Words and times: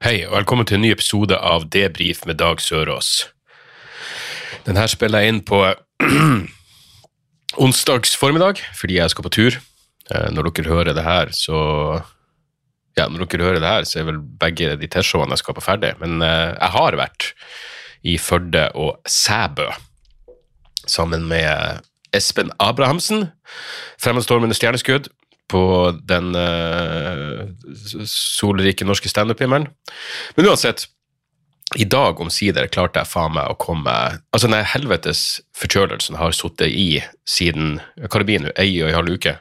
Hei, 0.00 0.22
og 0.24 0.32
velkommen 0.38 0.64
til 0.64 0.78
en 0.78 0.84
ny 0.86 0.90
episode 0.94 1.36
av 1.36 1.66
Debrif 1.72 2.22
med 2.28 2.38
Dag 2.40 2.60
Sørås. 2.64 3.26
Den 4.64 4.78
her 4.80 4.88
spiller 4.88 5.20
jeg 5.20 5.34
inn 5.34 5.40
på 5.44 5.58
onsdags 7.64 8.14
formiddag, 8.16 8.62
fordi 8.78 8.96
jeg 8.96 9.12
skal 9.12 9.26
på 9.26 9.32
tur. 9.36 9.58
Eh, 10.08 10.30
Når 10.32 10.48
dere 10.50 10.72
hører 10.72 10.96
det 10.96 11.04
her, 11.04 11.34
så 11.36 11.58
Ja, 12.98 13.06
når 13.08 13.28
dere 13.30 13.44
hører 13.46 13.60
det 13.62 13.68
her, 13.70 13.84
så 13.86 14.00
er 14.00 14.08
vel 14.08 14.18
begge 14.40 14.72
de 14.80 14.88
T-showene 14.90 15.36
jeg 15.36 15.44
skal 15.44 15.54
på 15.56 15.62
ferdig. 15.64 15.92
Men 16.00 16.20
eh, 16.24 16.56
jeg 16.56 16.72
har 16.74 16.96
vært 16.98 17.28
i 18.02 18.16
Førde 18.18 18.70
og 18.74 18.98
Sæbø 19.08 19.68
sammen 20.88 21.28
med 21.28 21.84
Espen 22.16 22.50
Abrahamsen, 22.58 23.28
fremadstormende 24.00 24.56
stjerneskudd, 24.56 25.06
på 25.50 25.62
den 26.06 26.32
uh, 26.38 27.44
solrike 28.06 28.86
norske 28.86 29.10
standup-himmelen. 29.10 29.68
Men 30.36 30.50
uansett, 30.50 30.86
i 31.78 31.86
dag 31.86 32.18
omsider 32.22 32.66
klarte 32.72 33.02
jeg 33.02 33.10
faen 33.12 33.36
meg 33.36 33.46
å 33.46 33.58
komme 33.60 33.92
Altså, 34.34 34.48
den 34.50 34.66
helvetes 34.66 35.40
forkjølelsen 35.54 36.18
har 36.18 36.34
sittet 36.34 36.72
i 36.74 36.98
siden 37.28 37.78
hva 38.10 38.24
ei 38.26 38.72
og 38.82 38.88
ei 38.88 38.96
halv 38.96 39.14
uke. 39.14 39.36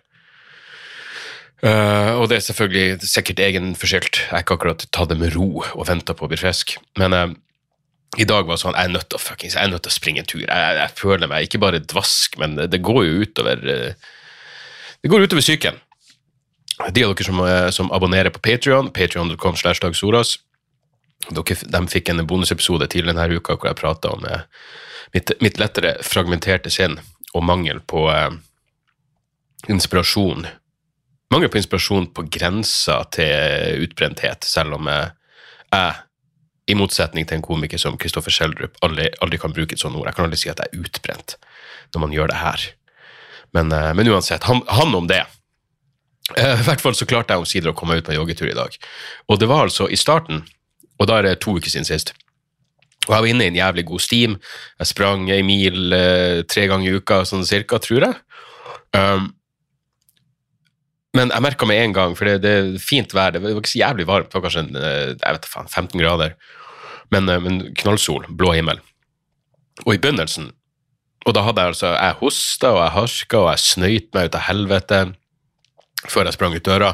Uh, 1.60 2.16
og 2.22 2.30
det 2.32 2.38
er 2.38 2.46
selvfølgelig 2.46 3.10
sikkert 3.10 3.42
egenforskyldt. 3.44 4.22
Jeg 4.22 4.32
har 4.32 4.46
ikke 4.46 4.56
akkurat 4.56 4.86
tatt 4.96 5.12
det 5.12 5.18
med 5.20 5.34
ro 5.36 5.60
og 5.60 5.88
venta 5.90 6.16
på 6.16 6.28
å 6.28 6.32
bli 6.32 6.40
frisk. 6.40 6.78
Men 7.02 7.16
uh, 7.16 7.28
i 8.18 8.28
dag 8.30 8.48
var 8.48 8.56
det 8.56 8.64
sånn, 8.64 8.78
jeg 8.78 8.90
er 8.90 8.96
nødt 8.96 9.10
til 9.12 9.20
å 9.20 9.22
fuckings, 9.22 9.58
jeg 9.58 9.68
er 9.68 9.73
nødt 9.73 9.84
til 9.86 9.92
å 9.92 9.98
springe 9.98 10.23
en 10.23 10.30
tur. 10.30 10.46
Jeg, 10.46 10.78
jeg 10.80 10.96
føler 11.02 11.30
meg 11.30 11.50
ikke 11.50 11.62
bare 11.66 11.84
dvask, 11.84 12.40
men 12.42 12.56
det, 12.58 12.70
det 12.72 12.80
går 12.86 13.04
jo 13.06 13.26
utover 13.26 13.66
uh, 13.68 14.10
Det 15.04 15.12
går 15.12 15.28
utover 15.28 15.44
psyken. 15.44 15.84
De 16.80 17.04
av 17.04 17.16
dere 17.16 17.26
som, 17.28 17.40
eh, 17.46 17.70
som 17.76 17.92
abonnerer 17.92 18.32
på 18.32 18.40
Patreon, 18.40 18.92
patreon.com 18.96 19.56
slash 19.56 19.84
dagsoras, 19.84 20.38
Soras, 20.38 20.38
de 21.28 21.88
fikk 21.92 22.10
en 22.10 22.26
bonusepisode 22.28 22.88
tidligere 22.88 23.18
denne 23.18 23.40
uka 23.40 23.58
hvor 23.58 23.70
jeg 23.70 23.80
prata 23.80 24.14
om 24.16 24.26
eh, 24.26 24.46
mitt, 25.14 25.34
mitt 25.44 25.60
lettere 25.60 25.98
fragmenterte 26.06 26.72
sinn 26.74 26.98
og 27.34 27.46
mangel 27.46 27.82
på 27.82 28.08
eh, 28.14 28.32
inspirasjon. 29.70 30.48
Mangel 31.34 31.52
på 31.52 31.60
inspirasjon 31.60 32.10
på 32.16 32.26
grensa 32.32 33.04
til 33.14 33.84
utbrenthet, 33.86 34.48
selv 34.48 34.80
om 34.80 34.88
eh, 34.90 35.12
jeg, 35.70 36.00
i 36.70 36.78
motsetning 36.78 37.26
til 37.26 37.40
en 37.40 37.46
komiker 37.46 37.82
som 37.82 37.98
Kristoffer 37.98 38.34
Schjelderup, 38.34 38.78
aldri, 38.86 39.10
aldri 39.22 39.40
kan 39.42 39.54
bruke 39.54 39.76
et 39.76 39.82
sånt 39.82 39.98
ord. 39.98 40.08
Jeg 40.08 40.18
kan 40.18 40.28
aldri 40.28 40.38
si 40.40 40.52
at 40.52 40.62
jeg 40.62 40.72
er 40.72 40.84
utbrent 40.86 41.36
når 41.94 42.04
man 42.04 42.14
gjør 42.14 42.30
det 42.30 42.42
her. 42.44 42.66
Men, 43.58 43.74
men 43.98 44.10
uansett, 44.14 44.46
han, 44.46 44.62
han 44.70 44.94
om 44.94 45.08
det. 45.10 45.24
Eh, 46.38 46.62
I 46.62 46.66
hvert 46.68 46.84
fall 46.84 46.98
så 46.98 47.08
klarte 47.10 47.36
jeg 47.36 47.44
omsider 47.44 47.72
å 47.72 47.78
komme 47.78 48.00
ut 48.00 48.06
på 48.06 48.14
en 48.14 48.20
joggetur 48.20 48.50
i 48.52 48.58
dag. 48.58 48.76
Og 49.30 49.40
det 49.42 49.50
var 49.50 49.68
altså 49.68 49.90
i 49.90 50.00
starten, 50.00 50.44
og 51.00 51.10
da 51.10 51.20
er 51.20 51.30
det 51.30 51.40
to 51.44 51.56
uker 51.58 51.72
siden 51.72 51.88
sist. 51.88 52.14
Og 53.08 53.16
jeg 53.16 53.24
var 53.24 53.32
inne 53.32 53.48
i 53.48 53.52
en 53.54 53.58
jævlig 53.58 53.86
god 53.90 54.04
steam. 54.04 54.38
Jeg 54.78 54.92
sprang 54.92 55.30
ei 55.34 55.42
mil 55.46 55.96
eh, 55.96 56.42
tre 56.50 56.68
ganger 56.70 56.92
i 56.92 57.02
uka, 57.02 57.24
sånn 57.26 57.48
cirka, 57.48 57.80
tror 57.82 58.06
jeg. 58.06 58.20
Um, 58.94 59.32
men 61.18 61.34
jeg 61.34 61.42
merka 61.42 61.66
med 61.66 61.82
en 61.82 61.95
gang, 61.95 62.14
for 62.18 62.30
det, 62.30 62.45
er 62.45 62.70
fint 62.84 63.14
vær, 63.18 63.34
det 63.34 63.42
var 63.42 63.58
ikke 63.58 63.72
så 63.72 63.82
jævlig 63.82 64.06
varmt, 64.10 64.30
det 64.30 64.38
var 64.38 64.45
kanskje 64.45 64.64
eh, 64.78 65.16
jeg 65.16 65.38
vet 65.39 65.50
faen, 65.50 65.70
15 65.72 66.04
grader, 66.04 66.36
men, 67.14 67.32
men 67.45 67.60
knallsol, 67.80 68.28
blå 68.30 68.54
himmel. 68.54 68.82
Og 69.88 69.95
i 69.95 70.02
begynnelsen, 70.02 70.52
og 71.26 71.36
da 71.36 71.44
hadde 71.48 71.64
jeg 71.64 71.73
altså, 71.73 71.94
jeg 71.95 72.18
hosta 72.22 72.72
og 72.76 72.80
jeg 72.84 72.95
harska 72.95 73.42
og 73.42 73.50
jeg 73.50 73.64
snøyt 73.66 74.14
meg 74.16 74.30
ut 74.30 74.38
av 74.38 74.45
helvete 74.45 75.00
før 76.08 76.30
jeg 76.30 76.37
sprang 76.37 76.55
ut 76.55 76.65
døra. 76.65 76.93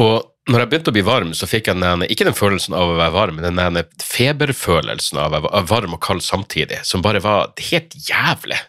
Og 0.00 0.30
når 0.48 0.62
jeg 0.62 0.70
begynte 0.70 0.92
å 0.92 0.96
bli 0.96 1.04
varm, 1.04 1.32
så 1.36 1.48
fikk 1.48 1.68
jeg 1.68 1.80
den, 1.82 2.04
ikke 2.08 2.24
den 2.28 2.36
følelsen 2.36 2.76
av 2.76 2.92
å 2.92 2.96
være 2.96 3.14
varm, 3.16 3.36
men 3.36 3.50
den 3.50 3.60
ene 3.60 3.84
feberfølelsen 4.00 5.20
av 5.20 5.34
å 5.36 5.42
være 5.44 5.64
varm 5.68 5.96
og 5.98 6.02
kald 6.04 6.24
samtidig, 6.24 6.80
som 6.88 7.04
bare 7.04 7.20
var 7.24 7.52
helt 7.68 7.96
jævlig. 8.08 8.60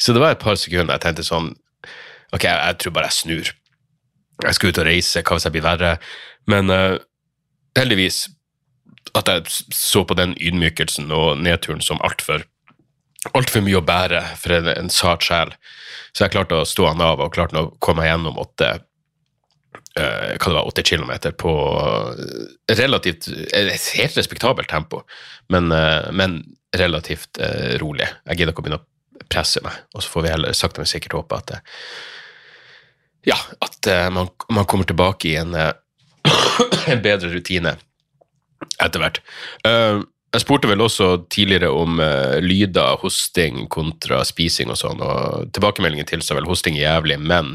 Så 0.00 0.14
det 0.14 0.22
var 0.24 0.34
et 0.34 0.42
par 0.42 0.58
sekunder 0.58 0.96
jeg 0.96 1.04
tenkte 1.04 1.26
sånn 1.26 1.52
Ok, 2.34 2.48
jeg, 2.48 2.56
jeg 2.58 2.78
tror 2.82 2.94
bare 2.96 3.06
jeg 3.06 3.14
snur. 3.14 3.50
Jeg 4.42 4.56
skal 4.56 4.72
ut 4.72 4.78
og 4.82 4.86
reise, 4.88 5.20
hva 5.22 5.36
hvis 5.36 5.44
jeg 5.46 5.54
blir 5.54 5.62
verre? 5.62 5.90
Men 6.50 6.72
uh, 6.72 6.96
heldigvis 7.78 8.24
at 9.14 9.30
jeg 9.30 9.44
så 9.70 10.02
på 10.02 10.16
den 10.18 10.34
ydmykelsen 10.42 11.12
og 11.14 11.38
nedturen 11.38 11.84
som 11.84 12.02
altfor 12.02 12.42
altfor 13.32 13.64
mye 13.64 13.78
å 13.80 13.84
bære 13.84 14.20
for 14.40 14.56
en, 14.58 14.70
en 14.72 14.90
sart 14.92 15.24
sjel. 15.26 15.54
Så 16.14 16.24
jeg 16.24 16.34
klarte 16.34 16.60
å 16.60 16.68
stå 16.68 16.90
han 16.90 17.02
av 17.04 17.22
og 17.22 17.32
klarte 17.34 17.60
å 17.60 17.70
komme 17.82 18.02
meg 18.02 18.10
gjennom 18.12 18.40
åtte 18.42 18.70
uh, 18.78 20.32
hva 20.34 20.50
det 20.50 20.56
var, 20.56 20.66
åtte 20.68 20.84
kilometer 20.86 21.34
på 21.38 21.52
eh, 22.12 22.74
relativt 22.78 23.28
eh, 23.30 23.70
et 23.74 23.86
helt 23.98 24.18
respektabelt 24.18 24.70
tempo, 24.70 25.02
men, 25.52 25.70
uh, 25.72 26.10
men 26.12 26.42
relativt 26.76 27.40
uh, 27.40 27.78
rolig. 27.82 28.10
Jeg 28.28 28.40
gidder 28.40 28.54
ikke 28.54 28.64
å 28.64 28.66
begynne 28.68 28.82
å 28.82 29.26
presse 29.30 29.62
meg, 29.64 29.78
og 29.94 30.04
så 30.04 30.12
får 30.12 30.26
vi 30.26 30.34
heller 30.34 30.58
sakte, 30.58 30.82
men 30.82 30.90
sikkert 30.90 31.16
håpe 31.18 31.40
at 31.40 31.56
ja, 33.24 33.38
at 33.64 33.86
man, 34.12 34.26
man 34.52 34.66
kommer 34.68 34.84
tilbake 34.84 35.30
i 35.30 35.38
en, 35.40 35.54
en 36.92 37.00
bedre 37.00 37.30
rutine 37.32 37.72
etter 38.82 39.02
hvert. 39.02 39.20
Eh, 39.66 40.00
jeg 40.34 40.42
spurte 40.42 40.68
vel 40.70 40.82
også 40.82 41.08
tidligere 41.32 41.70
om 41.70 42.00
uh, 42.02 42.40
lyder, 42.42 42.98
hosting 43.02 43.64
kontra 43.72 44.22
spising 44.26 44.72
og 44.72 44.80
sånn, 44.80 45.02
og 45.04 45.52
tilbakemeldingen 45.54 46.08
tilsa 46.10 46.36
vel 46.36 46.48
hosting 46.48 46.78
jævlig, 46.78 47.20
men 47.22 47.54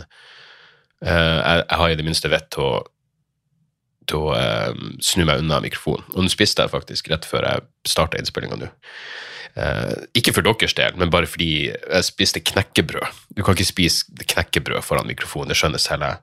uh, 1.03 1.09
jeg, 1.09 1.65
jeg 1.65 1.79
har 1.81 1.91
i 1.91 1.99
det 1.99 2.07
minste 2.07 2.31
vett 2.31 2.47
til 2.55 2.65
å, 2.65 2.73
til 4.09 4.29
å 4.29 4.35
uh, 4.35 4.85
snu 5.03 5.25
meg 5.27 5.43
unna 5.43 5.59
mikrofonen. 5.63 6.07
Og 6.15 6.23
nå 6.23 6.31
spiste 6.31 6.63
jeg 6.63 6.73
faktisk 6.73 7.11
rett 7.11 7.27
før 7.27 7.49
jeg 7.49 7.67
starta 7.95 8.19
innspillinga 8.19 8.61
nå. 8.61 8.71
Ikke 10.15 10.31
for 10.31 10.45
deres 10.45 10.75
del, 10.77 10.93
men 10.95 11.09
bare 11.11 11.27
fordi 11.27 11.67
jeg 11.67 12.05
spiste 12.05 12.39
knekkebrød. 12.47 13.17
Du 13.35 13.41
kan 13.43 13.57
ikke 13.57 13.67
spise 13.67 14.07
knekkebrød 14.21 14.85
foran 14.85 15.09
mikrofonen, 15.09 15.49
det 15.51 15.57
skjønner 15.59 15.81
selv 15.83 16.05
jeg. 16.05 16.21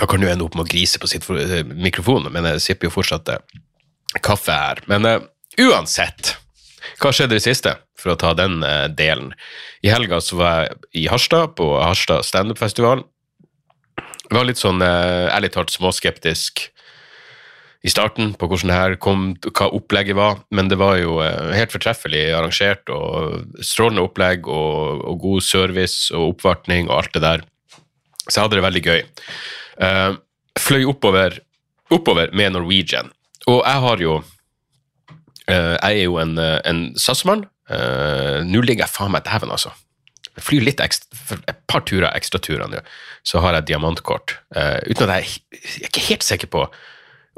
Da 0.00 0.08
kan 0.08 0.20
du 0.20 0.28
ende 0.28 0.44
opp 0.44 0.56
med 0.56 0.66
å 0.66 0.68
grise 0.68 1.00
på 1.00 1.08
sitt 1.08 1.24
eh, 1.32 1.62
mikrofon, 1.64 2.28
men 2.32 2.48
jeg 2.50 2.64
sipper 2.64 2.88
jo 2.88 2.96
fortsatt 2.96 3.30
eh, 3.32 3.60
kaffe 4.24 4.54
her. 4.54 4.82
Men 4.90 5.08
uh, 5.08 5.18
uansett, 5.60 6.36
hva 7.00 7.12
skjedde 7.12 7.36
i 7.36 7.40
det 7.40 7.46
siste, 7.46 7.74
for 7.98 8.14
å 8.14 8.20
ta 8.20 8.32
den 8.38 8.62
uh, 8.64 8.86
delen? 8.92 9.32
I 9.84 9.92
helga 9.92 10.20
så 10.24 10.38
var 10.40 10.64
jeg 10.66 11.04
i 11.04 11.08
Harstad, 11.12 11.56
på 11.58 11.72
Harstad 11.80 12.26
standup-festival. 12.28 13.04
Jeg 14.26 14.34
var 14.34 14.48
litt 14.48 14.62
sånn, 14.62 14.82
uh, 14.82 15.28
ærlig 15.34 15.52
talt, 15.56 15.74
småskeptisk 15.74 16.68
i 17.86 17.90
starten 17.92 18.32
på 18.34 18.48
hvordan 18.50 18.70
det 18.72 18.76
her 18.76 18.94
kom, 18.98 19.26
hva 19.46 19.68
opplegget 19.76 20.18
var, 20.18 20.40
men 20.50 20.66
det 20.72 20.78
var 20.80 20.96
jo 20.98 21.20
helt 21.22 21.70
fortreffelig 21.70 22.24
arrangert 22.34 22.90
og 22.90 23.60
strålende 23.62 24.02
opplegg 24.02 24.48
og, 24.50 25.04
og 25.06 25.20
god 25.22 25.44
service 25.46 26.10
og 26.10 26.32
oppvartning 26.32 26.88
og 26.90 26.96
alt 26.96 27.12
det 27.14 27.22
der. 27.22 27.44
Så 28.26 28.40
jeg 28.40 28.46
hadde 28.46 28.58
det 28.58 28.64
veldig 28.64 28.82
gøy. 28.82 29.04
Uh, 29.78 30.16
fløy 30.58 30.86
oppover, 30.90 31.38
oppover 31.94 32.32
med 32.34 32.56
Norwegian, 32.56 33.12
og 33.46 33.62
jeg 33.62 33.82
har 33.84 34.02
jo 34.02 34.14
eh, 35.46 35.74
Jeg 35.76 35.92
er 35.92 36.04
jo 36.04 36.18
en, 36.22 36.36
eh, 36.42 36.60
en 36.66 36.80
SAS-mann. 36.98 37.46
Eh, 37.70 38.42
Nå 38.46 38.62
ligger 38.62 38.86
jeg 38.86 38.94
faen 38.94 39.12
meg 39.14 39.26
dæven, 39.26 39.52
altså. 39.54 39.72
Jeg 40.36 40.44
flyr 40.44 40.66
litt 40.66 40.82
ekstra, 40.84 41.38
et 41.48 41.60
par 41.70 41.84
turer, 41.88 42.10
ekstraturer 42.12 42.68
nå, 42.68 42.82
så 43.24 43.40
har 43.40 43.56
jeg 43.56 43.70
diamantkort. 43.70 44.34
Uten 44.52 45.08
at 45.08 45.22
jeg, 45.22 45.38
jeg 45.56 45.86
er 45.86 45.88
ikke 45.88 46.02
helt 46.10 46.26
sikker 46.26 46.50
på 46.52 46.66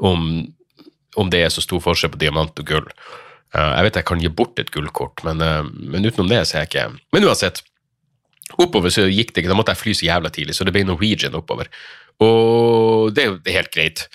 om, 0.03 0.25
om 1.15 1.31
det 1.31 1.45
er 1.45 1.53
så 1.53 1.63
stor 1.63 1.79
forskjell 1.85 2.11
på 2.11 2.19
diamant 2.19 2.59
og 2.59 2.67
gull. 2.67 2.89
Jeg 3.55 3.85
vet 3.87 4.01
jeg 4.01 4.07
kan 4.09 4.19
gi 4.19 4.33
bort 4.41 4.59
et 4.59 4.73
gullkort, 4.75 5.23
men, 5.23 5.39
men 5.79 6.09
utenom 6.09 6.27
det 6.27 6.41
så 6.43 6.57
er 6.57 6.65
jeg 6.65 6.71
ikke 6.73 6.99
Men 7.15 7.29
uansett, 7.29 7.63
oppover 8.59 8.91
så 8.91 9.07
gikk 9.07 9.31
det 9.31 9.45
ikke, 9.45 9.53
da 9.53 9.57
måtte 9.61 9.77
jeg 9.77 9.83
fly 9.85 9.95
så 9.95 10.09
jævla 10.09 10.33
tidlig, 10.35 10.57
så 10.59 10.67
det 10.67 10.75
ble 10.75 10.83
Norwegian 10.89 11.39
oppover. 11.39 11.71
Og 12.19 13.15
det 13.15 13.23
er 13.23 13.31
jo 13.31 13.39
helt 13.55 13.71
greit. 13.71 14.09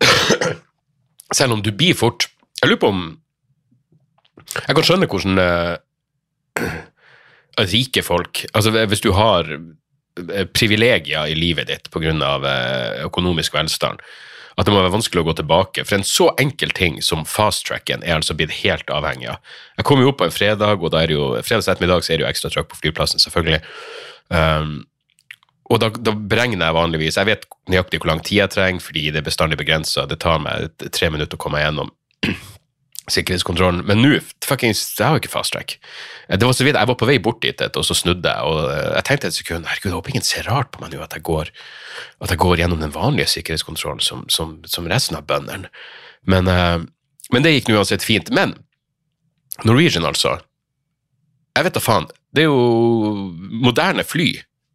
Selv 1.38 1.56
om 1.56 1.62
du 1.62 1.72
blir 1.72 1.96
fort 1.98 2.28
Jeg 2.60 2.70
lurer 2.70 2.82
på 2.82 2.92
om 2.92 3.04
Jeg 4.66 4.76
kan 4.76 4.86
skjønne 4.86 5.10
hvordan 5.10 5.42
eh, 5.44 5.74
rike 7.74 8.04
folk 8.06 8.44
Altså 8.52 8.72
hvis 8.74 9.04
du 9.04 9.12
har 9.16 9.48
eh, 9.52 10.48
privilegier 10.50 11.30
i 11.30 11.38
livet 11.38 11.70
ditt 11.70 11.90
pga. 11.92 12.12
økonomisk 13.04 13.54
velstand, 13.54 14.00
At 14.56 14.66
det 14.66 14.72
må 14.74 14.82
være 14.82 14.92
vanskelig 14.92 15.22
å 15.22 15.28
gå 15.30 15.32
tilbake. 15.38 15.84
For 15.84 15.96
en 15.96 16.04
så 16.04 16.34
enkel 16.38 16.70
ting 16.76 17.00
som 17.02 17.24
fast-tracken 17.24 18.02
er 18.02 18.18
altså 18.18 18.34
blitt 18.34 18.52
helt 18.60 18.90
avhengig 18.90 19.30
av. 19.30 19.38
Jeg 19.78 19.86
kommer 19.88 20.04
jo 20.04 20.10
opp 20.12 20.18
på 20.20 20.26
en 20.26 20.34
fredag, 20.34 20.82
og 20.82 20.90
da 20.92 21.00
er 21.00 21.08
det 21.08 21.16
jo, 21.16 21.28
fredags 21.46 21.70
ettermiddag 21.70 22.04
så 22.04 22.12
er 22.12 22.20
det 22.20 22.26
jo 22.26 22.28
ekstra 22.28 22.50
trøkk 22.50 22.68
på 22.68 22.80
flyplassen, 22.82 23.22
selvfølgelig. 23.22 23.62
Um, 24.28 24.82
og 25.70 25.78
da, 25.78 25.90
da 25.94 26.14
beregner 26.14 26.66
jeg 26.66 26.76
vanligvis 26.76 27.18
Jeg 27.20 27.28
vet 27.28 27.44
nøyaktig 27.70 28.00
hvor 28.00 28.10
lang 28.10 28.22
tid 28.26 28.42
jeg 28.42 28.54
trenger, 28.56 28.82
fordi 28.82 29.10
det 29.14 29.20
er 29.20 29.26
bestandig 29.26 29.58
begrensa. 29.60 30.06
Det 30.10 30.18
tar 30.22 30.40
meg 30.42 30.70
tre 30.90 31.10
minutter 31.14 31.38
å 31.38 31.42
komme 31.42 31.62
gjennom 31.62 31.92
sikkerhetskontrollen. 33.14 33.84
Men 33.86 34.02
nå 34.02 34.16
fuckings, 34.46 34.82
jeg 34.98 35.06
har 35.06 35.14
jo 35.16 35.22
ikke 35.22 35.32
fast 35.32 35.54
track. 35.54 35.76
Det 36.26 36.46
var 36.46 36.56
så 36.56 36.66
vidt, 36.66 36.78
Jeg 36.78 36.90
var 36.90 36.98
på 36.98 37.08
vei 37.08 37.18
bort 37.22 37.42
dit, 37.44 37.62
og 37.62 37.86
så 37.86 37.94
snudde 37.94 38.34
jeg. 38.34 38.50
og 38.50 38.66
Jeg 38.96 39.06
tenkte 39.06 39.30
et 39.30 39.38
sekund 39.38 39.70
herregud, 39.70 39.90
jeg 39.92 39.98
håper 39.98 40.14
ingen 40.14 40.26
ser 40.26 40.50
rart 40.50 40.72
på 40.74 40.82
meg 40.82 40.94
nå 40.94 41.04
at 41.06 41.14
jeg 41.14 41.26
går, 41.30 41.54
at 42.20 42.34
jeg 42.34 42.42
går 42.42 42.64
gjennom 42.64 42.82
den 42.82 42.94
vanlige 42.94 43.30
sikkerhetskontrollen 43.36 44.02
som, 44.02 44.26
som, 44.28 44.58
som 44.66 44.90
resten 44.90 45.18
av 45.20 45.26
bøndene. 45.30 45.70
Men, 46.26 46.50
uh, 46.50 46.82
men 47.30 47.46
det 47.46 47.54
gikk 47.54 47.70
nå 47.70 47.78
uansett 47.78 48.04
fint. 48.06 48.34
Men 48.34 48.58
Norwegian, 49.62 50.06
altså. 50.08 50.40
Jeg 51.54 51.66
vet 51.66 51.78
da 51.78 51.82
faen. 51.82 52.06
Det 52.34 52.44
er 52.44 52.50
jo 52.50 53.30
moderne 53.62 54.02
fly. 54.06 54.32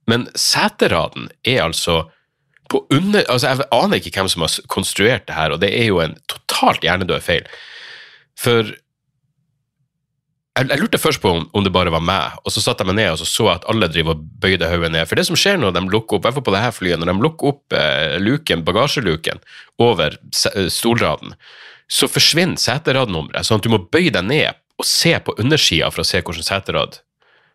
Men 0.09 0.27
seteraden 0.37 1.29
er 1.47 1.63
altså 1.65 2.05
på 2.69 2.81
under 2.89 3.25
altså 3.29 3.51
Jeg 3.51 3.67
aner 3.75 3.99
ikke 3.99 4.15
hvem 4.15 4.29
som 4.31 4.41
har 4.41 4.55
konstruert 4.73 5.27
det 5.27 5.35
her, 5.37 5.53
og 5.53 5.61
det 5.61 5.69
er 5.77 5.85
jo 5.91 6.01
en 6.01 6.15
totalt 6.31 6.81
hjernedød 6.85 7.21
feil. 7.21 7.45
For 8.39 8.71
jeg, 10.55 10.69
jeg 10.71 10.79
lurte 10.79 11.01
først 11.01 11.21
på 11.21 11.29
om, 11.29 11.45
om, 11.53 11.63
det 11.65 11.73
bare 11.75 11.93
var 11.93 12.03
meg, 12.03 12.39
og 12.41 12.53
så 12.53 12.63
satte 12.63 12.81
jeg 12.81 12.89
meg 12.89 12.97
ned 13.01 13.11
og 13.13 13.19
så, 13.21 13.27
så 13.29 13.49
at 13.53 13.67
alle 13.71 13.89
driver 13.91 14.15
og 14.15 14.25
bøyde 14.41 14.69
hodet 14.71 14.91
ned. 14.95 15.05
For 15.09 15.19
det 15.19 15.27
som 15.29 15.37
skjer 15.39 15.59
når 15.61 15.75
de 15.75 15.85
lukker 15.91 16.17
opp, 16.17 16.29
på 16.39 16.55
det 16.55 16.63
her 16.63 16.73
flyet, 16.75 17.01
når 17.01 17.11
de 17.11 17.25
lukker 17.27 17.51
opp 17.53 17.77
eh, 17.77 18.17
luken, 18.23 18.65
bagasjeluken 18.65 19.43
over 19.83 20.17
eh, 20.17 20.69
stolraden, 20.73 21.35
så 21.91 22.09
forsvinner 22.09 22.57
seteradnummeret, 22.57 23.45
sånn 23.45 23.61
at 23.61 23.67
du 23.67 23.73
må 23.73 23.83
bøye 23.93 24.13
deg 24.13 24.25
ned 24.25 24.61
og 24.79 24.87
se 24.87 25.13
på 25.23 25.35
undersida 25.39 25.91
for 25.93 26.01
å 26.01 26.07
se 26.07 26.23
hvordan 26.23 26.47
seterad 26.47 27.01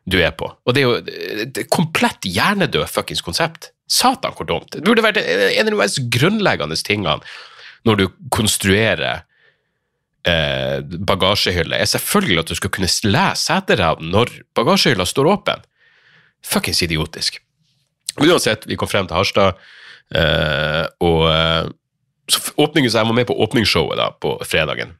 du 0.08 0.18
er 0.22 0.32
på. 0.36 0.48
Og 0.64 0.74
det 0.74 0.82
er 0.82 0.88
jo 0.88 1.16
et 1.44 1.60
komplett 1.72 2.24
hjernedød 2.26 2.88
fuckings 2.90 3.22
konsept. 3.24 3.72
Satan, 3.90 4.34
hvor 4.38 4.46
dumt. 4.46 4.70
Det 4.72 4.84
burde 4.86 5.02
vært 5.02 5.18
en 5.18 5.66
av 5.66 5.72
de 5.72 5.78
mest 5.80 5.98
grunnleggende 6.14 6.78
tingene 6.86 7.18
når 7.88 7.98
du 7.98 8.04
konstruerer 8.32 9.24
eh, 10.28 10.78
bagasjehylle, 10.84 11.76
er 11.76 11.88
selvfølgelig 11.88 12.42
at 12.44 12.52
du 12.52 12.58
skal 12.58 12.72
kunne 12.74 12.90
lese 12.90 13.42
seteraden 13.46 14.12
når 14.12 14.32
bagasjehylla 14.58 15.06
står 15.08 15.32
åpen. 15.32 15.64
Fuckings 16.46 16.82
idiotisk. 16.86 17.40
Uansett, 18.20 18.66
vi 18.68 18.78
kom 18.78 18.90
frem 18.90 19.08
til 19.08 19.18
Harstad, 19.18 19.60
eh, 20.14 20.84
og 21.06 21.26
eh, 21.30 21.70
så, 22.30 22.42
åpningen, 22.62 22.90
så 22.92 23.00
jeg 23.00 23.10
var 23.10 23.18
med 23.18 23.28
på 23.28 23.38
åpningsshowet 23.46 23.98
da, 23.98 24.10
på 24.22 24.36
fredagen. 24.46 24.94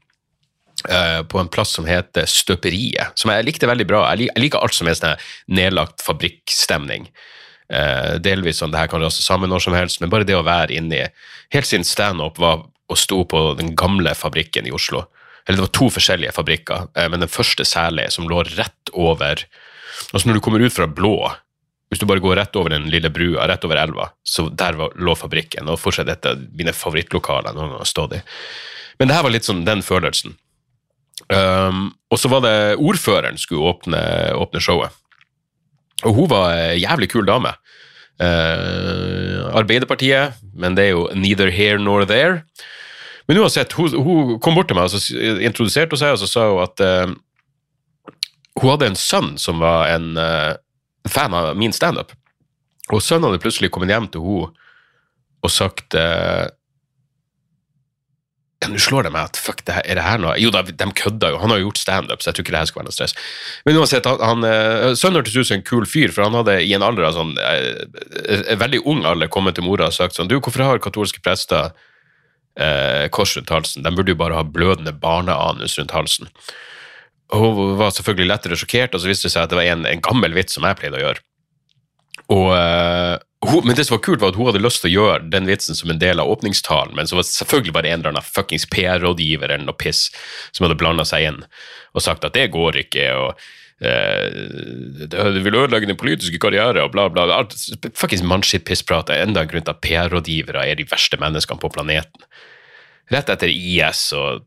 Uh, 0.88 1.20
på 1.28 1.36
en 1.36 1.48
plass 1.52 1.74
som 1.76 1.84
heter 1.84 2.24
Støperiet, 2.24 3.12
som 3.18 3.28
jeg 3.28 3.44
likte 3.44 3.68
veldig 3.68 3.84
bra. 3.84 3.98
Jeg, 4.10 4.22
lik, 4.22 4.30
jeg 4.32 4.44
liker 4.46 4.62
alt 4.64 4.76
som 4.76 4.88
er 4.88 4.96
sånn 4.96 5.26
nedlagt 5.52 6.00
fabrikkstemning. 6.00 7.10
Uh, 7.68 8.16
delvis 8.22 8.62
sånn 8.62 8.72
det 8.72 8.80
her 8.80 8.88
kan 8.90 9.04
rase 9.04 9.20
sammen 9.20 9.52
når 9.52 9.66
som 9.66 9.76
helst, 9.76 10.00
men 10.00 10.12
bare 10.12 10.24
det 10.26 10.38
å 10.38 10.46
være 10.46 10.74
inni 10.80 11.04
Helt 11.52 11.68
siden 11.68 11.84
standup 11.84 12.40
var 12.40 12.64
å 12.90 12.96
stå 12.96 13.20
på 13.28 13.42
den 13.58 13.74
gamle 13.78 14.14
fabrikken 14.16 14.66
i 14.66 14.72
Oslo. 14.72 15.04
Eller 15.44 15.60
det 15.60 15.66
var 15.66 15.74
to 15.76 15.90
forskjellige 15.92 16.34
fabrikker, 16.38 16.88
uh, 16.96 17.06
men 17.12 17.26
den 17.26 17.32
første 17.32 17.66
særlig, 17.68 18.08
som 18.16 18.30
lå 18.30 18.44
rett 18.54 18.94
over 18.96 19.44
Altså 20.14 20.30
når 20.30 20.38
du 20.38 20.40
kommer 20.40 20.62
ut 20.64 20.72
fra 20.72 20.86
Blå, 20.88 21.28
hvis 21.90 22.00
du 22.00 22.06
bare 22.08 22.22
går 22.24 22.38
rett 22.38 22.56
over 22.56 22.72
den 22.72 22.86
lille 22.88 23.10
brua, 23.12 23.44
rett 23.50 23.64
over 23.66 23.76
elva, 23.82 24.06
så 24.24 24.46
der 24.48 24.78
lå 24.78 25.14
fabrikken, 25.18 25.68
og 25.68 25.76
fortsatt 25.82 26.08
et 26.08 26.28
av 26.30 26.40
mine 26.56 26.72
favorittlokaler 26.72 27.52
noen 27.52 27.74
gang 27.74 27.82
har 27.82 27.90
stått 27.90 28.14
i. 28.16 28.20
Men 28.96 29.10
det 29.10 29.18
her 29.18 29.26
var 29.26 29.34
litt 29.34 29.48
sånn 29.48 29.66
den 29.66 29.82
følelsen. 29.84 30.38
Um, 31.28 31.90
og 32.10 32.18
så 32.18 32.30
var 32.32 32.42
det 32.46 32.56
ordføreren 32.80 33.38
skulle 33.38 33.74
åpne, 33.74 34.00
åpne 34.38 34.62
showet. 34.62 34.94
Og 36.06 36.16
hun 36.16 36.30
var 36.30 36.54
ei 36.56 36.80
jævlig 36.80 37.10
kul 37.12 37.26
dame. 37.28 37.52
Uh, 38.20 39.48
Arbeiderpartiet, 39.56 40.38
men 40.54 40.76
det 40.76 40.88
er 40.88 40.94
jo 40.94 41.08
neither 41.14 41.50
here 41.52 41.78
nor 41.80 42.04
there. 42.08 42.42
Men 43.28 43.42
uansett, 43.44 43.72
hun, 43.78 43.94
hun 43.94 44.38
kom 44.42 44.56
bort 44.56 44.70
til 44.70 44.78
meg 44.78 44.88
og 44.88 44.96
så 44.96 45.36
introduserte 45.44 45.98
seg, 46.00 46.16
og 46.16 46.22
så 46.22 46.28
sa 46.30 46.46
hun 46.50 46.64
at 46.64 46.82
uh, 46.84 47.12
hun 48.60 48.72
hadde 48.72 48.90
en 48.90 48.98
sønn 48.98 49.36
som 49.40 49.60
var 49.62 49.92
en 49.92 50.16
uh, 50.18 50.56
fan 51.08 51.36
av 51.36 51.52
min 51.58 51.72
standup. 51.72 52.12
Og 52.90 53.04
sønnen 53.04 53.30
hadde 53.30 53.42
plutselig 53.42 53.70
kommet 53.72 53.92
hjem 53.92 54.08
til 54.10 54.24
hun 54.24 54.56
og 55.40 55.52
sagt 55.52 55.94
uh, 55.96 56.48
ja, 58.60 58.68
Nå 58.68 58.80
slår 58.82 59.06
det 59.06 59.12
meg 59.14 59.30
at 59.30 59.38
fuck, 59.40 59.62
det 59.64 59.72
her, 59.72 59.84
er 59.88 59.96
det 59.96 60.04
her 60.04 60.20
noe 60.20 60.34
Jo 60.40 60.50
da, 60.52 60.60
de 60.62 60.88
kødda 60.96 61.32
jo, 61.32 61.38
han 61.40 61.52
har 61.52 61.60
jo 61.60 61.70
gjort 61.70 61.80
standup, 61.80 62.20
så 62.20 62.28
jeg 62.28 62.36
tror 62.36 62.44
ikke 62.44 62.54
det 62.54 62.60
her 62.60 62.68
skal 62.68 62.80
være 62.82 62.88
noe 62.90 62.96
stress. 62.96 63.14
Men 63.64 63.78
uansett, 63.80 64.08
han, 64.10 64.20
han, 64.20 64.48
eh, 64.48 64.88
sønnen 65.00 65.20
hørtes 65.20 65.38
ut 65.38 65.48
som 65.48 65.56
en 65.56 65.64
kul 65.66 65.86
fyr, 65.88 66.12
for 66.12 66.26
han 66.26 66.36
hadde 66.36 66.58
i 66.66 66.74
en 66.76 66.84
alder 66.84 67.08
av 67.08 67.16
sånn 67.16 67.32
en 67.40 68.60
veldig 68.60 68.82
ung 68.90 69.06
alder 69.08 69.32
kommet 69.32 69.56
til 69.56 69.64
mora 69.64 69.88
og 69.88 69.96
sagt 69.96 70.18
sånn 70.18 70.28
Du, 70.28 70.36
hvorfor 70.38 70.66
har 70.66 70.82
katolske 70.84 71.22
prester 71.24 71.72
eh, 72.60 73.06
kors 73.14 73.32
rundt 73.38 73.54
halsen? 73.54 73.86
De 73.86 73.94
burde 73.96 74.12
jo 74.12 74.20
bare 74.20 74.36
ha 74.36 74.44
blødende 74.44 74.92
barneanus 74.92 75.78
rundt 75.80 75.96
halsen. 75.96 76.28
Og 77.32 77.46
hun 77.56 77.74
var 77.80 77.96
selvfølgelig 77.96 78.28
lettere 78.28 78.60
sjokkert, 78.60 78.94
og 78.94 79.00
så 79.00 79.08
viste 79.08 79.28
det 79.28 79.34
seg 79.38 79.46
at 79.46 79.54
det 79.54 79.60
var 79.60 79.72
en, 79.72 79.88
en 79.88 80.04
gammel 80.04 80.36
vits 80.36 80.58
som 80.58 80.66
jeg 80.66 80.76
pleide 80.80 81.00
å 81.00 81.04
gjøre. 81.06 81.24
Og 82.34 82.48
eh, 82.58 83.16
hun, 83.46 83.66
men 83.66 83.76
det 83.76 83.84
som 83.84 83.94
var 83.94 84.02
kult, 84.04 84.20
var 84.20 84.34
at 84.34 84.36
hun 84.36 84.50
hadde 84.50 84.60
lyst 84.60 84.82
til 84.82 84.90
å 84.90 84.96
gjøre 84.98 85.30
den 85.32 85.46
vitsen 85.48 85.76
som 85.76 85.92
en 85.92 86.00
del 86.00 86.20
av 86.20 86.28
åpningstalen, 86.28 86.92
men 86.96 87.08
så 87.08 87.16
var 87.16 87.24
det 87.24 87.32
selvfølgelig 87.32 87.72
bare 87.72 87.88
en 87.88 88.02
eller 88.02 88.12
annen 88.12 88.26
fuckings 88.26 88.66
PR-rådgiver 88.68 89.48
eller 89.48 89.64
noe 89.64 89.80
piss 89.80 90.10
som 90.52 90.66
hadde 90.66 90.76
blanda 90.80 91.06
seg 91.08 91.28
inn 91.30 91.40
og 91.96 92.04
sagt 92.04 92.26
at 92.26 92.36
det 92.36 92.50
går 92.52 92.76
ikke, 92.82 93.06
og 93.16 93.40
uh, 93.80 95.06
det 95.10 95.42
vil 95.42 95.56
ødelegge 95.56 95.88
din 95.88 95.98
politiske 95.98 96.40
karriere, 96.42 96.84
og 96.84 96.92
bla, 96.94 97.08
bla. 97.12 97.24
Alt, 97.40 97.56
fuckings 97.96 98.22
mannskitt-pissprat 98.28 99.12
enda 99.16 99.42
en 99.42 99.50
grunn 99.50 99.64
til 99.64 99.74
at 99.74 99.82
PR-rådgivere 99.86 100.66
er 100.68 100.78
de 100.78 100.86
verste 100.90 101.18
menneskene 101.20 101.62
på 101.62 101.72
planeten. 101.74 102.28
Rett 103.10 103.32
etter 103.32 103.50
IS 103.50 104.04
og 104.14 104.44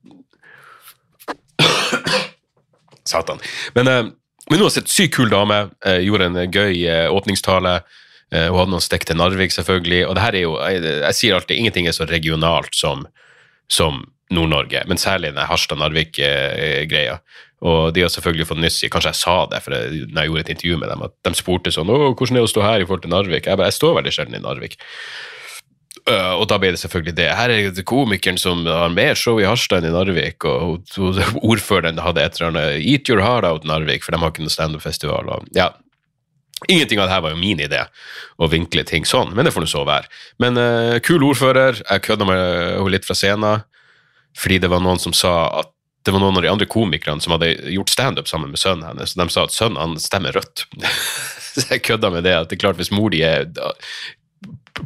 Satan. 3.10 3.42
Men, 3.76 3.90
uh, 3.90 4.14
men 4.52 4.64
sett 4.72 4.92
sykt 4.92 5.18
kul 5.18 5.34
dame, 5.34 5.66
uh, 5.88 6.00
gjorde 6.04 6.30
en 6.30 6.40
gøy 6.54 6.86
eh, 6.86 7.10
åpningstale. 7.12 7.82
Eh, 8.34 8.50
hun 8.50 8.64
hadde 8.64 8.74
noen 8.74 8.84
stikk 8.84 9.06
til 9.08 9.20
Narvik, 9.20 9.54
selvfølgelig. 9.54 10.02
Og 10.08 10.18
det 10.18 10.26
her 10.26 10.40
er 10.40 10.46
jo, 10.48 10.58
jeg, 10.66 10.84
jeg 11.06 11.20
sier 11.20 11.38
alltid, 11.38 11.60
ingenting 11.60 11.90
er 11.90 11.96
så 11.96 12.10
regionalt 12.10 12.74
som, 12.78 13.06
som 13.72 14.02
Nord-Norge, 14.34 14.84
men 14.90 15.02
særlig 15.02 15.34
den 15.36 15.50
Harstad-Narvik-greia. 15.50 17.20
Og 17.64 17.94
de 17.96 18.04
har 18.04 18.12
selvfølgelig 18.12 18.48
fått 18.50 18.60
nyss 18.60 18.82
i 18.84 18.90
Kanskje 18.92 19.14
jeg 19.14 19.22
sa 19.22 19.36
det 19.48 19.62
for 19.64 19.76
jeg, 19.76 20.08
når 20.12 20.26
jeg 20.26 20.32
gjorde 20.32 20.42
et 20.44 20.50
intervju 20.56 20.80
med 20.82 20.90
dem, 20.92 21.04
at 21.06 21.14
de 21.24 21.32
spurte 21.40 21.72
sånn 21.72 21.92
Å, 21.94 22.00
hvordan 22.12 22.36
er 22.36 22.42
det 22.42 22.50
å 22.50 22.52
stå 22.52 22.66
her 22.66 22.84
i 22.84 22.88
forhold 22.90 23.06
til 23.06 23.14
Narvik? 23.14 23.48
Jeg, 23.48 23.60
bare, 23.60 23.70
jeg 23.72 23.78
står 23.78 23.94
veldig 24.00 24.14
sjelden 24.18 24.36
i 24.36 24.42
Narvik. 24.44 24.76
Uh, 26.04 26.34
og 26.36 26.50
da 26.52 26.58
ble 26.60 26.74
det 26.76 26.82
selvfølgelig 26.82 27.16
det. 27.16 27.30
Her 27.38 27.54
er 27.54 27.70
det 27.72 27.86
komikeren 27.88 28.40
som 28.42 28.66
har 28.68 28.92
mer 28.92 29.16
show 29.16 29.40
i 29.40 29.48
Harstad 29.48 29.86
enn 29.86 29.94
i 29.94 29.96
Narvik, 29.96 30.44
og, 30.50 30.90
og, 31.00 31.22
ordføreren 31.54 32.02
hadde 32.04 32.26
et 32.26 32.36
eller 32.42 32.52
annet 32.52 32.82
Eat 32.82 33.12
your 33.12 33.24
heart 33.24 33.48
out 33.48 33.68
Narvik, 33.70 34.04
for 34.04 34.12
de 34.12 34.20
har 34.20 34.34
ikke 34.34 34.44
noen 34.44 34.58
standup-festival. 34.58 35.32
Ja, 35.56 35.70
Ingenting 36.68 37.00
av 37.00 37.08
det 37.08 37.16
her 37.16 37.24
var 37.26 37.34
jo 37.34 37.42
min 37.42 37.62
idé, 37.64 37.84
å 38.38 38.50
vinkle 38.52 38.86
ting 38.88 39.06
sånn, 39.08 39.34
men 39.36 39.46
det 39.46 39.54
får 39.56 39.66
nå 39.66 39.70
så 39.72 39.84
være. 39.88 40.10
Men 40.44 40.60
uh, 40.60 40.98
kul 41.04 41.24
ordfører. 41.26 41.82
Jeg 41.84 42.06
kødda 42.08 42.28
med 42.30 42.42
henne 42.42 42.94
litt 42.94 43.08
fra 43.08 43.18
scenen, 43.18 43.64
fordi 44.38 44.60
det 44.64 44.72
var 44.74 44.84
noen 44.84 45.02
som 45.02 45.16
sa 45.16 45.34
at 45.62 45.72
det 46.04 46.12
var 46.12 46.20
noen 46.20 46.36
av 46.36 46.44
de 46.44 46.52
andre 46.52 46.68
komikerne 46.68 47.24
som 47.24 47.32
hadde 47.32 47.54
gjort 47.72 47.94
standup 47.94 48.28
sammen 48.28 48.52
med 48.52 48.60
sønnen 48.60 48.90
hennes, 48.90 49.14
og 49.16 49.22
de 49.22 49.32
sa 49.32 49.46
at 49.48 49.56
sønnen 49.56 49.80
han 49.80 49.94
stemmer 50.04 50.36
rødt. 50.36 50.66
så 51.54 51.64
jeg 51.70 51.86
kødda 51.88 52.12
med 52.12 52.28
det, 52.28 52.36
at 52.36 52.52
det 52.52 52.58
er 52.58 52.64
klart 52.66 52.82
hvis 52.82 52.92
mor 52.92 53.14
di 53.14 53.22
er 53.24 53.48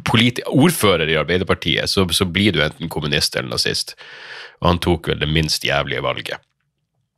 ordfører 0.06 1.10
i 1.10 1.16
Arbeiderpartiet, 1.18 1.90
så, 1.90 2.04
så 2.14 2.28
blir 2.28 2.54
du 2.54 2.62
enten 2.62 2.92
kommunist 2.92 3.34
eller 3.34 3.50
nazist. 3.56 3.96
Og 4.62 4.70
han 4.70 4.82
tok 4.84 5.10
vel 5.10 5.18
det 5.18 5.30
minst 5.32 5.66
jævlige 5.66 6.04
valget 6.06 6.44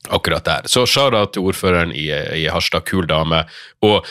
akkurat 0.09 0.45
der. 0.45 0.63
Så 0.65 0.87
Shara 0.87 1.27
til 1.27 1.45
ordføreren 1.51 1.93
i, 1.93 2.09
i 2.11 2.47
Harstad, 2.49 2.87
kul 2.89 3.07
dame. 3.09 3.45
Og 3.85 4.07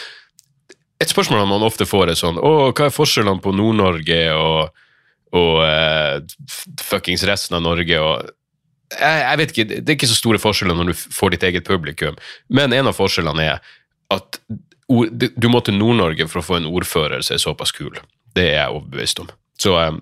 et 0.99 1.11
spørsmål 1.11 1.47
man 1.47 1.63
ofte 1.63 1.87
får, 1.87 2.11
er 2.11 2.19
sånn 2.19 2.39
Å, 2.41 2.51
hva 2.75 2.89
er 2.89 2.95
forskjellene 2.95 3.43
på 3.43 3.53
Nord-Norge 3.55 4.19
og, 4.35 4.81
og 5.37 5.61
uh, 5.63 6.19
fuckings 6.83 7.23
resten 7.27 7.55
av 7.59 7.63
Norge? 7.65 8.01
og 8.03 8.33
jeg, 8.89 9.21
jeg, 9.21 9.39
vet 9.39 9.53
ikke, 9.53 9.67
Det 9.69 9.85
er 9.85 9.95
ikke 9.95 10.11
så 10.11 10.17
store 10.17 10.41
forskjeller 10.41 10.75
når 10.75 10.91
du 10.91 10.97
får 10.97 11.35
ditt 11.35 11.45
eget 11.51 11.67
publikum, 11.67 12.17
men 12.51 12.75
en 12.75 12.89
av 12.91 12.97
forskjellene 12.97 13.45
er 13.53 13.71
at 14.11 14.41
ord, 14.89 15.13
du 15.13 15.47
må 15.51 15.61
til 15.63 15.77
Nord-Norge 15.77 16.27
for 16.27 16.41
å 16.41 16.47
få 16.47 16.59
en 16.59 16.69
ordfører 16.69 17.23
som 17.23 17.37
er 17.37 17.43
såpass 17.43 17.71
kul. 17.77 17.93
Det 18.35 18.47
er 18.49 18.55
jeg 18.57 18.75
overbevist 18.75 19.21
om. 19.21 19.29
Så, 19.61 19.75
um, 19.77 20.01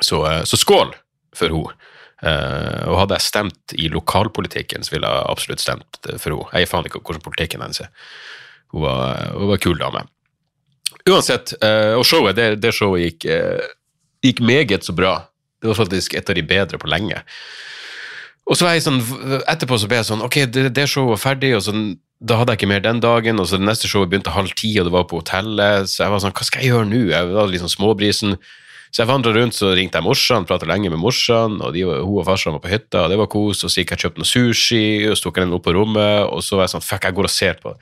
så, 0.00 0.20
uh, 0.26 0.42
så 0.48 0.58
skål 0.60 0.92
for 1.38 1.54
henne. 1.54 1.90
Og 2.24 2.94
hadde 2.96 3.16
jeg 3.18 3.26
stemt 3.26 3.72
i 3.76 3.90
lokalpolitikken, 3.92 4.84
så 4.86 4.94
ville 4.94 5.08
jeg 5.10 5.24
absolutt 5.28 5.60
stemt 5.60 5.98
for 6.08 6.30
henne. 6.32 6.46
Jeg 6.54 6.64
er 6.64 6.70
faen 6.70 6.86
ikke 6.88 7.02
hvordan 7.04 7.24
politikken 7.24 7.60
hennes 7.60 7.82
er. 7.84 7.90
Hun 8.74 8.82
var, 8.82 9.28
hun 9.36 9.52
var 9.52 9.62
kul 9.62 9.78
dame. 9.78 10.02
Uansett, 11.06 11.54
uh, 11.62 11.94
og 12.00 12.06
showet, 12.08 12.34
det, 12.38 12.48
det 12.64 12.72
showet 12.74 13.04
gikk, 13.04 13.28
uh, 13.30 13.68
gikk 14.24 14.42
meget 14.42 14.86
så 14.86 14.94
bra. 14.96 15.20
Det 15.62 15.70
var 15.70 15.78
faktisk 15.78 16.16
et 16.18 16.30
av 16.30 16.36
de 16.36 16.42
bedre 16.44 16.80
på 16.80 16.90
lenge. 16.90 17.20
Og 18.44 18.58
så 18.58 18.66
var 18.66 18.74
jeg 18.74 18.84
sånn, 18.84 18.98
etterpå 19.48 19.78
så 19.80 19.88
ble 19.88 20.02
jeg 20.02 20.08
sånn 20.10 20.24
Ok, 20.26 20.42
det, 20.52 20.66
det 20.76 20.88
showet 20.90 21.14
var 21.14 21.22
ferdig, 21.22 21.54
og 21.56 21.62
så, 21.64 21.72
da 22.20 22.36
hadde 22.40 22.52
jeg 22.52 22.60
ikke 22.60 22.72
mer 22.74 22.82
den 22.84 23.00
dagen. 23.04 23.40
Og 23.40 23.48
så 23.48 23.60
det 23.60 23.68
neste 23.68 23.88
showet 23.88 24.10
begynte 24.12 24.34
halv 24.34 24.52
ti, 24.58 24.74
og 24.80 24.88
det 24.88 24.96
var 24.96 25.06
på 25.08 25.22
hotellet. 25.22 25.88
Så 25.92 26.02
jeg 26.04 26.12
var 26.12 26.24
sånn 26.24 26.34
Hva 26.36 26.50
skal 26.50 26.64
jeg 26.64 26.74
gjøre 26.74 26.90
nå? 26.90 27.06
Jeg 27.12 27.32
var 27.32 27.50
liksom 27.52 27.72
småbrisen. 27.72 28.36
Så 28.94 29.02
jeg 29.02 29.10
vandra 29.10 29.32
rundt, 29.34 29.56
så 29.56 29.72
ringte 29.74 29.98
jeg 29.98 30.06
morsan, 30.06 30.44
prata 30.46 30.68
lenge 30.70 30.86
med 30.92 31.00
morsan, 31.02 31.56
og 31.58 31.72
de, 31.74 31.80
hun 31.82 32.20
og 32.20 32.28
farsan 32.28 32.54
var 32.54 32.62
på 32.62 32.70
hytta, 32.70 33.00
og 33.02 33.10
det 33.10 33.16
var 33.18 33.30
kos. 33.32 33.64
Og 33.66 33.72
så 33.72 33.80
gikk 33.80 33.90
jeg 33.90 33.98
og 33.98 34.04
kjøpte 34.04 34.22
noe 34.22 34.30
sushi, 34.30 34.84
og 35.08 35.16
så 35.18 35.26
tok 35.26 35.40
jeg 35.40 35.48
den 35.48 35.56
opp 35.56 35.64
på 35.66 35.74
rommet, 35.74 36.28
og 36.28 36.44
så 36.46 36.60
var 36.60 36.68
jeg 36.68 36.76
sånn 36.76 36.84
Fuck, 36.86 37.08
jeg 37.08 37.16
går 37.16 37.26
og 37.26 37.34
ser 37.34 37.58
på, 37.58 37.72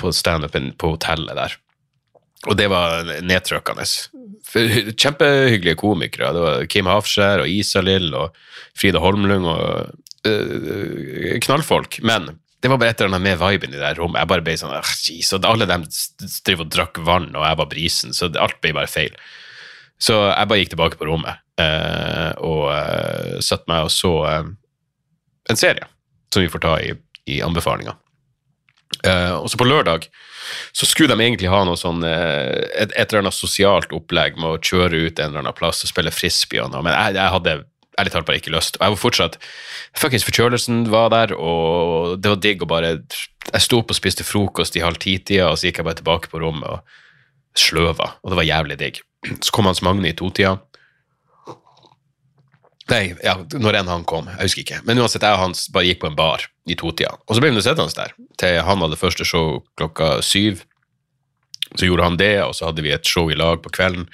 på 0.00 0.12
standupen 0.14 0.72
på 0.78 0.94
hotellet 0.94 1.38
der. 1.38 1.56
Og 2.50 2.56
det 2.58 2.66
var 2.72 3.06
nedtrykkende. 3.22 3.84
Kjempehyggelige 4.98 5.78
komikere. 5.78 6.32
Det 6.34 6.42
var 6.42 6.64
Kim 6.70 6.88
Hafskjær 6.90 7.44
og 7.44 7.50
Isalill 7.50 8.10
og 8.18 8.38
Frida 8.78 8.98
Holmlund 9.02 9.46
og 9.46 9.92
øh, 10.26 11.38
knallfolk. 11.44 12.00
Men 12.02 12.32
det 12.62 12.70
var 12.70 12.78
bare 12.78 12.94
et 12.94 13.00
eller 13.00 13.14
annet 13.14 13.26
med 13.26 13.38
viben 13.38 13.74
i 13.74 13.78
det 13.78 13.94
rommet. 13.98 14.20
Jeg 14.22 14.30
bare 14.30 14.44
ble 14.46 14.56
sånn 14.58 14.74
«Ah, 14.74 14.90
jeez, 15.06 15.32
og 15.34 15.46
Alle 15.46 15.66
dem 15.70 15.86
driver 16.46 16.66
og 16.66 16.74
drakk 16.74 17.00
vann, 17.06 17.30
og 17.34 17.46
jeg 17.46 17.58
var 17.58 17.70
brisen, 17.70 18.14
så 18.14 18.30
alt 18.38 18.60
ble 18.62 18.74
bare 18.76 18.90
feil. 18.90 19.16
Så 20.02 20.18
jeg 20.28 20.50
bare 20.50 20.62
gikk 20.62 20.74
tilbake 20.74 20.98
på 20.98 21.06
rommet 21.06 21.42
øh, 21.62 22.30
og 22.42 22.64
øh, 22.74 23.40
satte 23.42 23.70
meg 23.70 23.86
og 23.86 23.92
så 23.94 24.12
øh, 24.30 24.52
en 25.50 25.58
serie 25.58 25.86
som 26.32 26.42
vi 26.42 26.50
får 26.50 26.62
ta 26.64 26.76
i, 26.82 26.94
i 27.30 27.42
anbefalinga. 27.44 27.94
Eh, 29.00 29.34
og 29.34 29.48
så 29.50 29.58
på 29.58 29.66
lørdag 29.68 30.08
så 30.76 30.86
skulle 30.86 31.14
de 31.14 31.24
egentlig 31.24 31.50
ha 31.50 31.62
noe 31.64 31.78
sånn 31.78 32.02
uh, 32.04 32.52
et, 32.76 32.90
et 32.92 33.04
eller 33.06 33.22
annet 33.22 33.36
sosialt 33.36 33.92
opplegg 33.94 34.36
med 34.36 34.48
å 34.48 34.60
kjøre 34.60 35.04
ut 35.06 35.20
en 35.20 35.30
eller 35.30 35.44
annen 35.44 35.56
plass 35.56 35.84
og 35.86 35.92
spille 35.92 36.12
frisbee 36.12 36.60
og 36.60 36.72
noe, 36.74 36.82
men 36.84 36.92
jeg, 36.92 37.16
jeg 37.16 37.34
hadde 37.36 37.54
ærlig 38.00 38.12
talt 38.14 38.28
bare 38.28 38.40
ikke 38.40 38.54
lyst. 38.54 38.78
Og 38.78 38.84
jeg 38.84 38.94
var 38.94 39.00
fortsatt 39.00 39.38
Fuckings 40.00 40.26
forkjølelsen 40.26 40.82
var 40.92 41.12
der, 41.12 41.34
og 41.36 42.18
det 42.22 42.32
var 42.32 42.42
digg 42.42 42.64
å 42.64 42.68
bare 42.68 42.92
Jeg 42.96 43.64
sto 43.64 43.82
opp 43.82 43.92
og 43.92 43.98
spiste 43.98 44.26
frokost 44.26 44.76
i 44.78 44.84
halv 44.84 45.00
ti-tida, 45.02 45.50
og 45.50 45.60
så 45.60 45.68
gikk 45.68 45.82
jeg 45.82 45.88
bare 45.88 46.00
tilbake 46.00 46.32
på 46.32 46.42
rommet 46.42 46.68
og 46.68 47.58
sløva, 47.58 48.14
og 48.22 48.32
det 48.32 48.38
var 48.38 48.48
jævlig 48.48 48.78
digg. 48.80 49.00
Så 49.44 49.52
kom 49.54 49.68
Hans 49.68 49.82
Magne 49.84 50.08
i 50.10 50.16
totida. 50.16 50.56
Nei, 52.90 53.12
ja, 53.22 53.36
når 53.52 53.78
enn 53.78 53.90
han 53.90 54.04
kom. 54.08 54.26
Jeg 54.32 54.48
husker 54.48 54.64
ikke. 54.64 54.80
Men 54.88 54.98
uansett, 54.98 55.22
jeg 55.22 55.36
og 55.36 55.42
han 55.44 55.54
bare 55.74 55.86
gikk 55.86 56.02
på 56.02 56.10
en 56.10 56.18
bar 56.18 56.48
i 56.66 56.76
totida. 56.78 57.14
Og 57.28 57.36
så 57.36 57.42
ble 57.42 57.52
vi 57.54 57.62
sittende 57.62 57.94
der 57.94 58.14
til 58.40 58.58
han 58.66 58.82
hadde 58.82 58.98
første 58.98 59.26
show 59.28 59.60
klokka 59.78 60.16
syv. 60.26 60.64
Så 61.72 61.86
gjorde 61.86 62.04
han 62.04 62.18
det, 62.20 62.34
og 62.44 62.56
så 62.56 62.68
hadde 62.68 62.84
vi 62.84 62.92
et 62.92 63.08
show 63.08 63.30
i 63.32 63.38
lag 63.38 63.62
på 63.62 63.72
kvelden 63.72 64.08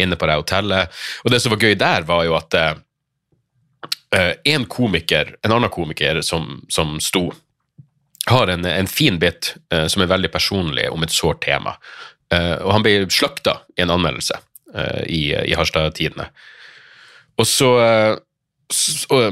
inne 0.00 0.18
på 0.20 0.28
det 0.28 0.36
hotellet. 0.38 1.00
Og 1.24 1.32
det 1.32 1.40
som 1.42 1.54
var 1.54 1.64
gøy 1.64 1.74
der, 1.80 2.06
var 2.06 2.26
jo 2.28 2.36
at 2.38 2.54
eh, 2.60 4.34
en 4.52 4.66
komiker, 4.70 5.34
en 5.42 5.56
annen 5.56 5.72
komiker 5.72 6.20
som, 6.26 6.60
som 6.70 6.98
sto, 7.02 7.30
har 8.30 8.52
en, 8.52 8.68
en 8.68 8.86
fin 8.86 9.16
bit 9.18 9.54
uh, 9.72 9.86
som 9.88 10.02
er 10.04 10.10
veldig 10.10 10.28
personlig 10.30 10.84
om 10.92 11.02
et 11.02 11.14
sårt 11.14 11.40
tema. 11.42 11.72
Uh, 12.30 12.60
og 12.60 12.74
han 12.76 12.84
ble 12.84 12.94
slakta 13.10 13.62
i 13.74 13.82
en 13.82 13.94
anmeldelse 13.96 14.36
i, 15.10 15.32
i 15.34 15.54
Harstad-tidene. 15.58 16.28
Og 17.40 17.48
så, 17.48 17.70
eh, 17.80 18.16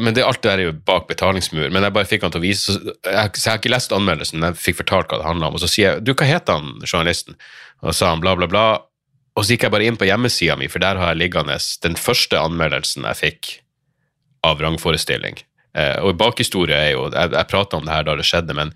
Men 0.00 0.14
det, 0.14 0.24
alt 0.26 0.42
det 0.42 0.50
der 0.50 0.58
er 0.58 0.66
jo 0.66 0.72
bak 0.72 1.06
betalingsmur. 1.06 1.68
Men 1.70 1.84
jeg 1.86 1.94
bare 1.94 2.08
fikk 2.10 2.24
han 2.26 2.32
til 2.34 2.40
å 2.40 2.46
vise, 2.48 2.74
så 2.74 2.80
jeg, 2.90 3.30
så 3.38 3.44
jeg 3.44 3.52
har 3.52 3.60
ikke 3.60 3.70
lest 3.70 3.92
anmeldelsen, 3.94 4.40
men 4.40 4.50
jeg 4.50 4.62
fikk 4.64 4.80
fortalt 4.80 5.12
hva 5.12 5.20
det 5.20 5.28
handla 5.28 5.50
om. 5.50 5.54
Og 5.54 5.62
så 5.62 5.68
sier 5.70 5.92
jeg 5.92 6.06
du, 6.08 6.10
hva 6.18 6.26
heter 6.26 6.58
han 6.58 6.82
journalisten? 6.82 7.36
Og 7.84 7.92
så 7.92 8.00
sa 8.00 8.08
han 8.10 8.24
bla, 8.24 8.34
bla, 8.34 8.48
bla. 8.50 8.64
Og 9.38 9.44
så 9.44 9.54
gikk 9.54 9.68
jeg 9.68 9.74
bare 9.76 9.86
inn 9.86 9.98
på 10.00 10.08
hjemmesida 10.08 10.56
mi, 10.58 10.66
for 10.66 10.82
der 10.82 10.98
har 10.98 11.12
jeg 11.12 11.20
liggende 11.22 11.54
den 11.84 11.94
første 11.94 12.40
anmeldelsen 12.40 13.06
jeg 13.06 13.20
fikk 13.20 13.52
av 14.48 14.58
vrangforestilling. 14.58 15.38
Eh, 15.78 15.98
og 16.02 16.18
bakhistorie 16.18 16.74
er 16.74 16.92
jo 16.96 17.06
Jeg, 17.12 17.30
jeg 17.36 17.50
prata 17.50 17.78
om 17.78 17.86
det 17.86 17.94
her 17.94 18.06
da 18.08 18.16
det 18.18 18.26
skjedde, 18.26 18.56
men 18.58 18.74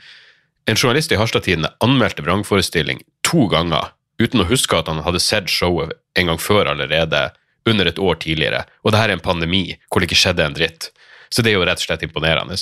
en 0.70 0.78
journalist 0.78 1.10
i 1.10 1.18
Harstad-tidene 1.18 1.72
anmeldte 1.82 2.22
vrangforestilling 2.22 3.02
to 3.26 3.48
ganger 3.50 3.90
uten 4.22 4.44
å 4.44 4.46
huske 4.46 4.78
at 4.78 4.86
han 4.86 5.02
hadde 5.02 5.22
sett 5.22 5.50
showet 5.50 5.96
en 6.18 6.30
gang 6.30 6.38
før 6.38 6.70
allerede, 6.70 7.32
under 7.68 7.88
et 7.88 7.98
år 7.98 8.18
tidligere. 8.22 8.64
Og 8.82 8.92
det 8.92 9.00
her 9.00 9.12
er 9.12 9.18
en 9.18 9.24
pandemi 9.24 9.64
hvor 9.88 10.02
det 10.02 10.10
ikke 10.10 10.20
skjedde 10.24 10.46
en 10.46 10.56
dritt. 10.56 10.90
Så 11.32 11.44
det 11.44 11.52
er 11.52 11.58
jo 11.58 11.66
rett 11.66 11.80
og 11.80 11.86
slett 11.86 12.04
imponerende. 12.04 12.58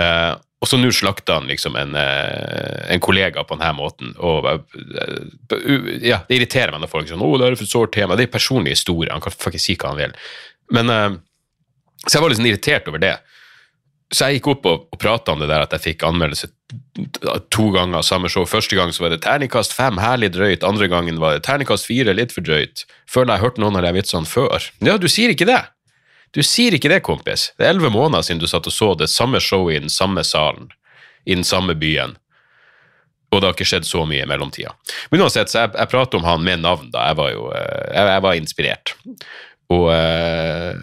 Eh, 0.00 0.32
og 0.60 0.68
så 0.68 0.76
nå 0.76 0.90
slakta 0.92 1.38
han 1.38 1.48
liksom 1.48 1.76
en, 1.80 1.94
eh, 1.96 2.92
en 2.92 3.00
kollega 3.00 3.42
på 3.44 3.56
denne 3.56 3.72
måten. 3.78 4.12
Og 4.20 4.46
eh, 4.52 5.96
ja, 6.04 6.20
det 6.28 6.36
irriterer 6.36 6.74
meg 6.74 6.84
når 6.84 6.92
folk 6.92 7.08
sånn, 7.08 7.24
'Å, 7.24 7.38
det 7.40 7.48
er 7.48 7.58
for 7.62 7.72
sårt 7.72 7.96
tema'. 7.96 8.16
Det 8.16 8.28
er 8.28 8.36
personlig 8.36 8.76
historie. 8.76 9.12
Han 9.12 9.24
kan 9.24 9.32
faktisk 9.32 9.64
si 9.64 9.76
hva 9.80 9.94
han 9.94 10.02
vil. 10.04 10.14
Men 10.70 11.20
Så 12.06 12.16
jeg 12.16 12.22
var 12.22 12.30
litt 12.30 12.38
sånn 12.38 12.48
irritert 12.48 12.86
over 12.88 12.98
det. 12.98 13.18
Så 14.10 14.26
jeg 14.26 14.40
gikk 14.40 14.48
opp 14.56 14.64
og, 14.66 14.86
og 14.90 14.98
prata 14.98 15.34
om 15.34 15.42
det 15.42 15.48
der 15.50 15.62
at 15.62 15.74
jeg 15.76 15.84
fikk 15.84 16.06
anmeldelse 16.08 16.48
to 17.54 17.68
ganger 17.74 18.02
samme 18.06 18.30
show. 18.30 18.46
Første 18.48 18.76
gang 18.78 18.92
så 18.94 19.04
var 19.04 19.14
det 19.14 19.22
terningkast 19.24 19.74
fem, 19.76 20.00
herlig 20.02 20.32
drøyt. 20.34 20.66
Andre 20.66 20.88
gangen 20.90 21.20
var 21.22 21.36
det 21.36 21.44
terningkast 21.46 21.86
fire, 21.86 22.14
litt 22.16 22.34
for 22.34 22.46
drøyt. 22.46 22.84
Føler 23.10 23.34
jeg 23.34 23.38
har 23.38 23.48
hørt 23.48 23.60
noen 23.62 23.78
av 23.78 23.86
de 23.86 23.92
vitsene 23.94 24.28
før. 24.28 24.70
Ja, 24.82 24.96
du 24.98 25.06
sier 25.10 25.34
ikke 25.34 25.48
det. 25.48 25.62
Du 26.34 26.42
sier 26.46 26.74
ikke 26.74 26.90
det, 26.90 27.02
kompis. 27.06 27.50
Det 27.58 27.66
er 27.66 27.74
elleve 27.74 27.92
måneder 27.94 28.26
siden 28.26 28.42
du 28.42 28.48
satt 28.50 28.68
og 28.70 28.74
så 28.74 28.92
det 28.98 29.10
samme 29.10 29.40
showet 29.42 29.78
i 29.78 29.84
den 29.86 29.92
samme 29.92 30.22
salen, 30.26 30.70
i 31.26 31.34
den 31.34 31.46
samme 31.46 31.74
byen. 31.78 32.16
Og 33.30 33.38
det 33.38 33.46
har 33.46 33.54
ikke 33.54 33.70
skjedd 33.70 33.86
så 33.86 34.02
mye 34.10 34.24
i 34.24 34.30
mellomtida. 34.30 34.74
Men 35.10 35.22
uansett, 35.22 35.52
så 35.52 35.64
jeg, 35.64 35.74
jeg 35.78 35.92
prater 35.92 36.18
om 36.18 36.26
han 36.26 36.42
med 36.46 36.64
navn, 36.64 36.90
da. 36.90 37.06
Jeg 37.12 37.18
var 37.18 37.30
jo 37.30 37.46
eh, 37.54 37.84
jeg, 37.94 38.10
jeg 38.10 38.24
var 38.26 38.38
inspirert. 38.38 38.94
Og 39.70 39.86
uh, 39.86 40.74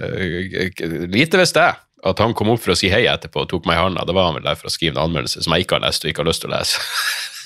lite 1.11 1.41
visste 1.41 1.65
jeg 1.65 1.75
at 2.05 2.19
han 2.21 2.33
kom 2.37 2.51
opp 2.53 2.61
for 2.61 2.75
å 2.75 2.77
si 2.77 2.91
hei 2.93 3.05
etterpå 3.09 3.41
og 3.43 3.49
tok 3.51 3.65
meg 3.65 3.79
i 3.79 3.81
handa. 3.81 4.05
Det 4.05 4.13
var 4.15 4.29
han 4.29 4.37
vel 4.37 4.45
der 4.45 4.57
for 4.59 4.69
å 4.69 4.73
skrive 4.73 4.93
en 4.95 5.05
anmeldelse 5.07 5.41
som 5.43 5.55
jeg 5.55 5.65
ikke 5.65 5.79
har 5.79 5.85
lest 5.87 6.05
og 6.05 6.11
ikke 6.11 6.23
har 6.23 6.29
lyst 6.29 6.43
til 6.43 6.51
å 6.51 6.57
lese. 6.57 6.83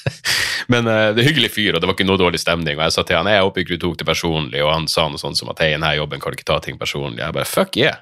Men 0.74 0.90
uh, 0.90 1.12
det 1.16 1.24
er 1.24 1.30
hyggelig 1.30 1.52
fyr, 1.56 1.76
og 1.76 1.82
det 1.82 1.88
var 1.90 1.96
ikke 1.96 2.08
noe 2.10 2.20
dårlig 2.20 2.42
stemning. 2.42 2.76
Og 2.78 2.84
jeg 2.84 2.96
sa 2.98 3.06
til 3.08 3.20
han 3.20 3.30
jeg 3.32 3.46
håper 3.46 3.64
ikke 3.64 3.78
du 3.78 3.84
tok 3.86 4.00
det 4.02 4.08
personlig, 4.10 4.64
og 4.66 4.74
han 4.74 4.88
sa 4.92 5.08
noe 5.10 5.22
sånt 5.22 5.40
som 5.40 5.52
at 5.54 5.62
hei, 5.64 5.72
denne 5.76 5.94
jobben 5.98 6.24
kan 6.24 6.34
du 6.34 6.40
ikke 6.40 6.50
ta 6.52 6.60
ting 6.64 6.80
personlig. 6.82 7.22
Jeg 7.24 7.38
bare 7.38 7.50
fuck 7.50 7.78
yeah. 7.80 8.02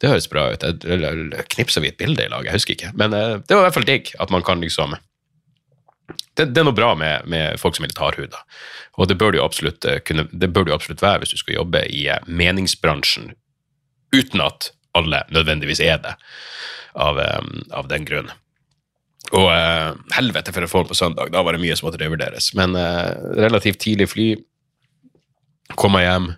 Det 0.00 0.08
høres 0.08 0.30
bra 0.32 0.46
ut. 0.52 0.62
Jeg- 0.64 1.46
knipsa 1.52 1.80
vi 1.84 1.92
et 1.92 2.00
bilde 2.00 2.24
i 2.24 2.32
lag? 2.32 2.46
Jeg 2.48 2.56
husker 2.56 2.76
ikke. 2.76 2.92
Men 2.96 3.16
uh, 3.16 3.38
det 3.40 3.56
var 3.56 3.64
i 3.64 3.68
hvert 3.68 3.78
fall 3.78 3.88
digg 3.88 4.12
at 4.20 4.32
man 4.32 4.44
kan 4.46 4.60
liksom 4.64 4.96
det, 6.36 6.50
det 6.54 6.62
er 6.62 6.66
noe 6.66 6.74
bra 6.74 6.94
med, 6.98 7.26
med 7.30 7.60
folk 7.60 7.76
som 7.76 7.86
litt 7.86 7.98
hardhuda. 8.00 8.40
Og 8.98 9.08
det 9.10 9.16
bør 9.20 9.34
du 9.34 9.40
absolutt 9.44 9.84
eh, 9.86 10.00
kunne, 10.02 10.24
det 10.32 10.50
bør 10.50 10.66
du 10.66 10.72
absolutt 10.74 11.02
være 11.04 11.22
hvis 11.22 11.34
du 11.34 11.40
skal 11.40 11.60
jobbe 11.60 11.84
i 11.86 12.08
meningsbransjen 12.26 13.32
uten 14.10 14.42
at 14.42 14.72
alle 14.98 15.24
nødvendigvis 15.30 15.82
er 15.84 16.00
det, 16.02 16.14
av, 16.98 17.20
av 17.70 17.90
den 17.90 18.06
grunn. 18.08 18.30
Og 19.36 19.46
eh, 19.52 19.90
helvete 20.16 20.52
for 20.54 20.64
en 20.64 20.70
form 20.70 20.88
på 20.88 20.96
søndag, 20.98 21.30
da 21.30 21.42
var 21.46 21.54
det 21.54 21.62
mye 21.62 21.76
som 21.78 21.86
måtte 21.86 22.00
revurderes. 22.02 22.50
Men 22.58 22.74
eh, 22.78 23.10
relativt 23.38 23.82
tidlig 23.84 24.08
fly, 24.10 24.28
kom 25.78 25.94
meg 25.94 26.08
hjem, 26.08 26.32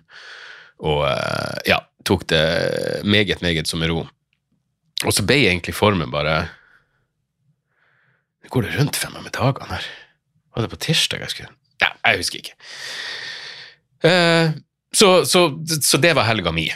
og 0.83 1.05
eh, 1.09 1.55
ja, 1.71 1.79
tok 2.05 2.27
det 2.29 2.43
meget, 3.07 3.41
meget 3.41 3.69
som 3.69 3.81
med 3.81 3.89
ro. 3.93 4.03
Og 5.03 5.15
så 5.15 5.25
ble 5.25 5.41
egentlig 5.47 5.75
formen 5.75 6.11
bare 6.13 6.45
Går 8.53 8.67
det 8.67 8.75
rundt 8.75 8.97
for 8.99 9.09
meg 9.09 9.23
med 9.25 9.33
dagene 9.33 9.71
her? 9.71 9.85
Var 10.53 10.65
det 10.65 10.69
på 10.69 10.77
tirsdag 10.85 11.23
jeg 11.23 11.31
skulle 11.33 11.53
Ja, 11.81 11.87
jeg 12.05 12.19
husker 12.19 12.41
ikke. 12.43 12.53
Eh, 14.05 14.51
så, 14.93 15.09
så, 15.25 15.47
så 15.81 15.97
det 15.97 16.11
var 16.13 16.27
helga 16.27 16.53
mi. 16.53 16.67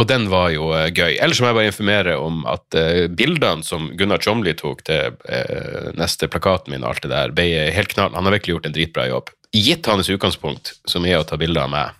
Og 0.00 0.08
den 0.08 0.28
var 0.32 0.48
jo 0.54 0.70
eh, 0.72 0.88
gøy. 0.88 1.18
Ellers 1.20 1.40
må 1.42 1.50
jeg 1.50 1.58
bare 1.58 1.68
informere 1.68 2.16
om 2.16 2.42
at 2.48 2.78
uh, 2.78 3.04
bildene 3.12 3.64
som 3.66 3.90
Gunnar 3.98 4.22
Tjomli 4.24 4.54
tok 4.56 4.80
til 4.88 5.18
uh, 5.28 5.90
neste 5.98 6.30
plakaten 6.32 6.72
min, 6.72 6.84
og 6.84 6.94
alt 6.94 7.04
det 7.04 7.12
der, 7.12 7.34
ble 7.36 7.48
helt 7.76 7.92
knall. 7.92 8.14
Han 8.16 8.28
har 8.28 8.38
virkelig 8.38 8.56
gjort 8.56 8.70
en 8.70 8.76
dritbra 8.76 9.06
jobb. 9.10 9.32
Gitt 9.52 9.90
hans 9.90 10.08
utgangspunkt, 10.08 10.78
som 10.88 11.04
er 11.04 11.18
å 11.20 11.26
ta 11.28 11.36
bilder 11.40 11.66
av 11.66 11.74
meg, 11.74 11.98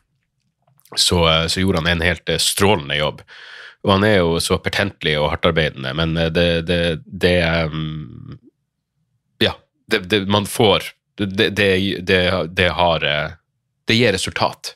så, 0.97 1.21
så 1.53 1.61
gjorde 1.61 1.83
han 1.83 1.91
en 1.93 2.05
helt 2.05 2.33
strålende 2.41 2.97
jobb. 2.97 3.21
Og 3.85 3.93
han 3.93 4.07
er 4.09 4.17
jo 4.23 4.41
så 4.41 4.57
pertentlig 4.63 5.19
og 5.21 5.29
hardtarbeidende, 5.35 5.93
men 5.99 6.17
det, 6.33 6.49
det, 6.69 6.81
det 7.05 7.37
um, 7.69 8.39
Ja, 9.43 9.57
det, 9.91 10.23
man 10.31 10.47
får 10.49 10.93
Det, 11.19 11.51
det, 11.57 12.69
har 12.77 13.05
det 13.85 13.95
gir 13.99 14.13
resultat. 14.15 14.75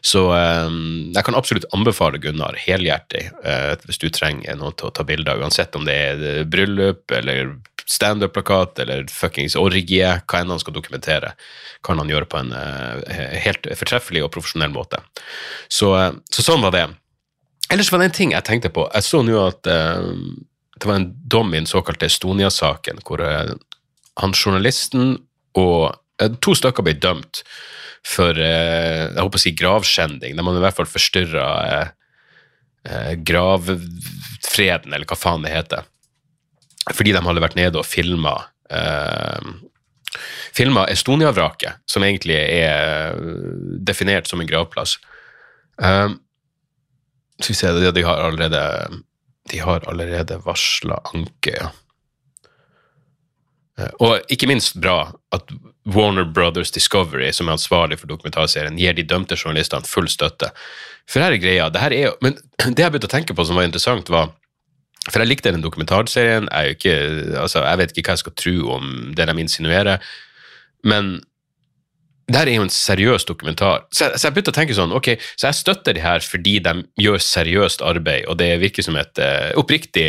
Så 0.00 0.28
eh, 0.34 0.68
jeg 1.14 1.24
kan 1.26 1.38
absolutt 1.38 1.66
anbefale 1.74 2.20
Gunnar 2.22 2.58
helhjertig 2.60 3.24
eh, 3.44 3.72
hvis 3.86 4.00
du 4.02 4.08
trenger 4.14 4.58
noen 4.58 4.76
til 4.78 4.90
å 4.90 4.94
ta 4.94 5.06
bilder, 5.06 5.42
uansett 5.42 5.76
om 5.78 5.86
det 5.88 5.96
er 6.10 6.22
eh, 6.24 6.44
bryllup 6.48 7.12
eller 7.14 7.56
standup-plakat 7.86 8.80
eller 8.82 9.06
fuckings 9.12 9.56
orgie, 9.58 10.08
hva 10.26 10.42
enn 10.42 10.52
han 10.54 10.62
skal 10.62 10.74
dokumentere, 10.74 11.34
kan 11.86 12.00
han 12.02 12.10
gjøre 12.10 12.30
på 12.30 12.40
en 12.42 12.54
eh, 12.56 13.18
helt 13.46 13.68
fortreffelig 13.78 14.24
og 14.26 14.32
profesjonell 14.34 14.74
måte. 14.74 15.02
Så, 15.68 15.92
eh, 15.98 16.12
så 16.30 16.46
sånn 16.46 16.64
var 16.66 16.74
det. 16.76 16.86
Ellers 17.72 17.90
var 17.90 18.02
det 18.02 18.10
en 18.10 18.18
ting 18.20 18.34
jeg 18.34 18.46
tenkte 18.46 18.70
på. 18.74 18.86
Jeg 18.94 19.06
så 19.06 19.22
nå 19.26 19.38
at 19.42 19.62
det 19.66 20.86
var 20.86 21.00
en 21.00 21.08
dom 21.26 21.48
i 21.50 21.58
den 21.58 21.66
såkalte 21.66 22.06
Estonia-saken, 22.06 23.00
hvor 23.02 23.18
han 23.26 24.34
journalisten 24.38 25.16
og 25.58 25.96
to 26.44 26.54
stykker 26.54 26.86
ble 26.86 26.94
dømt 27.02 27.42
for 28.06 28.38
eh, 28.38 29.10
jeg 29.10 29.18
håper 29.18 29.40
å 29.40 29.42
si 29.42 29.54
gravskjending. 29.58 30.36
De 30.36 30.44
har 30.46 30.58
i 30.58 30.64
hvert 30.64 30.78
fall 30.78 30.90
forstyrra 30.90 31.46
eh, 31.74 33.14
gravfreden, 33.26 34.92
eller 34.92 35.08
hva 35.08 35.18
faen 35.18 35.46
det 35.46 35.54
heter. 35.54 35.88
Fordi 36.94 37.16
de 37.16 37.24
hadde 37.24 37.42
vært 37.42 37.58
nede 37.58 37.80
og 37.80 37.88
filma 37.88 38.38
eh, 38.70 39.56
Filma 40.56 40.86
Estonia-vraket, 40.88 41.82
som 41.84 42.04
egentlig 42.06 42.38
er 42.38 43.18
definert 43.84 44.30
som 44.30 44.40
en 44.40 44.48
gravplass. 44.48 44.94
Um, 45.76 46.14
skal 47.36 47.82
de 47.92 48.04
har 48.06 48.22
allerede 48.24 48.62
De 49.52 49.58
har 49.60 49.84
allerede 49.90 50.38
varsla 50.46 50.96
anke, 51.12 51.52
ja. 51.52 51.68
Eh, 53.80 53.92
Og 54.00 54.32
ikke 54.32 54.48
minst 54.50 54.78
bra 54.80 55.12
at 55.32 55.52
Warner 55.86 56.24
Brothers 56.24 56.72
Discovery, 56.74 57.30
som 57.32 57.48
er 57.48 57.56
ansvarlig 57.56 58.00
for 58.00 58.10
dokumentarserien, 58.10 58.78
gir 58.78 58.96
de 58.96 59.06
dømte 59.06 59.36
journalistene 59.36 59.86
full 59.86 60.08
støtte. 60.10 60.50
For 61.06 61.22
her 61.22 61.36
er 61.36 61.42
greia, 61.42 61.68
det 61.70 61.82
her 61.82 61.94
er 61.94 62.08
jo 62.08 62.16
Men 62.24 62.38
det 62.74 62.82
jeg 62.82 62.90
begynte 62.90 63.10
å 63.10 63.16
tenke 63.16 63.36
på 63.36 63.46
som 63.46 63.58
var 63.58 63.68
interessant, 63.68 64.10
var 64.10 64.32
For 65.06 65.22
jeg 65.22 65.30
likte 65.30 65.52
den 65.54 65.62
dokumentarserien. 65.62 66.48
Jeg, 66.50 66.76
ikke, 66.78 66.94
altså, 67.38 67.62
jeg 67.62 67.78
vet 67.78 67.92
ikke 67.94 68.10
hva 68.10 68.16
jeg 68.16 68.24
skal 68.24 68.38
tro 68.42 68.56
om 68.74 68.92
det 69.14 69.28
de 69.28 69.40
insinuerer, 69.40 70.02
men 70.82 71.20
det 72.26 72.40
her 72.40 72.48
er 72.50 72.56
jo 72.58 72.64
en 72.66 72.72
seriøs 72.74 73.24
dokumentar. 73.28 73.84
Så 73.94 74.08
jeg, 74.08 74.18
så 74.18 74.26
jeg 74.26 74.34
begynte 74.34 74.50
å 74.50 74.56
tenke 74.56 74.74
sånn, 74.74 74.94
ok, 74.98 75.12
så 75.38 75.46
jeg 75.46 75.58
støtter 75.60 75.94
de 75.94 76.02
her 76.02 76.24
fordi 76.26 76.56
de 76.64 76.72
gjør 76.98 77.22
seriøst 77.22 77.84
arbeid, 77.86 78.26
og 78.26 78.40
det 78.40 78.48
virker 78.58 78.82
som 78.82 78.98
et 78.98 79.22
uh, 79.22 79.52
oppriktig 79.60 80.08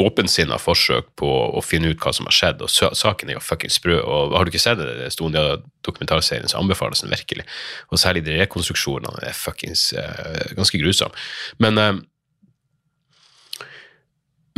åpensinna 0.00 0.56
forsøk 0.60 1.10
på 1.20 1.28
å 1.28 1.60
finne 1.64 1.90
ut 1.92 2.00
hva 2.00 2.12
som 2.16 2.28
har 2.28 2.36
skjedd, 2.36 2.62
og 2.64 2.70
saken 2.96 3.28
er 3.28 3.36
jo 3.36 3.44
fucking 3.44 3.72
sprø, 3.72 3.98
og 4.00 4.36
har 4.36 4.46
du 4.46 4.52
ikke 4.52 4.62
sett 4.62 4.80
det, 4.80 4.94
Estonia-dokumentarserien, 5.10 6.48
så 6.48 6.60
anbefales 6.62 7.04
den 7.04 7.12
virkelig. 7.12 7.44
Og 7.92 8.00
særlig 8.00 8.24
de 8.26 8.38
rekonstruksjonene 8.40 9.26
er 9.28 9.36
fuckings 9.36 9.90
uh, 9.98 10.54
ganske 10.56 10.80
grusomme. 10.80 11.26
Men, 11.62 11.78
uh, 11.78 13.66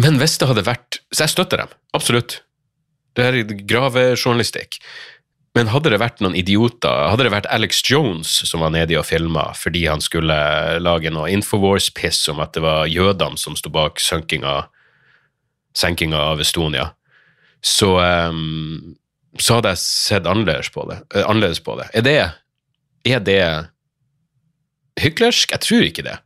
men 0.05 0.21
hvis 0.23 0.39
det 0.39 0.51
hadde 0.51 0.67
vært 0.67 0.99
Så 1.15 1.23
jeg 1.23 1.35
støtter 1.37 1.63
dem, 1.63 1.75
absolutt. 1.95 2.41
Det 3.15 3.27
her 3.27 3.37
er 3.39 3.59
gravejournalistikk. 3.71 4.81
Men 5.55 5.71
hadde 5.71 5.93
det 5.93 6.01
vært 6.03 6.19
noen 6.23 6.35
idioter, 6.35 7.05
hadde 7.13 7.29
det 7.29 7.31
vært 7.31 7.51
Alex 7.55 7.79
Jones 7.87 8.31
som 8.43 8.65
var 8.65 8.73
nede 8.75 8.97
og 8.99 9.07
filma 9.07 9.53
fordi 9.55 9.85
han 9.87 10.03
skulle 10.03 10.35
lage 10.83 11.13
noe 11.15 11.31
Infowars-piss 11.31 12.25
om 12.33 12.43
at 12.43 12.57
det 12.57 12.65
var 12.65 12.91
jødene 12.91 13.39
som 13.39 13.55
sto 13.59 13.71
bak 13.71 14.03
sunkinga, 14.03 14.65
senkinga 15.77 16.21
av 16.33 16.43
Estonia, 16.45 16.91
så, 17.65 17.97
um, 18.01 18.95
så 19.41 19.59
hadde 19.59 19.75
jeg 19.75 19.83
sett 19.83 20.29
annerledes 20.29 20.71
på 20.75 20.87
det. 20.91 21.01
Uh, 21.15 21.23
annerledes 21.25 21.63
på 21.65 21.79
det. 21.81 21.89
Er 21.95 22.07
det 22.07 22.19
Er 23.05 23.21
det 23.21 23.45
hyklersk? 25.01 25.51
Jeg 25.53 25.61
tror 25.61 25.83
ikke 25.85 26.07
det. 26.07 26.17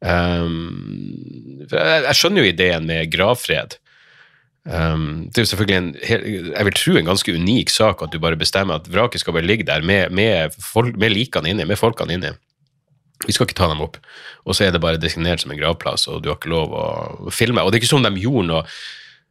Um, 0.00 1.66
jeg, 1.68 2.04
jeg 2.06 2.16
skjønner 2.16 2.40
jo 2.40 2.52
ideen 2.52 2.86
med 2.88 3.10
gravfred. 3.12 3.76
Um, 4.64 5.28
det 5.28 5.40
er 5.40 5.44
jo 5.46 5.50
selvfølgelig 5.54 5.76
en, 5.76 5.90
jeg 6.52 6.64
vil 6.68 6.76
tro 6.76 6.96
en 6.96 7.08
ganske 7.08 7.32
unik 7.32 7.72
sak 7.72 8.02
at 8.04 8.12
du 8.12 8.18
bare 8.20 8.36
bestemmer 8.40 8.76
at 8.76 8.88
vraket 8.92 9.22
skal 9.22 9.36
bare 9.36 9.48
ligge 9.48 9.64
der 9.68 9.84
med, 9.84 10.12
med, 10.12 10.56
folk, 10.60 10.96
med 11.00 11.14
likene 11.14 11.52
inni, 11.52 11.64
med 11.68 11.80
folkene 11.80 12.16
inni. 12.16 12.32
Vi 13.26 13.34
skal 13.36 13.46
ikke 13.46 13.58
ta 13.58 13.68
dem 13.68 13.82
opp. 13.84 13.98
Og 14.48 14.56
så 14.56 14.66
er 14.66 14.72
det 14.72 14.80
bare 14.82 15.00
designert 15.00 15.42
som 15.42 15.52
en 15.52 15.60
gravplass, 15.60 16.06
og 16.08 16.22
du 16.22 16.30
har 16.30 16.38
ikke 16.38 16.52
lov 16.52 16.72
å 16.72 17.34
filme. 17.34 17.62
Og 17.62 17.70
det 17.70 17.78
er 17.78 17.84
ikke 17.84 17.94
sånn 17.94 18.08
de 18.08 18.16
gjorde 18.22 18.48
noe 18.52 18.64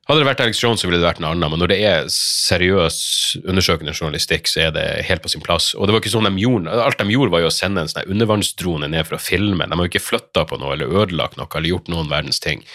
Hadde 0.10 0.24
det 0.24 0.25
vært 0.25 0.39
Alex 0.41 0.58
Jones, 0.63 0.81
så 0.81 0.88
ville 0.88 0.98
det 0.98 1.05
vært 1.05 1.19
noe 1.22 1.36
annet, 1.36 1.51
men 1.53 1.60
når 1.62 1.69
det 1.69 1.75
er 1.86 2.08
seriøs 2.10 2.96
undersøkende 3.43 3.93
journalistikk, 3.93 4.48
så 4.50 4.63
er 4.63 4.72
det 4.74 4.86
helt 5.05 5.22
på 5.22 5.29
sin 5.29 5.43
plass. 5.46 5.67
Og 5.77 5.86
det 5.86 5.93
var 5.93 6.01
ikke 6.01 6.10
sånn 6.15 6.25
de 6.25 6.41
gjorde, 6.41 6.74
Alt 6.81 6.98
de 6.98 7.13
gjorde, 7.13 7.29
var 7.36 7.43
jo 7.43 7.51
å 7.51 7.53
sende 7.53 7.84
en 7.86 7.91
sånn 7.91 8.10
undervannsdrone 8.15 8.89
ned 8.89 9.05
for 9.05 9.19
å 9.19 9.22
filme. 9.22 9.67
De 9.69 9.77
har 9.77 9.86
jo 9.86 9.91
ikke 9.91 10.01
flytta 10.01 10.48
på 10.50 10.58
noe 10.58 10.74
eller 10.74 10.89
ødelagt 11.03 11.38
noe 11.38 11.46
eller 11.53 11.69
gjort 11.75 11.93
noen 11.93 12.10
verdens 12.10 12.41
ting. 12.41 12.65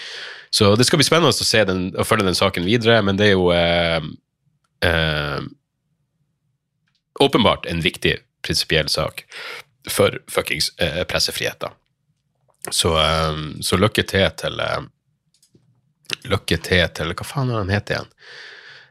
Så 0.54 0.76
det 0.78 0.87
skal 0.87 1.02
bli 1.02 1.09
spennende 1.09 1.35
å 1.35 1.65
den, 1.73 1.82
å 1.99 2.06
følge 2.06 2.28
den 2.28 2.38
saken 2.38 2.71
videre, 2.71 3.00
men 3.02 3.19
det 3.19 3.32
er 3.32 3.34
jo 3.34 3.50
eh, 3.50 3.99
eh, 4.86 5.43
åpenbart 7.19 7.67
en 7.67 7.82
viktig 7.82 8.21
prinsipiell 8.47 8.86
sak 8.93 9.25
for 9.90 10.23
fuckings 10.30 10.70
eh, 10.78 11.04
pressefriheten. 11.04 11.70
Så, 12.70 12.94
eh, 13.00 13.36
så 13.60 13.76
lykke 13.76 14.02
til 14.02 14.30
til 14.40 14.60
eh, 14.60 14.82
Lykke 16.25 16.56
til 16.62 16.88
til 16.94 17.12
Hva 17.16 17.25
faen 17.26 17.50
er 17.50 17.62
han 17.62 17.73
het 17.73 17.90
igjen? 17.90 18.10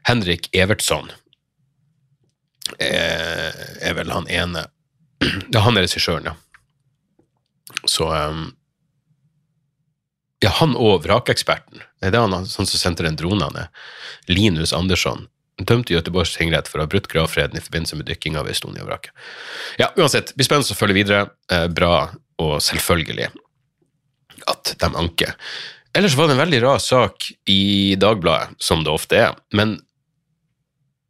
Henrik 0.06 0.48
Evertsson 0.52 1.10
er, 2.78 3.54
er 3.80 3.94
vel 3.96 4.12
han 4.12 4.28
ene 4.28 4.66
Ja, 5.54 5.62
han 5.64 5.78
er 5.78 5.86
regissøren, 5.86 6.28
ja. 6.28 6.34
Så 7.88 8.10
eh, 8.14 8.42
ja, 10.44 10.50
han 10.60 10.76
og 10.76 11.04
vrakeksperten. 11.06 11.82
Det 12.02 12.12
er 12.12 12.20
han, 12.20 12.34
han 12.34 12.48
som 12.50 12.66
sendte 12.68 13.06
den 13.06 13.16
dronen 13.16 13.54
ned. 13.54 13.84
Linus 14.28 14.74
Andersson. 14.76 15.26
Dømt 15.62 15.90
i 15.90 15.94
Göteborgs 15.94 16.34
tingrett 16.34 16.66
for 16.66 16.80
å 16.80 16.86
ha 16.86 16.90
brutt 16.90 17.06
gravfreden 17.12 17.58
i 17.58 17.62
forbindelse 17.62 17.98
med 17.98 18.08
dykking 18.10 18.38
av 18.40 18.48
Estonia-vraket. 18.50 19.12
Ja, 19.78 19.92
uansett, 19.94 20.32
blir 20.34 20.48
spennende 20.48 20.74
å 20.74 20.78
følge 20.78 20.98
videre. 20.98 21.20
Eh, 21.52 21.68
bra, 21.70 22.08
og 22.42 22.56
selvfølgelig 22.64 23.30
at 24.50 24.74
de 24.80 24.90
anker. 24.98 25.36
Ellers 25.94 26.16
var 26.18 26.26
det 26.26 26.34
en 26.34 26.42
veldig 26.42 26.62
rar 26.64 26.82
sak 26.82 27.28
i 27.50 27.94
Dagbladet, 28.00 28.56
som 28.58 28.82
det 28.82 28.90
ofte 28.90 29.20
er. 29.28 29.38
Men 29.54 29.76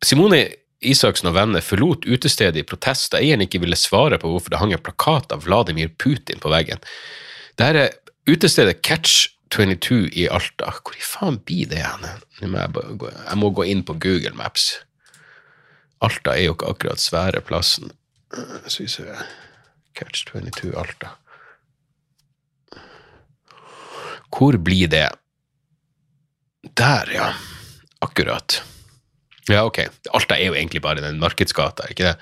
Simone 0.05 0.43
Isaksen 0.85 1.31
og 1.31 1.37
venner 1.39 1.65
forlot 1.65 2.05
utestedet 2.05 2.61
i 2.61 2.67
protest 2.69 3.15
da 3.15 3.23
eieren 3.23 3.47
ikke 3.47 3.63
ville 3.63 3.79
svare 3.79 4.19
på 4.21 4.29
hvorfor 4.29 4.53
det 4.53 4.61
hang 4.61 4.75
en 4.77 4.83
plakat 4.85 5.33
av 5.33 5.47
Vladimir 5.47 5.89
Putin 5.97 6.43
på 6.43 6.53
veggen. 6.53 6.83
Dette 7.57 7.95
utestedet 8.29 8.83
Catch 8.85 9.31
22 9.55 10.09
i 10.19 10.27
Alta. 10.29 10.73
Hvor 10.83 10.97
i 10.99 11.05
faen 11.05 11.39
blir 11.47 11.69
det 11.71 11.83
hen? 11.85 12.07
Jeg, 12.41 13.39
må 13.39 13.51
gå 13.55 13.67
inn 13.71 13.85
på 13.87 13.95
Google 14.03 14.35
Maps. 14.39 14.73
Alta 16.05 16.35
er 16.35 16.49
jo 16.49 16.57
ikke 16.57 16.73
akkurat 16.75 17.03
svære 17.03 17.43
plassen. 17.47 17.93
Eh, 18.35 18.67
Skal 18.67 18.89
vi 19.07 19.19
Catch 19.95 20.25
22 20.33 20.73
Alta. 20.79 21.15
Hvor 24.35 24.57
blir 24.59 24.91
det? 24.91 25.09
Der, 26.75 27.11
ja. 27.15 27.29
Akkurat. 28.03 28.59
Ja, 29.49 29.63
ok. 29.69 29.85
Alta 30.17 30.35
er 30.41 30.49
jo 30.51 30.57
egentlig 30.59 30.83
bare 30.83 31.05
den 31.05 31.21
markedsgata, 31.23 31.87
ikke 31.93 32.11
det? 32.11 32.17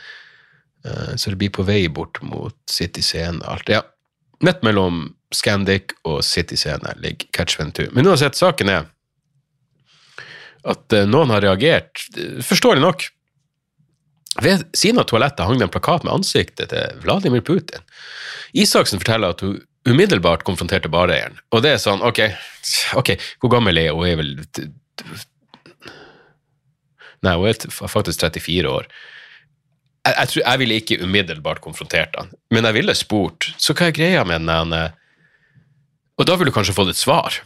Eh, 0.85 1.15
Så 1.17 1.31
det 1.33 1.39
blir 1.41 1.51
på 1.55 1.65
vei 1.65 1.87
bort 1.89 2.21
mot 2.23 2.57
City 2.69 3.01
Scene. 3.01 3.41
og 3.41 3.57
Alta. 3.57 3.73
Ja. 3.73 3.83
Midt 4.43 4.63
mellom 4.67 5.15
Scandic 5.33 5.97
og 6.09 6.21
City 6.27 6.59
Scene 6.61 6.95
ligger 7.01 7.29
Catch 7.33 7.59
22. 7.59 7.91
Men 7.97 8.09
uansett, 8.11 8.39
saken 8.39 8.71
er 8.73 8.87
at 10.69 10.95
eh, 10.95 11.09
noen 11.09 11.33
har 11.35 11.43
reagert, 11.45 12.05
eh, 12.17 12.39
forståelig 12.45 12.83
nok. 12.85 13.09
Ved 14.43 14.65
siden 14.77 15.03
av 15.03 15.09
toalettet 15.11 15.45
hang 15.45 15.59
det 15.61 15.67
en 15.67 15.73
plakat 15.73 16.07
med 16.07 16.15
ansiktet 16.15 16.71
til 16.73 17.03
Vladimir 17.03 17.43
Putin. 17.45 17.83
Isaksen 18.57 19.03
forteller 19.03 19.35
at 19.35 19.43
hun 19.45 19.59
umiddelbart 19.89 20.45
konfronterte 20.47 20.91
bareieren. 20.93 21.41
Og 21.53 21.65
det 21.65 21.75
er 21.75 21.83
sånn, 21.83 22.05
ok, 22.07 22.23
ok, 23.01 23.17
hvor 23.43 23.53
gammel 23.53 23.81
er 23.83 23.91
hun? 23.91 24.07
Hun 24.07 24.13
er 24.13 24.21
vel 24.21 24.33
Nei, 27.23 27.37
hun 27.39 27.47
er 27.47 27.91
faktisk 27.91 28.23
34 28.25 28.71
år. 28.71 28.89
Jeg, 30.03 30.15
jeg, 30.17 30.41
jeg 30.43 30.59
ville 30.59 30.79
ikke 30.81 30.99
umiddelbart 31.05 31.61
konfrontert 31.63 32.17
han, 32.19 32.33
men 32.51 32.67
jeg 32.67 32.75
ville 32.81 32.95
spurt, 32.99 33.53
så 33.63 33.75
hva 33.79 33.91
er 33.91 33.95
greia 33.95 34.25
med 34.27 34.43
den 34.43 34.51
ene 34.51 34.81
Og 36.21 36.29
da 36.29 36.37
ville 36.37 36.53
du 36.53 36.57
kanskje 36.57 36.77
fått 36.77 36.93
et 36.93 37.01
svar. 37.01 37.39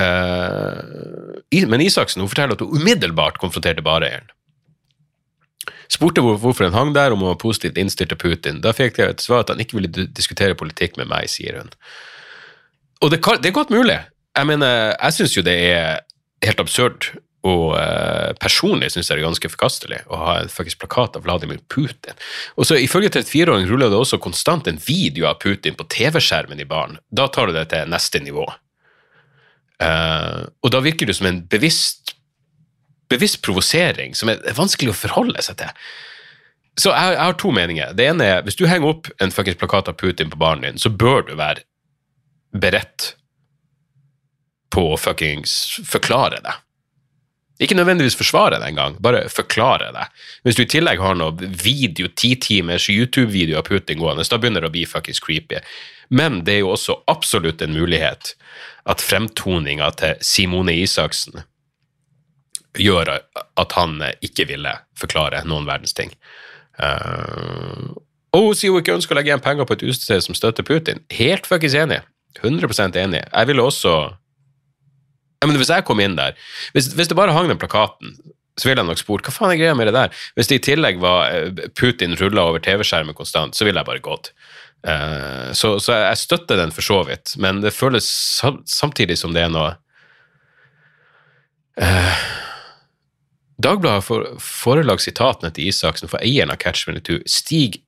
Eh, 0.00 1.66
men 1.68 1.84
Isaksen 1.84 2.22
hun 2.22 2.30
forteller 2.30 2.56
at 2.56 2.64
hun 2.64 2.80
umiddelbart 2.80 3.40
konfronterte 3.42 3.84
bareieren. 3.84 4.28
Spurte 5.92 6.22
hvor, 6.24 6.38
hvorfor 6.42 6.66
han 6.66 6.76
hang 6.76 6.94
der, 6.96 7.14
om 7.14 7.22
hun 7.22 7.30
var 7.30 7.40
positivt 7.40 7.78
innstilt 7.78 8.10
til 8.12 8.20
Putin. 8.20 8.60
Da 8.64 8.74
fikk 8.76 8.98
jeg 9.00 9.14
et 9.14 9.22
svar 9.22 9.44
at 9.44 9.52
han 9.52 9.62
ikke 9.62 9.78
ville 9.78 10.08
diskutere 10.10 10.58
politikk 10.58 10.98
med 10.98 11.10
meg, 11.12 11.30
sier 11.30 11.60
hun. 11.60 11.72
Og 13.04 13.12
det, 13.12 13.20
det 13.42 13.50
er 13.50 13.58
godt 13.58 13.74
mulig. 13.74 14.00
Jeg 14.36 14.48
mener, 14.48 14.96
jeg 14.96 15.16
syns 15.16 15.36
jo 15.36 15.44
det 15.46 15.54
er 15.70 16.00
helt 16.44 16.60
absurd, 16.60 17.10
og 17.46 17.76
eh, 17.78 18.32
personlig 18.42 18.90
syns 18.92 19.10
jeg 19.10 19.18
det 19.18 19.22
er 19.22 19.28
ganske 19.28 19.50
forkastelig 19.52 20.00
å 20.10 20.18
ha 20.20 20.34
en 20.40 20.50
faktisk 20.50 20.80
plakat 20.82 21.18
av 21.18 21.26
Vladimir 21.26 21.60
Putin. 21.72 22.18
Og 22.58 22.66
så 22.68 22.78
Ifølge 22.80 23.12
34-åringen 23.14 23.70
ruller 23.70 23.92
det 23.92 24.00
også 24.00 24.18
konstant 24.22 24.68
en 24.70 24.80
video 24.82 25.28
av 25.30 25.38
Putin 25.42 25.78
på 25.78 25.86
TV-skjermen 25.92 26.60
i 26.62 26.68
baren. 26.68 26.98
Da 27.14 27.28
tar 27.32 27.48
du 27.48 27.56
det 27.56 27.68
til 27.70 27.92
neste 27.92 28.22
nivå. 28.24 28.48
Eh, 29.84 30.42
og 30.64 30.74
da 30.74 30.82
virker 30.84 31.08
det 31.08 31.18
som 31.18 31.30
en 31.30 31.44
bevisst 31.50 32.16
bevisst 33.06 33.38
provosering 33.46 34.16
som 34.18 34.32
er 34.32 34.42
vanskelig 34.56 34.90
å 34.90 34.98
forholde 34.98 35.42
seg 35.44 35.60
til. 35.60 35.70
Så 36.76 36.90
jeg, 36.90 37.14
jeg 37.14 37.22
har 37.22 37.36
to 37.40 37.52
meninger. 37.54 37.92
Det 37.96 38.08
ene 38.10 38.26
er, 38.26 38.42
hvis 38.44 38.58
du 38.58 38.66
henger 38.68 38.90
opp 38.90 39.08
en 39.22 39.32
fuckings 39.32 39.60
plakat 39.60 39.92
av 39.92 39.96
Putin 40.00 40.32
på 40.32 40.40
baren 40.40 40.64
din, 40.66 40.80
så 40.80 40.90
bør 40.92 41.22
du 41.28 41.36
være 41.38 41.62
beredt 42.56 43.12
på 44.74 44.90
å 44.92 44.98
fuckings 45.00 45.54
forklare 45.88 46.42
det. 46.44 46.56
Ikke 47.62 47.76
nødvendigvis 47.78 48.18
forsvare 48.18 48.58
det 48.60 48.68
engang, 48.68 48.98
bare 49.02 49.28
forklare 49.32 49.88
det. 49.94 50.06
Hvis 50.44 50.58
du 50.58 50.62
i 50.66 50.68
tillegg 50.68 51.00
har 51.00 51.16
noe 51.16 51.32
video, 51.40 52.10
titimers 52.12 52.90
YouTube-video 52.92 53.56
av 53.60 53.68
Putin 53.68 54.00
gående, 54.02 54.26
da 54.28 54.38
begynner 54.40 54.64
det 54.64 54.70
å 54.70 54.74
bli 54.74 54.84
fuckings 54.88 55.22
creepy. 55.24 55.62
Men 56.12 56.42
det 56.44 56.58
er 56.58 56.64
jo 56.64 56.74
også 56.74 56.98
absolutt 57.10 57.64
en 57.64 57.74
mulighet 57.74 58.34
at 58.86 59.02
fremtoninga 59.02 59.88
til 59.98 60.20
Simone 60.20 60.76
Isaksen 60.76 61.42
gjør 62.76 63.14
at 63.16 63.78
han 63.78 64.02
ikke 64.24 64.46
ville 64.50 64.74
forklare 65.00 65.40
noen 65.48 65.64
verdens 65.68 65.96
ting. 65.96 66.12
Uh, 66.76 67.96
og 68.36 68.50
hun 68.50 68.58
sier 68.58 68.74
hun 68.74 68.82
ikke 68.82 68.98
ønsker 68.98 69.16
å 69.16 69.18
legge 69.18 69.32
igjen 69.32 69.44
penger 69.44 69.64
på 69.64 69.78
et 69.78 69.86
utested 69.86 70.26
som 70.26 70.36
støtter 70.36 70.66
Putin. 70.66 71.00
Helt 71.16 71.48
fuckings 71.48 71.76
enig. 71.78 72.02
100% 72.42 72.98
enig. 73.00 73.22
Jeg 73.24 73.48
ville 73.48 73.64
også 73.64 73.94
ja, 75.40 75.48
men 75.48 75.58
Hvis 75.60 75.72
jeg 75.72 75.84
kom 75.88 76.00
inn 76.00 76.16
der 76.18 76.36
Hvis, 76.74 76.92
hvis 76.96 77.10
det 77.10 77.18
bare 77.18 77.34
hang 77.36 77.50
den 77.50 77.60
plakaten, 77.60 78.16
så 78.56 78.68
ville 78.68 78.80
jeg 78.80 78.88
nok 78.88 79.00
spurt 79.02 79.26
hva 79.26 79.34
faen 79.34 79.52
er 79.52 79.60
greia 79.60 79.74
med 79.76 79.90
det 79.90 79.96
der? 79.96 80.14
Hvis 80.36 80.48
det 80.48 80.60
i 80.60 80.64
tillegg 80.70 81.00
var 81.02 81.28
eh, 81.28 81.66
Putin 81.76 82.16
rulla 82.16 82.46
over 82.48 82.62
TV-skjermen 82.64 83.16
konstant, 83.16 83.56
så 83.56 83.66
ville 83.66 83.82
jeg 83.82 83.88
bare 83.88 84.04
gått. 84.04 84.30
Uh, 84.86 85.52
så, 85.56 85.74
så, 85.82 85.92
jeg 85.98 86.20
støtter 86.20 86.60
den 86.60 86.72
for 86.72 86.84
så 86.84 87.00
vidt, 87.08 87.34
men 87.42 87.60
det 87.60 87.74
føles 87.74 88.06
samtidig 88.70 89.16
som 89.18 89.34
det 89.34 89.42
er 89.42 89.52
noe 89.52 89.72
uh, 91.82 92.26
Dagbladet 93.56 94.04
har 94.04 94.40
forelagt 94.42 95.02
sitatene 95.02 95.50
til 95.56 95.72
Isaksen 95.72 96.12
for 96.12 96.20
eieren 96.20 96.52
av 96.52 96.60
Catch 96.60 96.84
22, 96.86 97.22
Stig 97.28 97.80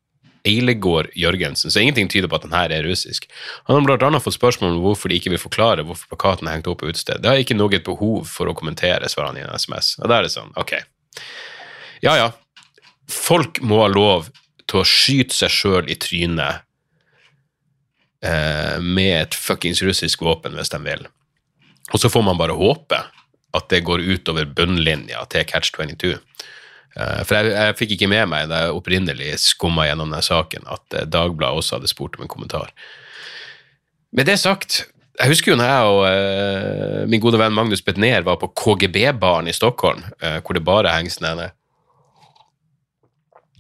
Eilegård 0.49 1.11
Jørgensen, 1.19 1.73
så 1.73 1.83
ingenting 1.83 2.09
tyder 2.11 2.31
på 2.31 2.39
at 2.39 2.47
den 2.47 2.57
her 2.57 2.73
er 2.75 2.87
russisk. 2.89 3.29
Han 3.69 3.77
har 3.77 3.87
blant 3.87 4.07
annet 4.09 4.25
fått 4.25 4.39
spørsmål 4.39 4.77
om 4.77 4.83
hvorfor 4.87 5.13
de 5.13 5.19
ikke 5.21 5.33
vil 5.35 5.43
forklare 5.43 5.85
hvorfor 5.87 6.11
plakaten 6.13 6.49
er 6.49 6.57
hengt 6.57 6.71
opp 6.71 6.81
på 6.83 6.89
utestedet. 6.91 7.23
Det 7.25 7.31
har 7.31 7.43
ikke 7.43 7.59
noe 7.59 7.83
behov 7.85 8.29
for 8.31 8.51
å 8.51 8.57
kommentere, 8.57 9.11
svarer 9.11 9.33
han 9.33 9.41
i 9.41 9.45
en 9.45 9.55
SMS. 9.55 9.95
Og 10.01 10.09
da 10.11 10.19
er 10.19 10.29
det 10.29 10.35
sånn, 10.35 10.55
ok. 10.59 10.77
Ja 12.05 12.15
ja, 12.19 12.31
folk 13.11 13.61
må 13.65 13.83
ha 13.83 13.91
lov 13.93 14.31
til 14.69 14.83
å 14.83 14.87
skyte 14.87 15.35
seg 15.35 15.53
sjøl 15.53 15.89
i 15.91 15.97
trynet 16.01 16.65
eh, 18.25 18.77
med 18.83 19.15
et 19.23 19.37
fuckings 19.37 19.83
russisk 19.85 20.23
våpen 20.25 20.57
hvis 20.59 20.73
de 20.75 20.83
vil. 20.85 21.07
Og 21.93 22.03
så 22.03 22.11
får 22.13 22.25
man 22.27 22.39
bare 22.41 22.57
håpe 22.57 23.01
at 23.57 23.71
det 23.73 23.85
går 23.87 24.05
utover 24.05 24.45
bunnlinja 24.45 25.25
til 25.33 25.47
Catch 25.49 25.73
22. 25.77 26.19
Eh, 26.99 27.23
for 27.27 27.39
jeg, 27.39 27.55
jeg, 27.55 27.77
fikk 27.79 27.95
ikke 27.95 28.11
med 28.11 28.27
meg 28.31 28.49
da 28.51 28.65
jeg 28.65 28.79
opprinnelig 28.79 29.37
skumma 29.45 29.87
gjennom 29.87 30.11
denne 30.11 30.25
saken, 30.25 30.67
at 30.67 30.97
eh, 30.99 31.07
Dagbladet 31.07 31.63
også 31.63 31.79
hadde 31.79 31.91
spurt 31.91 32.19
om 32.19 32.27
en 32.27 32.33
kommentar. 32.33 32.73
Med 34.11 34.27
det 34.27 34.39
sagt, 34.43 34.83
jeg 35.19 35.33
husker 35.33 35.53
jo 35.53 35.59
når 35.59 35.69
jeg 35.69 35.93
og 35.93 36.01
uh, 36.07 37.01
min 37.11 37.21
gode 37.21 37.41
venn 37.41 37.55
Magnus 37.55 37.83
Betnér 37.85 38.23
var 38.25 38.39
på 38.39 38.49
KGB-baren 38.57 39.51
i 39.51 39.55
Stockholm, 39.55 40.05
uh, 40.23 40.39
hvor 40.39 40.55
det 40.55 40.63
bare 40.65 40.93
henger 40.95 41.19
nede 41.25 41.49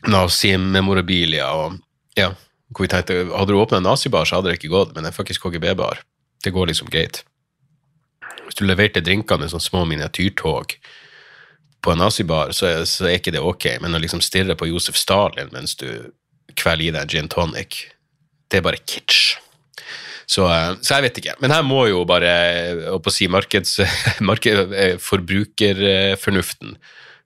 Nazi-memorabilia 0.06 1.48
og 1.58 1.80
ja, 2.16 2.30
hvor 2.70 2.86
vi 2.86 2.90
tenkte 2.92 3.18
hadde 3.26 3.50
du 3.50 3.58
åpna 3.58 3.82
en 3.82 3.88
nazibar, 3.90 4.24
så 4.24 4.38
hadde 4.38 4.52
det 4.52 4.60
ikke 4.60 4.70
gått, 4.70 4.94
men 4.94 5.10
en 5.10 5.16
faktisk 5.16 5.44
KGB-bar, 5.44 6.00
det 6.46 6.54
går 6.54 6.70
liksom 6.70 6.88
greit. 6.94 7.24
Hvis 8.46 8.62
du 8.62 8.64
leverte 8.64 9.02
drinkene 9.04 9.42
med 9.42 9.52
sånne 9.52 9.66
små 9.66 9.82
miniatyrtog 9.90 10.78
på 11.80 11.92
en 11.92 12.00
nazibar, 12.02 12.52
så, 12.56 12.70
så 12.88 13.06
er 13.06 13.18
ikke 13.18 13.34
det 13.34 13.42
ok, 13.44 13.66
men 13.82 13.94
å 13.94 14.00
liksom 14.02 14.22
stirre 14.24 14.56
på 14.58 14.68
Josef 14.70 14.98
Stalin 14.98 15.52
mens 15.54 15.76
du 15.78 15.88
kveler 16.58 16.88
i 16.88 16.94
deg 16.94 17.04
en 17.04 17.12
gin 17.12 17.30
tonic, 17.30 17.84
det 18.50 18.60
er 18.60 18.66
bare 18.66 18.80
kitsch. 18.82 19.36
Så, 20.28 20.44
eh, 20.44 20.72
så, 20.80 20.96
jeg 20.96 21.06
vet 21.06 21.20
ikke. 21.22 21.36
Men 21.40 21.54
her 21.54 21.64
må 21.64 21.86
jo 21.88 22.02
bare 22.08 22.32
å 22.92 23.00
si 23.12 23.28
markeds, 23.32 23.78
marked, 24.28 24.74
eh, 24.76 24.96
forbrukerfornuften 25.00 26.76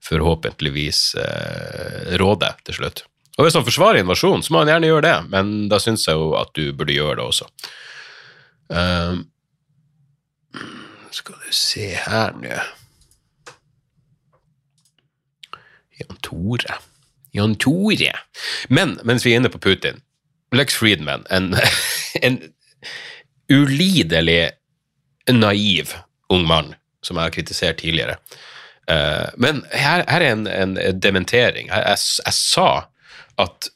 forhåpentligvis 0.03 1.01
eh, 1.23 2.15
råde 2.21 2.51
til 2.67 2.81
slutt. 2.81 3.05
Og 3.39 3.47
hvis 3.47 3.57
han 3.57 3.65
forsvarer 3.67 4.03
invasjonen, 4.03 4.43
så 4.45 4.53
må 4.53 4.63
han 4.63 4.73
gjerne 4.75 4.91
gjøre 4.91 5.07
det, 5.07 5.17
men 5.33 5.53
da 5.73 5.79
syns 5.81 6.05
jeg 6.09 6.19
jo 6.19 6.33
at 6.39 6.51
du 6.59 6.75
burde 6.77 6.95
gjøre 6.95 7.17
det 7.21 7.25
også. 7.25 7.47
Um, 8.73 9.23
skal 11.13 11.39
du 11.41 11.55
se 11.57 11.89
her 12.05 12.35
nå 12.37 12.59
Jan 16.03 16.19
Tore. 16.27 16.79
Jan 17.33 17.57
Tore. 17.61 18.15
Men 18.69 18.99
mens 19.09 19.27
vi 19.27 19.33
er 19.33 19.41
inne 19.41 19.53
på 19.53 19.63
Putin 19.63 20.03
Lex 20.53 20.75
Friedman, 20.77 21.25
en, 21.31 21.57
en 22.27 22.39
ulidelig 23.49 24.51
naiv 25.31 25.95
ung 26.29 26.47
mann, 26.47 26.75
som 27.03 27.17
jeg 27.17 27.29
har 27.29 27.35
kritisert 27.35 27.81
tidligere. 27.81 28.19
Uh, 28.91 29.31
men 29.41 29.63
her, 29.71 30.05
her, 30.09 30.21
er 30.21 30.33
en, 30.35 30.47
en 30.51 30.77
dementering. 31.01 31.71
Jeg, 31.71 31.85
jeg, 31.87 32.03
jeg, 32.27 32.35
sa 32.37 32.67
at 33.41 33.71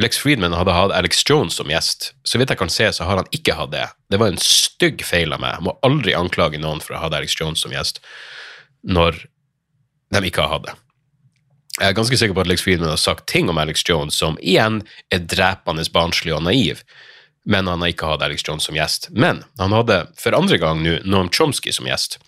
Lex 0.00 0.18
Friedman 0.20 0.56
hadde 0.56 0.74
hatt 0.74 0.94
Alex 0.96 1.22
Jones 1.28 1.56
som 1.60 1.70
gjest. 1.72 2.10
Så 2.26 2.40
vidt 2.40 2.52
jeg 2.52 2.60
kan 2.60 2.72
se, 2.72 2.88
så 2.92 3.06
har 3.08 3.20
han 3.20 3.30
ikke 3.36 3.56
hatt 3.56 3.72
det. 3.72 3.86
Det 4.12 4.20
var 4.20 4.32
en 4.32 4.42
stygg 4.42 5.04
feil 5.06 5.32
av 5.32 5.40
meg. 5.44 5.56
Jeg 5.56 5.68
må 5.68 5.76
aldri 5.86 6.16
anklage 6.16 6.60
noen 6.60 6.82
for 6.84 6.94
å 6.94 7.00
ha 7.00 7.06
hatt 7.06 7.16
Alex 7.20 7.38
Jones 7.38 7.62
som 7.64 7.74
gjest 7.74 8.02
når 8.86 9.22
de 10.14 10.22
ikke 10.28 10.44
har 10.44 10.58
hatt 10.58 10.68
det. 10.68 10.74
Jeg 11.76 11.92
er 11.92 11.96
ganske 11.96 12.16
sikker 12.16 12.36
på 12.36 12.40
at 12.40 12.48
Alex 12.48 12.62
Friedman 12.64 12.92
har 12.94 13.00
sagt 13.00 13.26
ting 13.28 13.50
om 13.52 13.58
Alex 13.60 13.84
Jones 13.84 14.16
som 14.16 14.38
igjen 14.40 14.80
er 15.12 15.24
drepende 15.28 15.84
barnslig 15.92 16.32
og 16.32 16.46
naiv, 16.46 16.80
men 17.44 17.68
han 17.68 17.82
har 17.84 17.92
ikke 17.92 18.08
hatt 18.08 18.24
Alex 18.24 18.46
Jones 18.46 18.64
som 18.66 18.78
gjest. 18.78 19.10
Men 19.12 19.42
han 19.60 19.74
hadde 19.76 20.00
for 20.18 20.36
andre 20.38 20.58
gang 20.62 20.80
nå 20.82 20.96
Noam 21.04 21.28
Chomsky 21.30 21.74
som 21.74 21.88
gjest. 21.88 22.18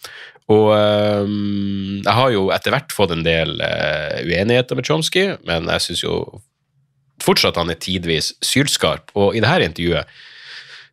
Og 0.53 0.69
um, 0.73 2.01
jeg 2.05 2.15
har 2.21 2.31
jo 2.33 2.49
etter 2.55 2.73
hvert 2.73 2.93
fått 2.95 3.13
en 3.13 3.25
del 3.25 3.57
uh, 3.61 4.21
uenigheter 4.25 4.79
med 4.79 4.89
Chomsky, 4.89 5.27
men 5.49 5.69
jeg 5.75 5.85
syns 5.85 6.05
jo 6.05 6.21
fortsatt 7.25 7.59
han 7.59 7.73
er 7.73 7.81
tidvis 7.83 8.35
sylskarp, 8.45 9.11
og 9.19 9.37
i 9.37 9.43
dette 9.45 9.73
intervjuet 9.73 10.19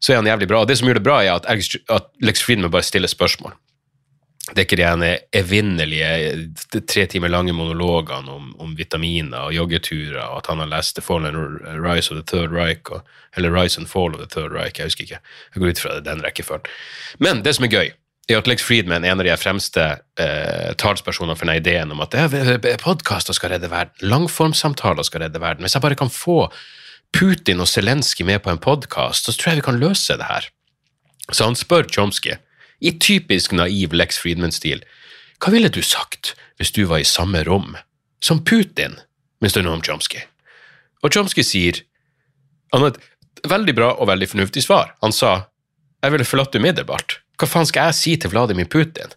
så 0.04 0.13
er 0.13 0.20
han 0.20 0.28
jævlig 0.30 0.50
bra. 0.52 0.63
Og 0.63 0.70
det 0.70 0.80
som 0.80 0.89
gjør 0.89 1.00
det 1.00 1.06
bra, 1.06 1.20
er 1.24 1.36
at, 1.38 1.48
Alex, 1.50 1.72
at 1.91 2.10
Lex 2.24 2.44
Friedman 2.44 2.74
bare 2.74 2.86
stiller 2.86 3.12
spørsmål. 3.12 3.56
Det 4.45 4.60
er 4.60 4.65
ikke 4.67 4.77
de 4.77 4.86
ene 4.86 5.08
evinnelige 5.34 6.81
tre 6.86 7.08
timer 7.10 7.31
lange 7.34 7.53
monologene 7.58 8.29
om, 8.29 8.51
om, 8.62 8.75
vitaminer 8.77 9.47
og 9.47 9.55
joggeturer, 9.55 10.21
og 10.21 10.43
at 10.43 10.49
han 10.51 10.62
har 10.62 10.69
lest 10.69 10.99
The 10.99 11.01
Fall 11.01 11.25
and 11.25 11.63
Rise 11.81 12.13
of 12.13 12.19
the 12.19 12.25
Third 12.29 12.53
Reich, 12.53 12.91
og, 12.93 13.01
eller 13.36 13.55
Rise 13.55 13.81
and 13.81 13.89
Fall 13.89 14.13
of 14.13 14.21
the 14.21 14.29
Third 14.29 14.53
Reich, 14.53 14.77
jeg 14.77 14.91
husker 14.91 15.08
ikke. 15.08 15.21
Jeg 15.55 15.63
går 15.63 15.73
ut 15.73 15.81
fra 15.81 15.95
det, 15.95 16.05
den 16.05 16.21
rekkefølgen. 16.21 16.69
Men 17.17 17.41
det 17.41 17.55
som 17.58 17.65
er 17.65 17.73
gøy, 17.73 17.89
er 18.29 18.39
at 18.41 18.47
Lex 18.49 18.63
Friedman 18.65 19.05
en 19.05 19.19
av 19.21 19.25
de 19.25 19.34
fremste 19.38 19.84
eh, 20.21 20.71
talspersonene 20.81 21.38
for 21.38 21.45
denne 21.45 21.62
ideen 21.62 21.93
om 21.93 22.01
at 22.05 22.15
podkaster 22.81 23.38
skal 23.38 23.53
redde 23.53 23.69
verden, 23.69 23.97
langformsamtaler 24.05 25.05
skal 25.05 25.25
redde 25.25 25.41
verden. 25.41 25.65
Hvis 25.65 25.77
jeg 25.77 25.86
bare 25.86 25.97
kan 25.99 26.13
få 26.13 26.47
Putin 27.15 27.62
og 27.63 27.69
Zelenskyj 27.69 28.25
med 28.27 28.41
på 28.45 28.53
en 28.53 28.62
podkast, 28.62 29.25
så 29.25 29.34
tror 29.34 29.53
jeg 29.53 29.62
vi 29.62 29.67
kan 29.69 29.81
løse 29.81 30.17
det 30.17 30.29
her. 30.29 30.49
Så 31.31 31.45
han 31.47 31.58
spør 31.58 31.88
Chomsky, 31.89 32.38
i 32.86 32.93
typisk 33.02 33.56
naiv 33.56 33.95
Lex 33.98 34.19
Friedman-stil, 34.21 34.84
hva 35.41 35.52
ville 35.54 35.71
du 35.74 35.82
sagt 35.86 36.36
hvis 36.60 36.71
du 36.76 36.86
var 36.89 37.02
i 37.02 37.08
samme 37.08 37.41
rom 37.48 37.76
som 38.24 38.43
Putin, 38.45 39.00
Mr. 39.43 39.62
Noam 39.65 39.84
Chomsky? 39.86 40.21
Og 41.04 41.12
Chomsky 41.13 41.43
sier 41.45 41.84
han 42.74 42.84
har 42.84 42.93
et 42.93 43.50
veldig 43.50 43.76
bra 43.78 43.91
og 43.95 44.10
veldig 44.10 44.28
fornuftig 44.32 44.65
svar. 44.65 44.95
Han 45.04 45.13
sa 45.15 45.45
jeg 46.04 46.13
ville 46.13 46.28
forlatt 46.28 46.56
umiddelbart. 46.58 47.19
Hva 47.39 47.48
faen 47.50 47.67
skal 47.67 47.89
jeg 47.89 47.98
si 47.98 48.15
til 48.21 48.32
Vladimir 48.34 48.67
Putin? 48.71 49.13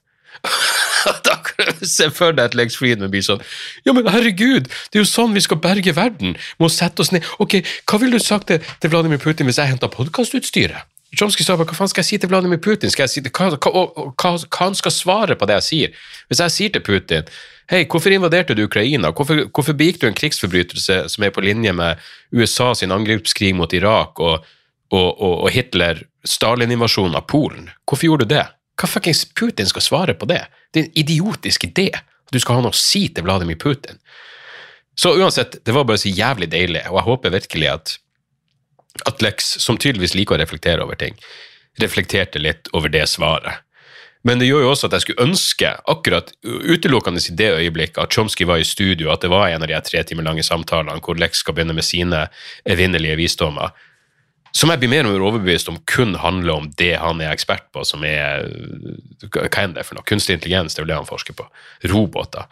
da 1.26 1.36
kan 1.44 1.72
du 1.78 1.86
se 1.88 2.08
for 2.14 2.34
deg 2.36 2.50
at 2.50 2.56
Lex 2.58 2.76
Friedman 2.78 3.10
blir 3.12 3.24
sånn 3.24 3.42
Ja, 3.86 3.94
men 3.96 4.06
herregud, 4.10 4.68
det 4.68 4.98
er 4.98 5.02
jo 5.02 5.08
sånn 5.08 5.34
vi 5.34 5.42
skal 5.42 5.60
berge 5.62 5.94
verden, 5.96 6.36
med 6.58 6.68
å 6.68 6.72
sette 6.72 7.02
oss 7.02 7.10
ned 7.14 7.26
Ok, 7.42 7.58
hva 7.88 8.00
ville 8.02 8.18
du 8.18 8.24
sagt 8.24 8.50
til 8.52 8.92
Vladimir 8.92 9.20
Putin 9.22 9.48
hvis 9.48 9.60
jeg 9.60 9.72
henta 9.72 9.90
podkastutstyret? 9.92 10.86
Chomsky 11.16 11.44
sa 11.44 11.56
hva 11.56 11.64
faen 11.72 11.88
skal 11.88 12.04
jeg 12.04 12.08
si 12.08 12.18
til 12.20 12.28
Vladimir 12.28 12.60
Putin? 12.60 12.90
Skal 12.92 13.06
jeg 13.06 13.12
si 13.14 13.22
til, 13.24 13.32
hva, 13.32 13.56
hva, 13.56 14.10
hva, 14.12 14.32
han 14.58 14.76
skal 14.76 14.92
svare 14.92 15.38
på 15.38 15.48
det 15.48 15.56
jeg 15.60 15.66
sier? 15.68 16.02
Hvis 16.28 16.42
jeg 16.44 16.54
sier 16.56 16.74
til 16.74 16.84
Putin 16.84 17.30
Hei, 17.68 17.82
hvorfor 17.84 18.12
invaderte 18.12 18.54
du 18.56 18.62
Ukraina? 18.64 19.10
Hvorfor, 19.12 19.42
hvorfor 19.52 19.74
begikk 19.76 19.98
du 20.00 20.06
en 20.08 20.16
krigsforbrytelse 20.16 21.02
som 21.12 21.24
er 21.24 21.32
på 21.36 21.42
linje 21.44 21.74
med 21.76 22.00
USA 22.32 22.70
sin 22.72 22.94
angrepskrig 22.94 23.50
mot 23.56 23.72
Irak 23.76 24.20
og, 24.24 24.46
og, 24.88 25.08
og, 25.20 25.34
og 25.44 25.50
Hitler 25.52 26.00
Stalin-invasjonen 26.24 27.16
av 27.18 27.26
Polen. 27.28 27.68
Hvorfor 27.88 28.08
gjorde 28.08 28.26
du 28.26 28.34
det? 28.34 28.46
Hva 28.78 28.88
fuckings 28.90 29.24
Putin 29.36 29.68
skal 29.68 29.84
svare 29.84 30.14
på 30.18 30.28
det? 30.30 30.42
Det 30.72 30.80
er 30.80 30.88
en 30.88 30.98
idiotisk 31.02 31.68
idé. 31.68 31.88
at 31.92 32.32
Du 32.32 32.40
skal 32.40 32.58
ha 32.58 32.64
noe 32.64 32.74
å 32.74 32.78
si 32.78 33.08
til 33.08 33.26
Vladimir 33.26 33.58
Putin. 33.60 34.00
Så 34.98 35.14
uansett, 35.14 35.60
det 35.64 35.74
var 35.74 35.86
bare 35.86 36.00
så 36.00 36.10
jævlig 36.10 36.50
deilig, 36.50 36.82
og 36.90 36.98
jeg 36.98 37.06
håper 37.06 37.34
virkelig 37.36 37.68
at, 37.70 37.98
at 39.06 39.22
Lex, 39.22 39.56
som 39.62 39.78
tydeligvis 39.78 40.16
liker 40.18 40.36
å 40.36 40.42
reflektere 40.42 40.84
over 40.84 40.98
ting, 40.98 41.16
reflekterte 41.78 42.40
litt 42.42 42.70
over 42.74 42.90
det 42.92 43.06
svaret. 43.10 43.64
Men 44.26 44.40
det 44.40 44.48
gjør 44.48 44.64
jo 44.64 44.70
også 44.72 44.88
at 44.88 44.96
jeg 44.96 45.04
skulle 45.04 45.28
ønske, 45.28 45.68
akkurat 45.88 46.32
utelukkende 46.42 47.22
i 47.22 47.36
det 47.38 47.52
øyeblikket, 47.54 48.00
at 48.02 48.14
Chomsky 48.14 48.48
var 48.48 48.58
i 48.58 48.66
studio, 48.66 49.12
at 49.12 49.22
det 49.22 49.30
var 49.30 49.46
en 49.48 49.62
av 49.62 49.70
de 49.70 49.78
tre 49.86 50.02
timer 50.02 50.26
lange 50.26 50.42
samtalene 50.42 50.98
hvor 51.04 51.20
Lex 51.20 51.44
skal 51.44 51.54
begynne 51.54 51.76
med 51.76 51.86
sine 51.86 52.26
evinnelige 52.66 53.20
visdommer 53.20 53.76
som 54.56 54.72
jeg 54.72 54.80
blir 54.80 54.90
mer 54.90 55.06
og 55.06 55.14
mer 55.14 55.24
overbevist 55.28 55.68
om 55.70 55.78
kun 55.88 56.16
handler 56.18 56.56
om 56.56 56.68
det 56.80 56.94
han 57.00 57.20
er 57.22 57.32
ekspert 57.34 57.68
på, 57.74 57.84
som 57.86 58.04
er 58.06 58.46
Hva 59.28 59.46
er 59.46 59.74
det 59.76 59.84
for 59.86 59.98
noe? 59.98 60.06
Kunstig 60.08 60.38
intelligens, 60.38 60.74
det 60.74 60.82
er 60.82 60.86
jo 60.86 60.90
det 60.92 60.98
han 60.98 61.08
forsker 61.08 61.36
på. 61.36 61.46
Roboter. 61.92 62.48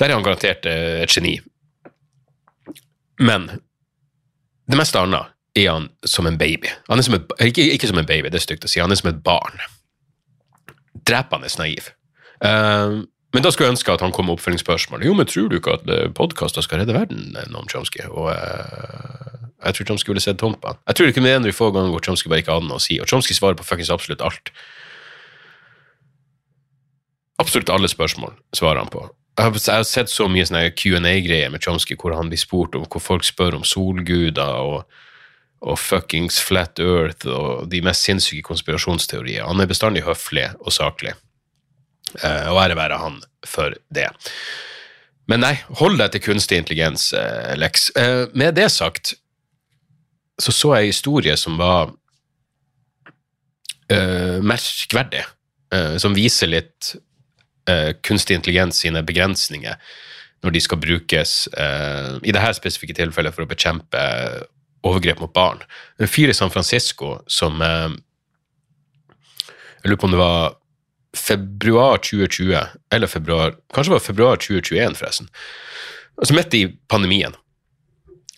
Der 0.00 0.08
er 0.08 0.16
han 0.16 0.24
garantert 0.24 0.66
eh, 0.66 1.02
et 1.04 1.12
geni. 1.12 1.36
Men 3.20 3.50
det 4.70 4.78
meste 4.78 5.00
annet 5.00 5.34
er 5.58 5.70
han 5.72 5.88
som 6.06 6.28
en 6.30 6.38
baby. 6.38 6.70
Han 6.88 7.00
er 7.00 7.06
som 7.06 7.16
et, 7.18 7.32
ikke, 7.42 7.66
ikke 7.74 7.90
som 7.90 7.98
en 7.98 8.08
baby, 8.08 8.30
det 8.30 8.38
er 8.38 8.46
stygt 8.46 8.66
å 8.66 8.70
si. 8.70 8.82
Han 8.82 8.94
er 8.94 9.00
som 9.00 9.10
et 9.10 9.22
barn. 9.26 9.58
Drepende 11.08 11.50
naiv. 11.58 11.90
Eh, 12.46 13.00
men 13.30 13.44
da 13.44 13.50
skulle 13.52 13.68
jeg 13.68 13.76
ønske 13.76 13.94
at 13.94 14.02
han 14.02 14.14
kom 14.14 14.26
med 14.26 14.38
oppfølgingsspørsmål. 14.38 15.04
Jo, 15.06 15.14
men 15.14 15.28
tror 15.30 15.50
du 15.50 15.58
ikke 15.58 15.76
at 15.78 15.90
podkaster 16.18 16.64
skal 16.66 16.82
redde 16.82 16.96
verden 16.96 17.36
Noam 17.52 17.68
Chomsky? 17.70 18.02
Og 18.10 18.32
uh, 18.32 19.46
jeg 19.62 19.76
tror 19.76 19.86
Chomsky 19.92 20.10
ville 20.10 20.24
sett 20.24 20.40
tomt 20.42 20.58
på 20.62 20.72
han. 20.72 20.80
Jeg 20.90 20.98
tror 20.98 21.12
ikke 21.12 21.22
med 21.22 21.36
en 21.36 21.44
av 21.44 21.50
de 21.50 21.54
få 21.54 21.70
ganger 21.70 21.94
hvor 21.94 22.02
Chomsky 22.02 22.30
bare 22.32 22.42
ikke 22.42 22.56
hadde 22.56 22.66
noe 22.66 22.80
å 22.80 22.82
si. 22.82 22.98
Og 22.98 23.06
Chomsky 23.10 23.36
svarer 23.36 23.58
på 23.58 23.66
fuckings 23.68 23.92
absolutt 23.94 24.24
alt. 24.26 24.50
Absolutt 27.40 27.70
alle 27.70 27.90
spørsmål 27.92 28.34
svarer 28.56 28.82
han 28.82 28.90
på. 28.92 29.04
Jeg 29.40 29.72
har, 29.72 29.84
sett 29.88 30.10
så 30.12 30.26
mye 30.28 30.44
sånne 30.44 30.66
Q&A-greier 30.76 31.48
med 31.48 31.64
Chomsky 31.64 31.96
hvor 31.96 32.12
han 32.12 32.28
blir 32.28 32.40
spurt 32.40 32.74
om 32.76 32.84
hvor 32.84 33.00
folk 33.00 33.24
spør 33.24 33.56
om 33.56 33.64
solguder 33.64 34.58
og, 34.60 34.98
og 35.64 35.78
fuckings 35.80 36.42
flat 36.44 36.82
earth 36.84 37.24
og 37.24 37.70
de 37.72 37.80
mest 37.84 38.04
sinnssyke 38.04 38.44
konspirasjonsteorier. 38.50 39.46
Han 39.48 39.62
er 39.62 39.70
bestandig 39.70 40.04
høflig 40.04 40.44
og 40.60 40.74
saklig. 40.76 41.14
Eh, 42.18 42.50
og 42.50 42.60
ære 42.66 42.76
være 42.76 42.98
han 43.00 43.16
for 43.46 43.76
det. 43.88 44.10
Men 45.30 45.44
nei, 45.44 45.54
hold 45.80 45.96
deg 46.02 46.12
til 46.12 46.24
kunstig 46.26 46.58
intelligens, 46.60 47.12
eh, 47.16 47.54
Lex. 47.56 47.88
Eh, 47.96 48.26
med 48.34 48.58
det 48.58 48.68
sagt 48.74 49.14
så 50.40 50.52
så 50.52 50.74
jeg 50.76 50.90
en 50.90 50.92
historie 50.92 51.36
som 51.36 51.58
var 51.60 51.96
merkverdig, 53.90 55.24
som 55.98 56.14
viser 56.14 56.46
litt 56.46 56.92
eh, 57.68 57.90
kunstig 58.06 58.38
intelligens 58.38 58.80
sine 58.80 59.02
begrensninger 59.06 59.76
når 60.40 60.54
de 60.54 60.62
skal 60.64 60.80
brukes, 60.80 61.34
eh, 61.52 62.14
i 62.24 62.32
dette 62.32 62.54
spesifikke 62.56 62.96
tilfellet 62.96 63.34
for 63.36 63.44
å 63.44 63.50
bekjempe 63.50 64.04
overgrep 64.86 65.20
mot 65.20 65.32
barn. 65.36 65.60
En 66.00 66.08
fyr 66.08 66.32
i 66.32 66.36
San 66.36 66.52
Francisco 66.52 67.18
som 67.28 67.60
eh, 67.62 67.90
Jeg 69.80 69.88
lurer 69.88 70.00
på 70.00 70.08
om 70.10 70.12
det 70.12 70.20
var 70.20 70.56
februar 71.16 72.02
2020, 72.04 72.52
eller 72.92 73.08
februar, 73.08 73.54
kanskje 73.72 73.90
det 73.90 73.96
var 73.96 74.04
februar 74.04 74.36
2021, 74.36 74.98
forresten. 74.98 75.30
Altså 76.20 76.36
midt 76.36 76.54
i 76.54 76.66
pandemien 76.92 77.32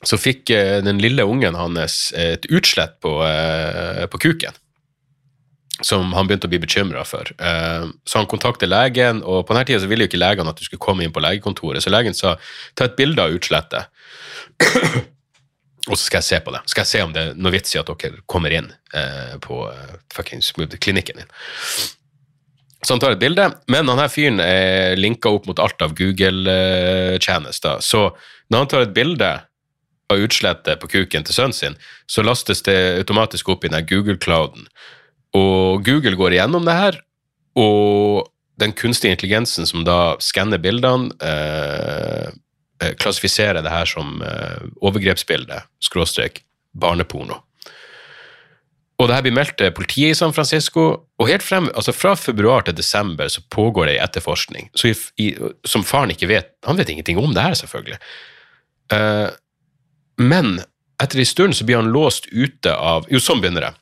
så 0.06 0.18
fikk 0.18 0.50
eh, 0.54 0.78
den 0.82 1.00
lille 1.02 1.26
ungen 1.26 1.58
hans 1.58 2.12
et 2.18 2.46
utslett 2.50 2.98
på, 3.02 3.16
eh, 3.26 4.06
på 4.11 4.22
kuken. 4.22 4.54
Som 5.80 6.12
han 6.12 6.28
begynte 6.28 6.46
å 6.46 6.52
bli 6.52 6.61
bekymra 6.61 7.00
for. 7.08 7.30
Eh, 7.40 7.87
så 8.04 8.20
han 8.20 8.28
kontakter 8.28 8.68
legen, 8.68 9.22
og 9.24 9.46
på 9.46 9.54
denne 9.56 9.64
tida 9.70 9.88
ville 9.88 10.04
jo 10.04 10.11
ikke 10.11 10.20
legene 10.20 10.52
at 10.52 10.61
du 10.61 10.66
skulle 10.66 10.82
komme 10.82 11.06
inn 11.06 11.14
på 11.14 11.22
legekontoret, 11.24 11.82
så 11.82 11.90
legen 11.90 12.14
sa 12.14 12.37
ta 12.76 12.87
et 12.87 12.98
bilde 12.98 13.24
av 13.24 13.32
utslettet, 13.32 13.88
og 15.88 15.96
så 15.96 16.02
skal 16.04 16.20
jeg 16.20 16.28
se 16.28 16.42
på 16.44 16.52
det. 16.54 16.61
Skal 16.70 16.85
jeg 16.85 16.92
se 16.92 17.02
om 17.06 17.16
det 17.16 17.24
er 17.24 17.40
noe 17.40 17.54
vits 17.56 17.72
i 17.74 17.80
at 17.80 17.88
dere 17.88 18.20
kommer 18.30 18.54
inn 18.54 18.68
på 19.42 19.64
fuckings 20.12 20.52
klinikken 20.52 21.22
din. 21.22 21.32
Så 22.82 22.94
han 22.94 23.00
tar 23.00 23.14
et 23.14 23.22
bilde, 23.22 23.46
men 23.70 23.87
denne 23.87 24.08
fyren 24.11 24.40
er 24.42 24.96
linka 24.98 25.30
opp 25.30 25.46
mot 25.46 25.61
alt 25.62 25.82
av 25.85 25.94
Google-tjenester. 25.98 27.78
Så 27.78 28.08
når 28.50 28.64
han 28.64 28.70
tar 28.72 28.87
et 28.87 28.96
bilde 28.96 29.28
av 30.11 30.24
utslettet 30.24 30.80
på 30.82 30.90
kuken 30.90 31.26
til 31.26 31.37
sønnen 31.37 31.54
sin, 31.56 31.76
så 32.11 32.24
lastes 32.26 32.64
det 32.66 32.76
automatisk 32.98 33.52
opp 33.54 33.64
i 33.64 33.70
den 33.70 33.87
Google-clouden. 33.87 34.66
Og 35.38 35.85
Google 35.87 36.16
går 36.18 36.37
igjennom 36.37 36.66
det 36.68 36.77
her, 36.77 36.99
og 37.57 38.29
den 38.61 38.75
kunstige 38.77 39.14
intelligensen 39.16 39.66
som 39.68 39.85
da 39.87 40.16
skanner 40.23 40.61
bildene, 40.62 41.12
eh, 41.25 42.33
eh 42.83 42.95
klassifiserer 43.01 43.62
det 43.62 43.73
her 43.73 43.88
som 43.88 44.21
eh, 44.23 44.68
overgrepsbilde, 44.83 45.62
skråstrek 45.81 46.42
barneporno. 46.73 47.40
Og 49.01 49.09
det 49.09 49.16
her 49.16 49.25
blir 49.25 49.35
meldt 49.35 49.57
til 49.59 49.73
politiet 49.75 50.14
i 50.14 50.18
San 50.18 50.35
Francisco, 50.37 50.83
og 51.18 51.29
helt 51.29 51.42
frem, 51.42 51.68
altså 51.75 51.95
fra 51.97 52.14
februar 52.14 52.62
til 52.66 52.77
desember 52.77 53.29
så 53.33 53.42
pågår 53.51 53.88
det 53.88 53.97
en 53.97 54.05
etterforskning 54.05 54.68
i, 54.85 54.92
i, 55.18 55.29
som 55.66 55.83
faren 55.83 56.12
ikke 56.14 56.29
vet. 56.31 56.53
Han 56.68 56.79
vet 56.79 56.92
ingenting 56.92 57.18
om 57.18 57.35
det 57.35 57.42
her, 57.42 57.57
selvfølgelig. 57.59 57.99
Eh, 58.92 59.29
men 60.23 60.61
etter 61.03 61.18
en 61.18 61.27
stund 61.27 61.57
så 61.59 61.66
blir 61.66 61.81
han 61.81 61.90
låst 61.90 62.29
ute 62.31 62.75
av 62.77 63.09
Jo, 63.11 63.18
sånn 63.23 63.42
begynner 63.42 63.66
det. 63.66 63.73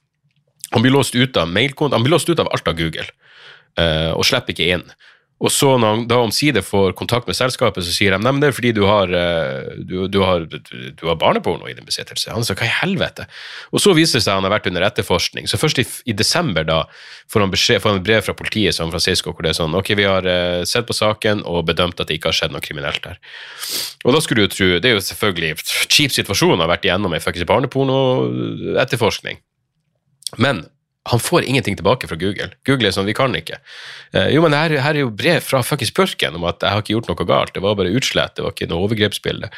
Han 0.74 0.84
blir 0.84 0.94
låst 0.94 1.16
ut 1.18 1.36
av 1.40 1.50
mailkonto, 1.50 1.96
han 1.96 2.06
blir 2.06 2.14
låst 2.14 2.30
ut 2.30 2.40
av 2.42 2.50
alt 2.52 2.68
av 2.68 2.76
Google, 2.78 3.06
uh, 3.80 4.12
og 4.14 4.26
slipper 4.26 4.54
ikke 4.54 4.72
inn. 4.76 4.86
Og 5.40 5.48
så 5.48 5.70
når 5.80 5.94
han 5.94 6.02
da 6.08 6.18
omsider 6.20 6.64
får 6.64 6.92
kontakt 6.98 7.28
med 7.28 7.36
selskapet, 7.36 7.84
så 7.84 7.92
sier 7.94 8.12
de 8.12 8.20
nei, 8.20 8.32
men 8.34 8.42
det 8.42 8.50
er 8.50 8.56
fordi 8.56 8.74
du 8.76 8.82
har, 8.84 9.08
eh, 9.08 9.70
du, 9.88 10.02
du 10.12 10.18
har, 10.20 10.44
du 10.44 11.04
har 11.08 11.16
barneporno 11.20 11.68
i 11.68 11.72
din 11.76 11.86
besittelse. 11.86 12.28
Han 12.34 12.44
sa 12.44 12.52
hva 12.58 12.68
i 12.68 12.74
helvete? 12.82 13.24
Og 13.72 13.80
så 13.80 13.94
viser 13.96 14.20
det 14.20 14.26
seg 14.26 14.34
at 14.34 14.42
han 14.42 14.48
har 14.50 14.52
vært 14.58 14.68
under 14.68 14.84
etterforskning. 14.84 15.48
Så 15.48 15.56
først 15.60 15.80
i, 15.80 15.86
i 16.12 16.16
desember 16.16 16.68
da 16.68 16.82
får 17.32 17.46
han, 17.46 17.54
beskjed, 17.54 17.80
får 17.80 17.96
han 17.96 18.04
brev 18.04 18.26
fra 18.26 18.36
politiet 18.36 18.74
i 18.74 18.76
San 18.76 18.92
Francisco 18.92 19.32
hvor 19.32 19.46
det 19.46 19.54
er 19.54 19.60
sånn 19.62 19.78
ok, 19.80 19.94
vi 19.96 20.08
har 20.10 20.28
uh, 20.28 20.60
sett 20.68 20.88
på 20.88 20.96
saken 20.96 21.40
og 21.48 21.64
bedømt 21.72 22.04
at 22.04 22.10
det 22.10 22.20
ikke 22.20 22.34
har 22.34 22.36
skjedd 22.42 22.52
noe 22.52 22.64
kriminelt 22.64 23.00
der. 23.08 23.16
Og 24.04 24.12
da 24.12 24.20
skulle 24.20 24.44
du 24.44 24.52
tro, 24.52 24.74
det 24.76 24.92
er 24.92 24.98
jo 24.98 25.06
selvfølgelig 25.08 25.86
kjip 25.88 26.12
situasjon 26.20 26.58
å 26.58 26.66
ha 26.66 26.74
vært 26.74 26.84
igjennom 26.84 27.16
en 27.16 27.24
fuckings 27.24 27.48
barneporno-etterforskning. 27.48 29.40
Men 30.38 30.66
han 31.08 31.20
får 31.20 31.44
ingenting 31.44 31.76
tilbake 31.76 32.08
fra 32.08 32.16
Google. 32.16 32.50
Google 32.66 32.90
er 32.90 32.94
sånn, 32.94 33.08
vi 33.08 33.16
kan 33.16 33.34
ikke. 33.36 33.58
Eh, 34.12 34.30
jo, 34.34 34.42
men 34.44 34.54
her, 34.56 34.74
her, 34.84 34.96
er 34.96 35.06
jo 35.06 35.12
brev 35.14 35.40
fra 35.44 35.62
fuckings 35.64 35.94
purken 35.96 36.36
om 36.36 36.44
at 36.48 36.60
jeg 36.60 36.74
har 36.74 36.84
ikke 36.84 36.96
gjort 36.96 37.08
noe 37.10 37.28
galt, 37.28 37.54
det 37.56 37.64
var 37.64 37.78
bare 37.78 37.94
utslett, 37.96 38.36
det 38.36 38.44
var 38.44 38.54
ikke 38.54 38.68
noe 38.70 38.84
overgrepsbilde. 38.88 39.50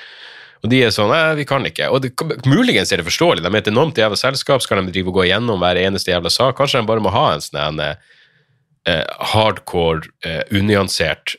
Og 0.63 0.71
de 0.71 0.79
er 0.87 0.95
sånn 0.95 1.11
nei, 1.11 1.35
vi 1.41 1.47
kan 1.49 1.67
ikke. 1.67 1.91
Og 1.91 2.05
det, 2.05 2.13
muligens 2.47 2.95
er 2.95 3.03
det 3.03 3.09
forståelig, 3.09 3.43
de 3.43 3.51
er 3.51 3.59
et 3.59 3.73
enormt 3.73 3.99
jævla 3.99 4.19
selskap, 4.19 4.63
skal 4.63 4.85
de 4.85 4.95
drive 4.95 5.11
og 5.11 5.19
gå 5.19 5.27
igjennom 5.27 5.63
hver 5.65 5.81
eneste 5.83 6.15
jævla 6.15 6.31
sak? 6.31 6.55
Kanskje 6.61 6.85
de 6.85 6.91
bare 6.93 7.03
må 7.03 7.11
ha 7.11 7.27
en 7.35 7.43
sånn 7.43 7.83
eh, 7.83 9.05
hardcore, 9.35 10.13
eh, 10.23 10.45
unyansert 10.55 11.35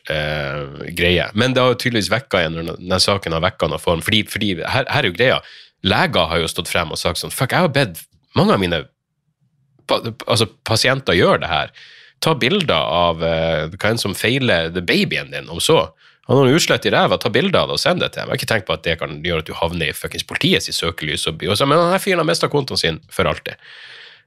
greie. 0.92 1.30
Men 1.32 1.56
det 1.56 1.64
har 1.64 1.72
jo 1.72 1.80
tydeligvis 1.80 2.12
vekka 2.12 2.44
igjen 2.44 2.60
når 2.60 2.74
denne 2.76 3.00
saken 3.00 3.38
har 3.38 3.48
vekka 3.48 3.72
noen 3.72 3.80
form, 3.80 4.04
fordi, 4.04 4.26
fordi 4.28 4.58
her, 4.60 4.84
her, 4.84 5.00
er 5.00 5.08
jo 5.08 5.16
greia. 5.16 5.44
Leger 5.84 6.28
har 6.28 6.44
jo 6.44 6.52
stått 6.52 6.68
frem 6.68 6.92
og 6.92 7.00
sagt 7.00 7.24
sånn 7.24 7.32
fuck, 7.32 7.56
jeg 7.56 7.64
har 7.64 7.72
bedt 7.72 8.04
mange 8.36 8.52
av 8.52 8.60
mine 8.60 8.84
altså, 9.92 10.48
pasienter 10.66 11.16
gjør 11.18 11.42
det 11.42 11.50
her. 11.50 11.74
Ta 12.24 12.34
bilder 12.38 12.74
av 12.74 13.22
uh, 13.22 13.68
hva 13.74 13.92
enn 13.92 14.00
som 14.00 14.16
feiler 14.16 14.70
babyen 14.80 15.32
din, 15.34 15.50
om 15.52 15.60
så. 15.60 15.88
Han 16.24 16.38
har 16.38 16.48
noe 16.48 16.56
utslett 16.56 16.86
i 16.88 16.92
ræva, 16.94 17.18
ta 17.20 17.28
bilde 17.28 17.58
av 17.60 17.68
det 17.68 17.76
og 17.76 17.82
send 17.82 18.00
det 18.00 18.14
til 18.14 18.22
dem. 18.22 18.30
Jeg 18.30 18.32
har 18.32 18.40
ikke 18.40 18.52
tenkt 18.54 18.68
på 18.68 18.76
at 18.78 18.84
det 18.86 18.96
kan 19.02 19.18
gjøre 19.24 19.44
at 19.44 19.50
du 19.50 19.56
havner 19.58 19.90
i 19.90 19.96
fuckings 19.96 20.24
politiets 20.24 20.70
søkelys. 20.72 21.26
Og, 21.28 21.42
og 21.44 21.58
så, 21.60 21.68
men 21.68 21.82
denne 21.82 22.00
fyren 22.00 22.22
har 22.22 22.28
mista 22.28 22.48
kontoen 22.52 22.80
sin 22.80 23.00
for 23.12 23.28
alltid. 23.28 23.60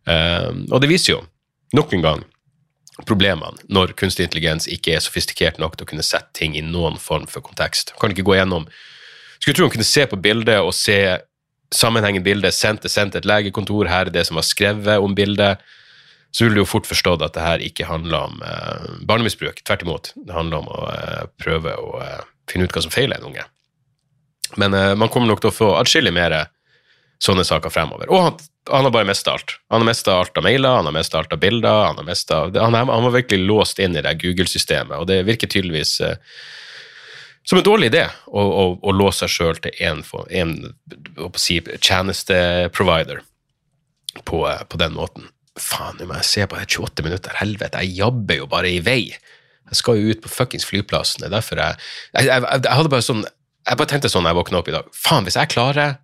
Uh, 0.05 0.51
og 0.69 0.81
det 0.83 0.91
viser 0.91 1.15
jo, 1.15 1.23
nok 1.75 1.95
en 1.97 2.05
gang, 2.05 2.27
problemene 3.05 3.57
når 3.69 3.93
kunstig 3.97 4.25
intelligens 4.25 4.69
ikke 4.71 4.95
er 4.95 5.03
sofistikert 5.03 5.59
nok 5.61 5.75
til 5.77 5.85
å 5.85 5.89
kunne 5.89 6.05
sette 6.05 6.33
ting 6.37 6.55
i 6.57 6.65
noen 6.65 6.97
form 7.01 7.27
for 7.29 7.45
kontekst. 7.45 7.93
Han 7.95 8.07
kan 8.07 8.15
ikke 8.15 8.29
gå 8.29 8.37
gjennom 8.39 8.69
Skulle 9.37 9.53
tro 9.53 9.65
han 9.67 9.73
kunne 9.75 9.85
se 9.85 10.03
på 10.09 10.17
bildet 10.17 10.63
og 10.65 10.71
se 10.73 10.97
sammenhengende 11.73 12.25
bilde, 12.25 12.51
sendt 12.51 12.85
sendte 12.85 12.93
sendt 12.93 13.15
et 13.19 13.27
legekontor, 13.27 13.89
her 13.91 14.07
er 14.07 14.13
det 14.13 14.25
som 14.27 14.39
var 14.39 14.47
skrevet 14.47 15.03
om 15.03 15.15
bildet, 15.15 15.63
så 16.31 16.43
ville 16.43 16.59
du 16.59 16.61
jo 16.61 16.69
fort 16.69 16.87
forstått 16.87 17.23
at 17.25 17.35
det 17.35 17.43
her 17.43 17.63
ikke 17.63 17.87
handler 17.87 18.27
om 18.29 18.41
eh, 18.45 18.89
barnemisbruk. 19.09 19.63
Tvert 19.65 19.85
imot. 19.85 20.11
Det 20.15 20.35
handler 20.35 20.61
om 20.61 20.67
å 20.69 20.81
eh, 20.91 21.23
prøve 21.39 21.73
å 21.79 21.93
eh, 22.03 22.19
finne 22.51 22.67
ut 22.67 22.75
hva 22.75 22.83
som 22.83 22.93
feiler 22.93 23.17
en 23.17 23.31
unge. 23.31 23.45
Men 24.59 24.75
eh, 24.75 24.93
man 24.99 25.09
kommer 25.09 25.31
nok 25.31 25.41
til 25.43 25.51
å 25.51 25.55
få 25.55 25.71
atskillig 25.79 26.13
mer 26.13 26.35
sånne 27.23 27.45
saker 27.47 27.73
fremover. 27.73 28.11
Og 28.11 28.21
han, 28.21 28.37
han 28.69 28.85
har 28.87 28.93
bare 28.93 29.07
mista 29.09 29.33
alt. 29.33 29.57
Han 29.71 29.81
har 29.81 29.89
mista 29.89 30.19
alt 30.19 30.37
av 30.37 30.45
mailer, 30.45 30.69
han 30.79 30.89
har 30.89 30.95
mista 30.95 31.19
alt 31.19 31.33
av 31.33 31.41
bilder. 31.41 31.81
Han, 31.87 32.01
har 32.01 32.07
mistet, 32.07 32.59
han, 32.61 32.77
han, 32.77 33.07
var 33.07 33.15
virkelig 33.15 33.47
låst 33.47 33.81
inn 33.83 33.97
i 33.97 34.03
det 34.05 34.17
Google-systemet, 34.21 34.97
og 34.99 35.07
det 35.09 35.23
virker 35.27 35.49
tydeligvis 35.51 35.97
eh, 36.05 36.19
som 37.47 37.59
en 37.59 37.65
dårlig 37.65 37.91
idé 37.93 38.03
å, 38.27 38.43
å, 38.43 38.63
å 38.83 38.93
låse 38.95 39.23
seg 39.23 39.33
sjøl 39.33 39.61
til 39.63 39.77
én 39.79 40.03
si, 41.39 41.61
tjenesteprovider 41.79 43.21
på, 44.27 44.41
på, 44.43 44.79
den 44.81 44.97
måten. 44.97 45.29
Faen, 45.57 45.95
nå 45.99 46.09
må 46.09 46.19
jeg 46.19 46.27
se 46.27 46.47
på 46.47 46.59
det 46.59 46.67
28 46.67 47.05
minutter. 47.05 47.37
Helvete, 47.39 47.85
jeg 47.85 48.01
jabber 48.01 48.41
jo 48.41 48.49
bare 48.51 48.71
i 48.73 48.81
vei. 48.83 49.01
Jeg 49.67 49.79
skal 49.79 49.99
jo 49.99 50.11
ut 50.11 50.21
på 50.23 50.31
fuckings 50.31 50.67
flyplassen. 50.67 51.23
Det 51.23 51.29
er 51.29 51.37
derfor 51.37 51.61
jeg 51.61 51.79
jeg, 52.13 52.27
jeg, 52.27 52.43
jeg 52.43 52.77
hadde 52.79 52.91
bare 52.93 53.05
sånn 53.05 53.23
jeg 53.67 53.79
bare 53.79 53.91
tenkte 53.91 54.11
sånn 54.11 54.23
da 54.23 54.31
jeg 54.31 54.39
våkna 54.39 54.61
opp 54.61 54.69
i 54.71 54.75
dag. 54.75 54.91
Faen, 54.95 55.25
hvis 55.27 55.35
jeg 55.39 55.51
klarer 55.51 55.97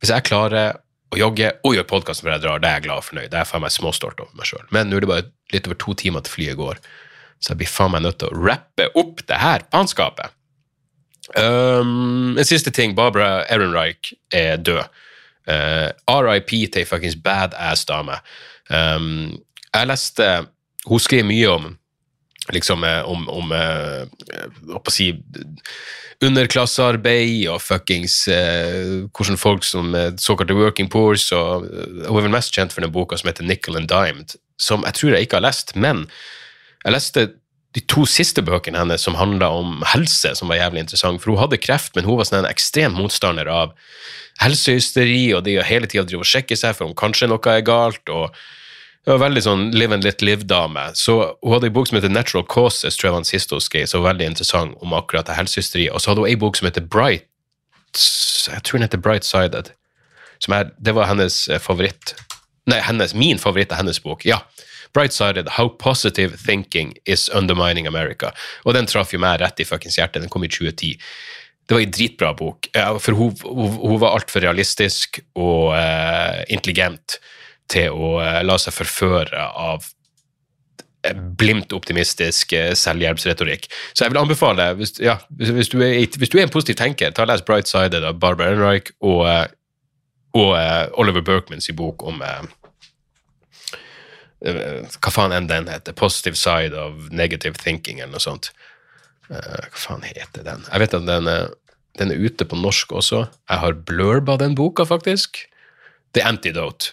Hvis 0.00 0.10
jeg 0.10 0.24
klarer 0.26 0.78
å 1.12 1.18
jogge 1.20 1.50
og 1.62 1.74
gjøre 1.76 1.88
podkasten 1.88 2.26
før 2.26 2.32
jeg 2.34 2.42
drar, 2.46 2.60
da 2.62 2.70
er 2.70 2.78
jeg 2.78 2.86
glad 2.86 3.02
og 3.02 3.06
fornøyd. 3.06 3.30
Det 3.32 3.38
er 3.38 3.48
faen 3.48 3.62
meg 3.62 3.74
småstolt 3.74 4.20
over 4.20 4.32
meg 4.38 4.48
sjøl. 4.48 4.64
Men 4.72 4.88
nå 4.88 4.96
er 4.96 5.04
det 5.04 5.10
bare 5.10 5.26
litt 5.52 5.68
over 5.68 5.78
to 5.78 5.94
timer 6.00 6.24
til 6.24 6.32
flyet 6.32 6.58
går. 6.58 6.80
Så 7.42 7.52
jeg 7.52 7.62
blir 7.62 7.70
faen 7.70 7.92
meg 7.94 8.04
nødt 8.04 8.20
til 8.22 8.30
å 8.30 8.38
rappe 8.46 8.88
opp 8.98 9.24
det 9.26 9.40
her 9.42 9.66
faenskapet. 9.74 10.34
Um, 11.34 12.38
en 12.38 12.46
siste 12.46 12.70
ting. 12.74 12.94
Barbara 12.98 13.42
Ehrenreich 13.50 14.14
er 14.34 14.62
død. 14.62 14.84
Uh, 15.50 15.90
RIP 16.06 16.54
til 16.70 16.84
ei 16.84 16.86
fuckings 16.86 17.18
badass 17.18 17.86
dame. 17.88 18.20
Um, 18.70 19.40
jeg 19.72 19.88
leste 19.90 20.26
Hun 20.86 21.00
skrev 21.02 21.26
mye 21.26 21.48
om 21.50 21.72
liksom 22.50 22.84
eh, 22.84 23.02
om, 23.06 23.28
om 23.30 23.52
eh, 23.54 24.06
hva 24.66 24.80
skal 24.80 24.94
si, 24.94 25.08
underklassearbeid 26.22 27.48
og 27.50 27.62
fuckings 27.62 28.16
uh, 28.30 29.08
hvordan 29.10 29.38
folk 29.40 29.66
som 29.66 29.94
eh, 29.98 30.12
såkalte 30.22 30.54
working 30.54 30.90
poors 30.90 31.28
og 31.34 31.66
eh, 31.66 32.06
Hun 32.06 32.20
er 32.20 32.26
vel 32.26 32.34
mest 32.34 32.54
kjent 32.54 32.74
for 32.74 32.84
den 32.84 32.92
boka 32.94 33.18
som 33.18 33.30
heter 33.30 33.46
Nickel 33.46 33.78
and 33.78 33.90
Dimed, 33.90 34.36
som 34.60 34.86
jeg 34.86 34.98
tror 34.98 35.16
jeg 35.16 35.26
ikke 35.26 35.40
har 35.40 35.48
lest, 35.48 35.74
men 35.74 36.06
jeg 36.82 36.94
leste 36.94 37.26
de 37.72 37.80
to 37.88 38.04
siste 38.08 38.42
bøkene 38.44 38.80
hennes 38.80 39.00
som 39.00 39.16
handla 39.16 39.48
om 39.56 39.78
helse, 39.94 40.34
som 40.36 40.50
var 40.52 40.60
jævlig 40.60 40.84
interessant. 40.84 41.22
For 41.22 41.32
hun 41.32 41.40
hadde 41.40 41.60
kreft, 41.62 41.94
men 41.96 42.04
hun 42.04 42.18
var 42.18 42.28
sånn 42.28 42.42
en 42.42 42.50
ekstrem 42.50 42.96
motstander 42.98 43.48
av 43.48 43.72
helsehysteri 44.42 45.30
og 45.36 45.46
det 45.46 45.56
å 45.60 45.64
hele 45.64 45.88
tida 45.88 46.04
drive 46.04 46.24
og 46.24 46.28
sjekke 46.28 46.58
seg 46.58 46.76
for 46.76 46.90
om 46.90 46.96
kanskje 46.98 47.30
noe 47.32 47.54
er 47.54 47.64
galt. 47.64 48.02
og 48.12 48.34
det 49.02 49.10
var 49.10 49.22
veldig 49.24 49.42
sånn 49.42 49.62
live 49.74 49.96
and 49.96 50.04
let 50.06 50.22
live-dame. 50.22 50.82
Så 50.94 51.34
Hun 51.42 51.52
hadde 51.56 51.66
en 51.72 51.74
bok 51.74 51.88
som 51.88 51.96
heter 51.98 52.12
Natural 52.12 52.44
Causes, 52.46 52.96
tror 52.96 53.08
jeg 53.08 53.14
var 53.16 53.24
den 53.24 53.32
siste 53.32 53.56
hun 53.56 53.64
skrev, 53.64 53.86
så 53.90 53.98
var 53.98 54.12
veldig 54.12 54.28
interessant 54.30 54.76
om 54.80 54.94
akkurat 54.94 55.26
det 55.26 55.34
helsehysteriet. 55.34 55.90
Og 55.90 56.00
så 56.00 56.12
hadde 56.12 56.22
hun 56.22 56.30
en 56.30 56.38
bok 56.38 56.56
som 56.56 56.68
heter 56.68 56.86
Bright 56.86 57.26
Jeg 57.92 58.62
tror 58.62 58.78
den 58.78 58.86
heter 58.86 59.02
Bright 59.02 59.24
Sided. 59.26 59.72
Som 60.38 60.54
er, 60.54 60.70
det 60.78 60.94
var 60.94 61.10
hennes 61.10 61.48
eh, 61.48 61.58
favoritt 61.58 62.14
Nei, 62.70 62.78
hennes, 62.78 63.10
min 63.14 63.40
favoritt 63.42 63.72
av 63.74 63.80
hennes 63.80 63.98
bok. 63.98 64.22
Ja. 64.24 64.38
Bright-sided, 64.94 65.48
How 65.56 65.68
Positive 65.68 66.36
Thinking 66.36 66.94
Is 67.06 67.28
Undermining 67.28 67.86
America. 67.86 68.32
Og 68.64 68.76
den 68.76 68.88
traff 68.90 69.14
jo 69.14 69.20
meg 69.22 69.40
rett 69.40 69.62
i 69.62 69.66
fuckings 69.68 69.98
hjertet. 69.98 70.22
Den 70.24 70.32
kom 70.32 70.44
i 70.44 70.50
2010. 70.52 70.98
Det 71.66 71.76
var 71.76 71.84
en 71.84 71.94
dritbra 71.94 72.32
bok, 72.36 72.68
for 73.00 73.16
hun, 73.16 73.32
hun, 73.46 73.78
hun 73.78 74.00
var 74.02 74.16
altfor 74.18 74.42
realistisk 74.44 75.20
og 75.38 75.72
uh, 75.72 76.42
intelligent 76.52 77.16
til 77.70 77.94
å 77.94 78.16
uh, 78.18 78.40
la 78.44 78.58
seg 78.60 78.74
forføre 78.76 79.46
av 79.46 79.86
blimt 81.38 81.72
optimistisk 81.74 82.52
selvhjelpsretorikk. 82.78 83.64
Så 83.90 84.04
jeg 84.04 84.12
vil 84.12 84.20
anbefale, 84.20 84.68
hvis, 84.78 84.92
ja, 85.02 85.16
hvis, 85.34 85.72
du 85.72 85.80
er, 85.80 85.96
hvis, 85.98 86.30
du 86.30 86.36
er, 86.36 86.44
en 86.44 86.52
positiv 86.52 86.76
tenker, 86.78 87.10
ta 87.10 87.24
og 87.24 87.32
les 87.32 87.42
Bright-sided 87.42 88.06
av 88.06 88.20
Barbara 88.22 88.52
Enrike 88.54 88.94
og 89.02 89.26
og 90.32 90.54
uh, 90.56 90.88
Oliver 91.00 91.20
Berkmans 91.20 91.70
bok 91.76 92.04
om 92.08 92.22
uh, 92.24 92.44
Hva 94.42 95.12
faen 95.14 95.34
enn 95.36 95.48
den 95.50 95.68
heter? 95.70 95.94
Positive 95.94 96.38
Side 96.38 96.78
of 96.78 97.10
Negative 97.14 97.58
Thinking, 97.58 98.00
eller 98.00 98.16
noe 98.16 98.22
sånt. 98.22 98.50
Uh, 99.30 99.38
hva 99.68 99.78
faen 99.84 100.06
heter 100.06 100.46
den? 100.46 100.64
Jeg 100.66 100.82
vet 100.82 100.96
at 100.98 101.06
den, 101.06 101.30
den, 102.00 102.14
er 102.14 102.24
ute 102.26 102.48
på 102.48 102.58
norsk 102.58 102.92
også. 102.98 103.26
Jeg 103.50 103.62
har 103.62 103.78
blurba 103.86 104.36
den 104.40 104.56
boka, 104.58 104.86
faktisk. 104.88 105.44
The 106.16 106.26
Antidote. 106.26 106.92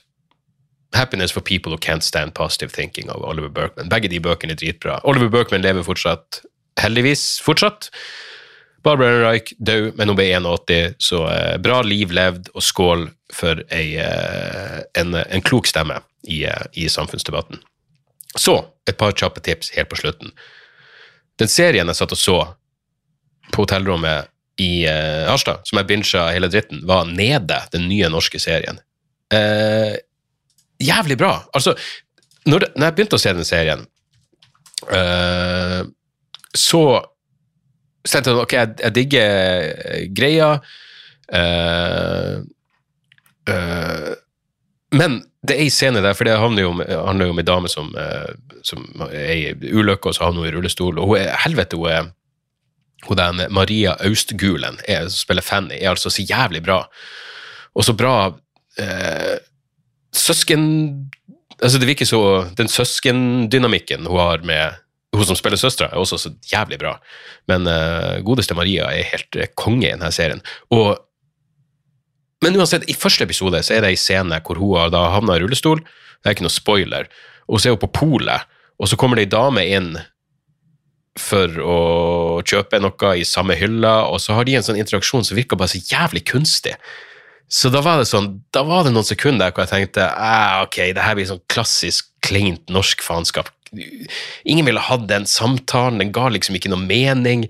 Happiness 0.94 1.34
for 1.34 1.42
People 1.42 1.74
Who 1.74 1.78
Can't 1.78 2.06
Stand 2.06 2.34
Positive 2.34 2.74
Thinking 2.74 3.10
av 3.10 3.26
Oliver 3.26 3.50
Berkman. 3.50 3.90
Begge 3.90 4.10
de 4.10 4.22
bøkene 4.22 4.56
er 4.56 4.62
dritbra. 4.62 5.00
Oliver 5.06 5.30
Berkman 5.30 5.62
lever 5.62 5.86
fortsatt, 5.86 6.42
heldigvis 6.82 7.40
fortsatt. 7.46 7.92
Barbara 8.84 9.22
Reich 9.26 9.54
død, 9.60 9.94
men 10.00 10.10
hun 10.10 10.18
ble 10.18 10.30
81, 10.32 10.96
så 11.04 11.26
eh, 11.30 11.58
bra 11.62 11.82
liv 11.86 12.14
levd, 12.16 12.50
og 12.56 12.64
skål 12.64 13.10
for 13.34 13.62
ei, 13.74 13.98
eh, 14.02 14.80
en, 14.98 15.14
en, 15.16 15.42
klok 15.42 15.68
stemme 15.70 16.00
i, 16.28 16.44
eh, 16.46 16.66
i, 16.74 16.90
samfunnsdebatten. 16.90 17.62
Så 18.38 18.58
et 18.90 18.98
par 18.98 19.14
kjappe 19.18 19.42
tips 19.46 19.72
helt 19.76 19.90
på 19.90 20.00
slutten. 20.02 20.34
Den 21.40 21.52
serien 21.52 21.88
jeg 21.88 22.00
satt 22.00 22.16
og 22.16 22.20
så 22.20 22.40
på 23.54 23.64
hotellrommet 23.64 24.30
i 24.62 24.84
eh, 24.90 25.30
Harstad, 25.30 25.64
som 25.64 25.80
jeg 25.80 25.90
bincha 25.90 26.28
hele 26.34 26.50
dritten, 26.52 26.84
var 26.88 27.08
Nede, 27.08 27.62
den 27.72 27.88
nye 27.90 28.10
norske 28.12 28.42
serien. 28.42 28.82
Eh, 29.34 29.96
jævlig 30.84 31.18
bra. 31.22 31.36
Altså, 31.56 31.76
når, 32.46 32.66
det, 32.66 32.70
når, 32.76 32.90
jeg 32.90 32.98
begynte 32.98 33.20
å 33.20 33.24
se 33.24 33.34
den 33.38 33.48
serien, 33.48 33.86
eh, 34.92 35.82
så 36.58 36.84
tenkte 38.10 38.34
jeg 38.34 38.44
ok, 38.44 38.54
jeg, 38.58 38.76
jeg 38.84 38.96
digger 38.96 40.08
greia. 40.18 40.54
Uh, 41.30 42.42
uh, 43.48 44.16
men 44.96 45.20
det 45.46 45.56
er 45.56 45.64
ei 45.64 45.72
scene 45.72 46.02
der, 46.04 46.16
for 46.18 46.28
det 46.28 46.40
handler 46.42 46.66
jo 46.66 46.72
om, 46.74 46.82
handler 46.82 47.30
jo 47.30 47.36
om 47.36 47.42
ei 47.42 47.48
dame 47.48 47.72
som, 47.72 47.94
uh, 47.96 48.60
som 48.66 48.84
er 49.08 49.34
i 49.36 49.72
ulykke, 49.72 50.10
og 50.10 50.18
så 50.18 50.26
havner 50.26 50.44
hun 50.44 50.50
i 50.50 50.56
rullestol. 50.58 51.00
Og 51.00 51.14
hun 51.14 51.22
er, 51.22 51.32
helvete, 51.46 51.80
hun 51.80 51.94
er 51.94 52.10
hun 53.08 53.16
den 53.16 53.46
Maria 53.56 53.94
Austgulen, 54.04 54.82
som 54.84 55.16
spiller 55.16 55.46
Fanny, 55.46 55.78
er 55.78 55.94
altså 55.94 56.12
så 56.12 56.26
jævlig 56.26 56.60
bra. 56.66 56.82
Og 57.72 57.86
så 57.88 57.94
bra 57.96 58.34
søsken 60.16 60.66
Altså, 61.60 61.80
det 61.80 61.90
virker 61.90 62.08
så 62.08 62.22
Den 62.58 62.70
søskendynamikken 62.72 64.08
hun 64.08 64.20
har 64.20 64.46
med 64.48 64.80
hun 65.16 65.26
som 65.26 65.36
spiller 65.36 65.58
søstera, 65.58 65.90
er 65.90 65.98
også 65.98 66.20
så 66.22 66.30
jævlig 66.52 66.78
bra. 66.80 66.92
Men 67.50 67.66
eh, 67.68 68.20
godeste 68.22 68.54
Maria 68.54 68.92
er 68.94 69.08
helt 69.10 69.38
uh, 69.40 69.48
konge 69.58 69.88
i 69.88 69.90
denne 69.96 70.12
serien. 70.14 70.44
Og, 70.70 71.00
men 72.44 72.56
uansett, 72.56 72.86
i 72.88 72.96
første 72.96 73.26
episode 73.28 73.60
så 73.66 73.76
er 73.76 73.84
det 73.84 73.94
ei 73.94 74.00
scene 74.00 74.40
hvor 74.46 74.60
hun 74.62 74.78
har 74.80 74.94
da 74.94 75.10
havna 75.16 75.36
i 75.36 75.44
rullestol. 75.44 75.82
Det 75.84 76.30
er 76.30 76.38
ikke 76.38 76.48
noe 76.48 76.56
spoiler. 76.56 77.10
Og 77.50 77.60
så 77.60 77.70
er 77.70 77.76
hun 77.76 77.84
på 77.84 77.92
polet, 78.00 78.48
og 78.80 78.88
så 78.88 78.98
kommer 79.00 79.20
det 79.20 79.28
ei 79.28 79.34
dame 79.34 79.66
inn 79.68 79.92
for 81.20 81.60
å 81.60 81.78
kjøpe 82.48 82.80
noe 82.80 83.14
i 83.20 83.26
samme 83.28 83.58
hylla, 83.60 84.06
og 84.08 84.22
så 84.24 84.38
har 84.38 84.48
de 84.48 84.56
en 84.56 84.66
sånn 84.66 84.80
interaksjon 84.80 85.26
som 85.28 85.36
virker 85.36 85.60
bare 85.60 85.74
så 85.74 85.82
jævlig 85.84 86.24
kunstig. 86.30 86.78
Så 87.50 87.72
da 87.74 87.82
var 87.84 88.00
det 88.00 88.08
sånn, 88.08 88.30
da 88.54 88.62
var 88.64 88.86
det 88.86 88.94
noen 88.94 89.08
sekunder 89.08 89.52
hvor 89.52 89.66
jeg 89.66 89.74
tenkte 89.74 90.06
ah, 90.06 90.62
ok, 90.68 90.78
det 90.94 91.04
her 91.04 91.18
blir 91.18 91.28
sånn 91.28 91.42
klassisk 91.50 92.12
kleint 92.22 92.70
norsk 92.70 93.02
faenskap 93.02 93.50
Ingen 94.50 94.66
ville 94.66 94.82
hatt 94.82 95.04
den 95.10 95.28
samtalen, 95.30 96.00
den 96.02 96.14
ga 96.14 96.24
liksom 96.34 96.56
ikke 96.58 96.72
noe 96.72 96.82
mening. 96.82 97.44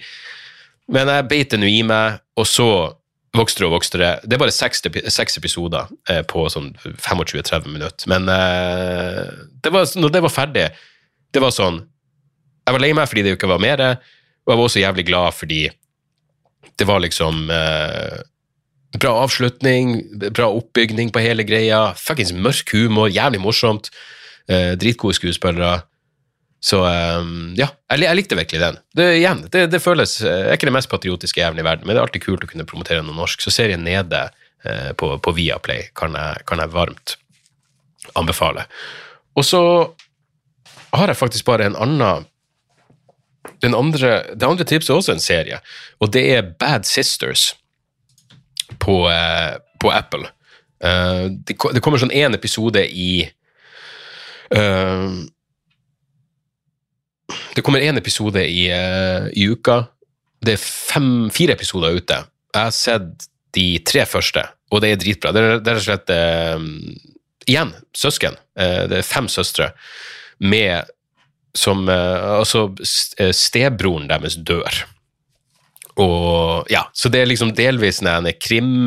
Men 0.92 1.08
jeg 1.08 1.28
beit 1.32 1.54
det 1.54 1.60
nå 1.62 1.70
i 1.72 1.80
meg, 1.88 2.18
og 2.36 2.48
så 2.50 2.68
vokste 3.38 3.68
og 3.68 3.76
vokste 3.78 4.02
det. 4.02 4.12
Det 4.26 4.36
er 4.36 4.42
bare 4.42 4.54
seks, 4.56 5.38
episoder 5.38 5.90
eh, 6.10 6.22
på 6.28 6.46
sånn 6.52 6.72
25-30 6.86 7.70
minutter. 7.70 8.10
Men 8.12 8.30
eh, 8.34 9.26
det 9.64 9.74
var, 9.74 9.90
når 10.00 10.16
det 10.16 10.24
var 10.26 10.34
ferdig, 10.34 10.70
det 11.34 11.44
var 11.44 11.54
sånn 11.54 11.84
Jeg 12.66 12.74
var 12.76 12.82
lei 12.82 12.90
meg 12.94 13.10
fordi 13.10 13.22
det 13.26 13.36
ikke 13.36 13.50
var 13.50 13.62
mer, 13.62 13.82
og 13.82 14.52
jeg 14.52 14.58
var 14.58 14.66
også 14.66 14.82
jævlig 14.82 15.06
glad 15.08 15.34
fordi 15.38 15.62
det 16.80 16.88
var 16.88 17.02
liksom 17.04 17.50
eh, 17.54 18.20
Bra 18.98 19.12
avslutning, 19.22 20.00
bra 20.34 20.48
oppbygning 20.50 21.12
på 21.14 21.22
hele 21.22 21.44
greia. 21.46 21.92
Fuckings 21.94 22.32
mørk 22.34 22.72
humor, 22.74 23.06
jævlig 23.14 23.38
morsomt. 23.44 23.92
Eh, 24.50 24.72
dritgode 24.82 25.14
skuespillere. 25.14 25.84
Så 26.60 26.82
um, 26.84 27.54
ja, 27.56 27.70
jeg, 27.96 28.16
likte 28.20 28.36
virkelig 28.36 28.60
den. 28.62 28.80
Det, 28.96 29.06
igjen, 29.16 29.46
det, 29.52 29.68
det 29.72 29.80
føles 29.80 30.18
Jeg 30.20 30.50
er 30.50 30.58
ikke 30.58 30.68
det 30.68 30.76
mest 30.76 30.92
patriotiske 30.92 31.40
jævelen 31.40 31.64
i 31.64 31.68
verden, 31.68 31.88
men 31.88 31.96
det 31.96 32.02
er 32.02 32.08
alltid 32.08 32.26
kult 32.26 32.44
å 32.44 32.50
kunne 32.52 32.68
promotere 32.68 33.04
noe 33.06 33.16
norsk. 33.16 33.44
Så 33.44 33.54
serien 33.56 33.86
Nede 33.86 34.26
eh, 34.68 34.92
på, 35.00 35.14
på 35.24 35.36
Viaplay 35.38 35.88
kan 35.96 36.18
jeg, 36.20 36.44
kan 36.50 36.60
jeg 36.60 36.74
varmt 36.76 37.16
anbefale. 38.20 38.68
Og 39.40 39.48
så 39.48 39.62
har 40.98 41.08
jeg 41.08 41.20
faktisk 41.22 41.48
bare 41.48 41.70
en 41.70 41.80
annen 41.80 42.28
den 43.64 43.76
andre, 43.76 44.36
Det 44.36 44.48
andre 44.48 44.66
tipset 44.68 44.92
er 44.92 45.00
også 45.00 45.14
en 45.16 45.24
serie, 45.24 45.58
og 46.00 46.12
det 46.12 46.22
er 46.32 46.52
Bad 46.60 46.86
Sisters 46.88 47.54
på, 48.80 49.02
eh, 49.12 49.56
på 49.80 49.92
Apple. 49.96 50.28
Det, 50.80 51.58
kommer 51.84 52.00
sånn 52.00 52.14
én 52.16 52.36
episode 52.36 52.86
i 52.88 53.26
det 57.56 57.64
kommer 57.66 57.84
én 57.84 57.98
episode 57.98 58.44
i, 58.46 58.68
uh, 58.72 59.28
i, 59.34 59.48
uka. 59.50 59.84
Det 60.42 60.56
er 60.56 60.62
fem, 60.64 61.30
fire 61.34 61.56
episoder 61.58 61.98
ute. 61.98 62.22
Jeg 62.54 62.62
har 62.70 62.76
sett 62.76 63.28
de 63.58 63.68
tre 63.86 64.06
første, 64.10 64.44
og 64.72 64.84
det 64.84 64.94
er 64.94 65.02
dritbra. 65.02 65.34
Det 65.36 65.44
er, 65.44 65.58
rett 65.60 65.76
og 65.76 65.86
slett 65.88 66.14
uh, 66.14 66.70
Igjen, 67.50 67.74
søsken. 67.98 68.38
Uh, 68.60 68.86
det 68.92 69.00
er 69.00 69.08
fem 69.08 69.30
søstre 69.32 69.74
med 70.40 70.90
som 71.58 71.90
Altså, 71.90 72.68
stebroren 73.34 74.06
deres 74.08 74.36
dør. 74.46 74.76
Og 76.00 76.70
ja, 76.70 76.84
så 76.94 77.10
det 77.12 77.24
er 77.24 77.32
liksom 77.32 77.56
delvis 77.58 78.04
en 78.06 78.28
krim 78.38 78.86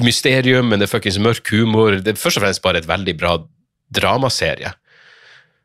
mysterium, 0.00 0.72
men 0.72 0.80
det 0.80 0.88
er 0.88 0.92
fuckings 0.94 1.20
mørk 1.20 1.52
humor. 1.52 2.00
Det 2.00 2.14
er 2.14 2.18
først 2.18 2.40
og 2.40 2.46
fremst 2.46 2.64
bare 2.64 2.80
et 2.80 2.88
veldig 2.88 3.14
bra 3.20 3.36
dramaserie. 3.94 4.72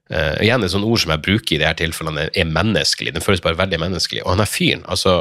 Uh, 0.10 0.36
igjen 0.42 0.64
et 0.66 0.74
sånt 0.74 0.88
ord 0.88 1.02
som 1.04 1.14
jeg 1.14 1.24
bruker 1.26 1.56
i 1.56 1.60
de 1.62 1.68
her 1.68 1.78
tilfellene, 1.78 2.30
er 2.34 2.50
menneskelig. 2.50 3.14
Den 3.14 3.26
føles 3.26 3.44
bare 3.46 3.60
veldig 3.60 3.82
menneskelig. 3.82 4.24
Og 4.26 4.34
han 4.34 4.44
er 4.44 4.50
fyren, 4.50 4.86
altså 4.90 5.20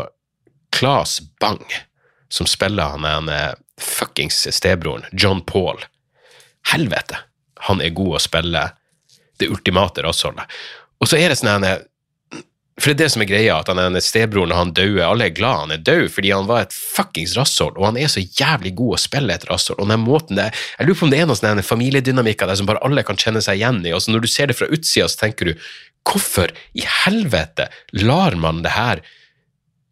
Claes 0.74 1.18
Bang, 1.42 1.64
som 2.32 2.48
spiller 2.48 2.94
han 2.96 3.06
er 3.08 3.18
han 3.18 3.30
fuckings 3.78 4.40
stebroren, 4.56 5.06
John 5.12 5.40
Paul. 5.46 5.80
Helvete! 6.72 7.20
Han 7.68 7.82
er 7.82 7.94
god 7.94 8.18
å 8.18 8.22
spille 8.22 8.64
det 9.38 9.48
ultimate 9.50 10.02
rassholdet. 10.04 10.46
Og 10.98 11.10
så 11.10 11.18
er 11.18 11.30
det 11.30 11.38
sånn 11.38 11.66
for 12.78 12.92
det 12.92 12.94
er 12.94 12.98
det 13.00 13.10
som 13.10 13.22
er 13.24 13.28
greia, 13.30 13.56
at 13.58 13.70
han 13.72 13.80
er 13.82 14.04
stebroren 14.04 14.52
og 14.54 14.58
han 14.60 14.72
døde. 14.76 15.02
Alle 15.02 15.26
er 15.26 15.34
glad 15.34 15.64
han 15.64 15.74
er 15.74 15.82
død, 15.82 16.04
fordi 16.14 16.30
han 16.30 16.46
var 16.46 16.62
et 16.62 16.74
fuckings 16.76 17.34
rasshold, 17.38 17.74
og 17.74 17.88
han 17.88 17.98
er 17.98 18.10
så 18.12 18.22
jævlig 18.22 18.76
god 18.78 18.94
å 18.94 19.00
spille 19.02 19.34
et 19.34 19.46
rasshold. 19.50 19.80
Og 19.82 19.90
den 19.90 20.04
måten 20.04 20.38
det, 20.38 20.52
Jeg 20.78 20.86
lurer 20.86 21.00
på 21.00 21.06
om 21.08 21.12
det 21.12 21.20
er 21.20 21.26
noen 21.26 21.40
sånn 21.40 21.62
familiedynamikker 21.66 22.46
der 22.46 22.58
som 22.60 22.68
bare 22.70 22.82
alle 22.86 23.02
kan 23.02 23.18
kjenne 23.18 23.42
seg 23.42 23.58
igjen 23.58 23.82
i. 23.82 23.92
og 23.92 24.06
Når 24.06 24.22
du 24.22 24.28
ser 24.30 24.46
det 24.46 24.58
fra 24.58 24.70
utsida, 24.70 25.08
så 25.08 25.26
tenker 25.26 25.50
du 25.50 25.68
Hvorfor 26.08 26.48
i 26.72 26.86
helvete 27.04 27.66
lar 27.92 28.32
man 28.40 28.62
det 28.64 28.70
her 28.72 29.02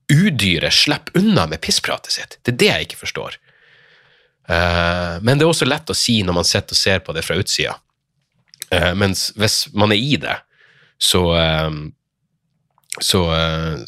udyret 0.09 0.73
slippe 0.73 1.13
unna 1.19 1.45
med 1.51 1.61
pisspratet 1.61 2.15
sitt? 2.15 2.39
Det 2.43 2.55
er 2.55 2.57
det 2.57 2.71
jeg 2.71 2.87
ikke 2.87 3.03
forstår. 3.03 3.37
Eh, 4.49 5.19
men 5.21 5.37
det 5.37 5.45
er 5.45 5.51
også 5.51 5.69
lett 5.69 5.91
å 5.91 5.99
si 5.99 6.23
når 6.23 6.39
man 6.39 6.49
sitter 6.49 6.73
og 6.73 6.81
ser 6.81 7.03
på 7.05 7.13
det 7.13 7.27
fra 7.27 7.37
utsida. 7.37 7.77
Uh, 8.67 8.95
mens 8.99 9.29
hvis 9.39 9.69
man 9.79 9.93
er 9.95 10.01
i 10.03 10.17
det, 10.19 10.33
så 10.99 11.21
uh, 11.37 11.71
så, 13.05 13.23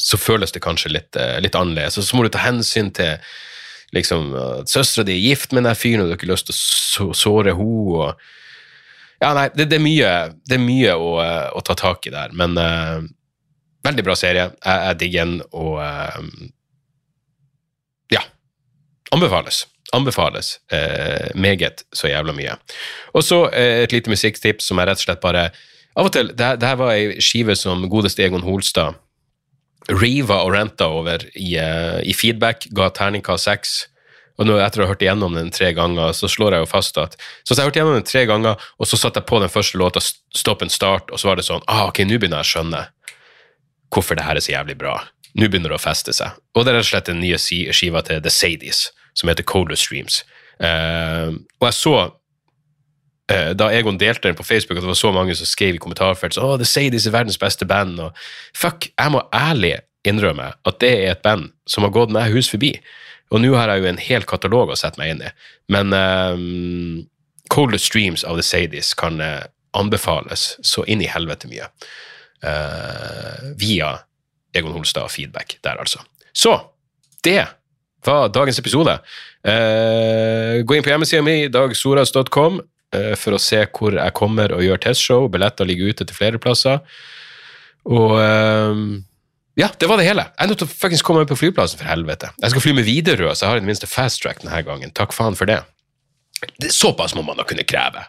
så, 0.02 0.18
føles 0.20 0.52
det 0.52 0.60
kanskje 0.64 0.90
litt, 0.92 1.16
litt 1.42 1.56
annerledes. 1.56 1.96
Og 1.98 2.04
så 2.04 2.16
må 2.16 2.24
du 2.26 2.32
ta 2.34 2.42
hensyn 2.42 2.90
til 2.94 3.16
liksom, 3.96 4.34
at 4.36 4.70
søstera 4.70 5.06
di 5.08 5.16
er 5.16 5.24
gift 5.30 5.54
med 5.56 5.64
den 5.64 5.78
fyren, 5.78 6.02
og 6.02 6.08
du 6.08 6.14
har 6.14 6.20
ikke 6.20 6.30
lyst 6.32 6.50
til 6.50 7.08
å 7.08 7.16
såre 7.16 7.54
henne. 7.56 8.10
Ja, 9.18 9.32
nei, 9.34 9.48
det, 9.54 9.66
det, 9.72 9.80
er 9.80 9.82
mye, 9.82 10.10
det 10.46 10.58
er 10.58 10.62
mye 10.62 10.92
å, 10.94 11.14
å, 11.58 11.62
ta 11.66 11.74
tak 11.78 12.06
i 12.06 12.12
der, 12.14 12.34
men 12.38 12.54
uh, 12.54 13.00
veldig 13.86 14.04
bra 14.06 14.14
serie. 14.18 14.44
Jeg, 14.62 14.84
jeg 14.84 15.00
digger 15.00 15.26
den, 15.26 15.40
og 15.58 15.80
uh, 15.82 16.20
ja. 18.14 18.22
Anbefales. 19.14 19.64
Anbefales 19.96 20.58
uh, 20.70 21.34
meget 21.34 21.82
så 21.96 22.12
jævla 22.12 22.36
mye. 22.36 22.54
Og 23.18 23.26
så 23.26 23.46
et 23.50 23.94
lite 23.94 24.12
musikktips 24.12 24.70
som 24.70 24.78
jeg 24.78 24.90
rett 24.90 25.02
og 25.02 25.08
slett 25.08 25.24
bare 25.24 25.48
Av 25.98 26.06
og 26.06 26.14
til, 26.14 26.32
det, 26.38 26.54
det 26.62 26.68
her 26.68 26.78
var 26.78 26.94
ei 26.94 27.18
skive 27.24 27.56
som 27.58 27.84
godeste 27.90 28.22
Egon 28.22 28.46
Holstad 28.46 28.98
riva 29.88 30.42
og 30.44 30.52
renta 30.52 30.90
over 30.92 31.22
i, 31.32 31.54
i 31.56 32.14
feedback, 32.16 32.66
ga 32.76 32.90
terningkast 32.94 33.48
seks 33.48 33.78
og 34.38 34.46
nå 34.46 34.58
etter 34.62 34.80
å 34.80 34.86
ha 34.86 34.92
hørt 34.92 35.02
igjennom 35.02 35.34
den 35.34 35.50
tre 35.54 35.72
ganger, 35.74 36.12
så 36.14 36.30
slår 36.30 36.54
jeg 36.54 36.62
jo 36.62 36.70
fast 36.70 36.98
at 37.02 37.16
Så 37.42 37.54
jeg 37.54 37.58
har 37.58 37.68
hørt 37.68 37.78
igjennom 37.78 37.96
den 37.96 38.06
tre 38.06 38.22
ganger, 38.30 38.68
og 38.78 38.86
så 38.86 38.98
satte 39.00 39.18
jeg 39.18 39.26
på 39.26 39.40
den 39.42 39.50
første 39.50 39.80
låta, 39.80 40.02
Stopp 40.02 40.62
en 40.62 40.70
start, 40.70 41.10
og 41.10 41.18
så 41.18 41.30
var 41.30 41.40
det 41.40 41.46
sånn 41.48 41.64
ah, 41.66 41.88
Ok, 41.88 42.04
nå 42.06 42.20
begynner 42.20 42.44
jeg 42.44 42.46
å 42.46 42.52
skjønne 42.52 42.84
hvorfor 43.88 44.18
det 44.18 44.26
her 44.26 44.36
er 44.36 44.44
så 44.44 44.52
jævlig 44.52 44.76
bra. 44.78 44.98
Nå 45.32 45.48
begynner 45.48 45.72
det 45.72 45.78
å 45.78 45.80
feste 45.80 46.12
seg. 46.12 46.36
Og 46.52 46.66
det 46.66 46.74
er 46.74 46.76
rett 46.76 46.84
og 46.84 46.90
slett 46.90 47.06
den 47.08 47.22
nye 47.22 47.38
skiva 47.40 48.02
til 48.04 48.20
The 48.20 48.30
Sadies, 48.30 48.82
som 49.16 49.30
heter 49.30 49.46
Colder 49.48 49.80
Streams. 49.80 50.20
Uh, 50.60 51.40
og 51.56 51.70
jeg 51.70 51.76
så 51.78 51.94
da 53.28 53.66
Egon 53.76 53.98
delte 54.00 54.30
den 54.30 54.36
på 54.38 54.46
Facebook, 54.46 54.78
at 54.78 54.84
det 54.86 54.88
var 54.88 54.96
så 54.96 55.10
mange 55.12 55.34
som 55.36 55.44
skrev 55.44 55.76
i 55.76 55.80
kommentarfeltet 55.82 56.40
at 56.40 56.46
oh, 56.46 56.54
The 56.56 56.64
Sadies 56.64 57.04
er 57.04 57.12
verdens 57.12 57.36
beste 57.36 57.66
band. 57.68 57.98
Og 58.00 58.16
fuck, 58.56 58.86
jeg 58.88 59.12
må 59.12 59.20
ærlig 59.36 59.74
innrømme 60.08 60.52
at 60.64 60.80
det 60.80 60.92
er 60.94 61.12
et 61.12 61.22
band 61.24 61.50
som 61.68 61.84
har 61.84 61.92
gått 61.92 62.14
meg 62.14 62.32
hus 62.32 62.48
forbi. 62.48 62.72
Og 63.28 63.42
nå 63.42 63.52
har 63.56 63.68
jeg 63.72 63.82
jo 63.82 63.90
en 63.90 64.00
hel 64.00 64.24
katalog 64.28 64.72
å 64.72 64.78
sette 64.78 65.00
meg 65.00 65.12
inn 65.12 65.22
i. 65.26 65.32
Men 65.72 65.92
um, 65.92 67.04
Colder 67.52 67.80
Streams 67.80 68.24
av 68.24 68.38
The 68.38 68.46
Sadies 68.46 68.94
kan 68.96 69.20
uh, 69.20 69.44
anbefales 69.76 70.54
så 70.64 70.84
inn 70.88 71.04
i 71.04 71.10
helvete 71.10 71.50
mye. 71.50 71.68
Uh, 72.44 73.52
via 73.60 73.96
Egon 74.56 74.72
Holstad 74.76 75.08
og 75.08 75.12
feedback 75.12 75.58
der, 75.66 75.76
altså. 75.80 76.00
Så 76.32 76.54
det 77.26 77.42
var 78.06 78.32
dagens 78.32 78.60
episode. 78.62 78.96
Uh, 79.44 80.64
gå 80.64 80.78
inn 80.78 80.86
på 80.86 80.92
hjemmesida 80.94 81.24
mi, 81.24 81.40
dagsoras.com, 81.52 82.62
for 83.20 83.36
å 83.36 83.40
se 83.42 83.60
hvor 83.66 83.96
jeg 83.98 84.16
kommer 84.16 84.54
og 84.56 84.64
gjør 84.64 84.80
testshow. 84.86 85.28
Billetter 85.32 85.68
ligger 85.68 85.92
ute 85.92 86.06
til 86.08 86.16
flere 86.16 86.40
plasser. 86.40 86.80
Og 87.88 88.14
uh, 88.16 88.80
ja, 89.58 89.68
det 89.76 89.88
var 89.90 90.00
det 90.00 90.06
hele. 90.08 90.28
Jeg 90.32 90.44
er 90.44 90.52
nødt 90.52 90.62
til 90.62 90.68
å 90.70 91.02
komme 91.04 91.24
meg 91.24 91.32
på 91.32 91.40
flyplassen, 91.40 91.80
for 91.80 91.90
helvete. 91.90 92.30
Jeg 92.40 92.54
skal 92.54 92.64
fly 92.64 92.76
med 92.78 92.86
Widerøe, 92.86 93.34
så 93.34 93.44
jeg 93.44 93.52
har 93.52 93.60
i 93.60 93.64
det 93.64 93.70
minste 93.70 93.90
fast 93.90 94.22
track 94.22 94.44
denne 94.44 94.62
gangen. 94.64 94.94
Takk 94.96 95.16
faen 95.16 95.36
for 95.38 95.50
det 95.50 95.60
såpass 96.70 97.14
må 97.14 97.22
man 97.22 97.36
da 97.36 97.44
kunne 97.44 97.64
kreve. 97.64 98.04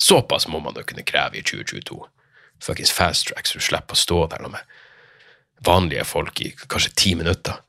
Såpass 0.00 0.48
må 0.48 0.60
man 0.60 0.74
da 0.74 0.82
kunne 0.82 1.02
kreve 1.02 1.38
i 1.38 1.42
2022. 1.42 1.98
Fuckings 2.62 2.92
fast 2.92 3.28
track, 3.28 3.46
så 3.46 3.58
du 3.58 3.64
slipper 3.64 3.96
å 3.96 4.00
stå 4.00 4.26
der 4.32 4.48
med 4.48 4.60
vanlige 5.64 6.04
folk 6.08 6.40
i 6.40 6.54
kanskje 6.68 6.94
ti 6.96 7.14
minutter. 7.14 7.60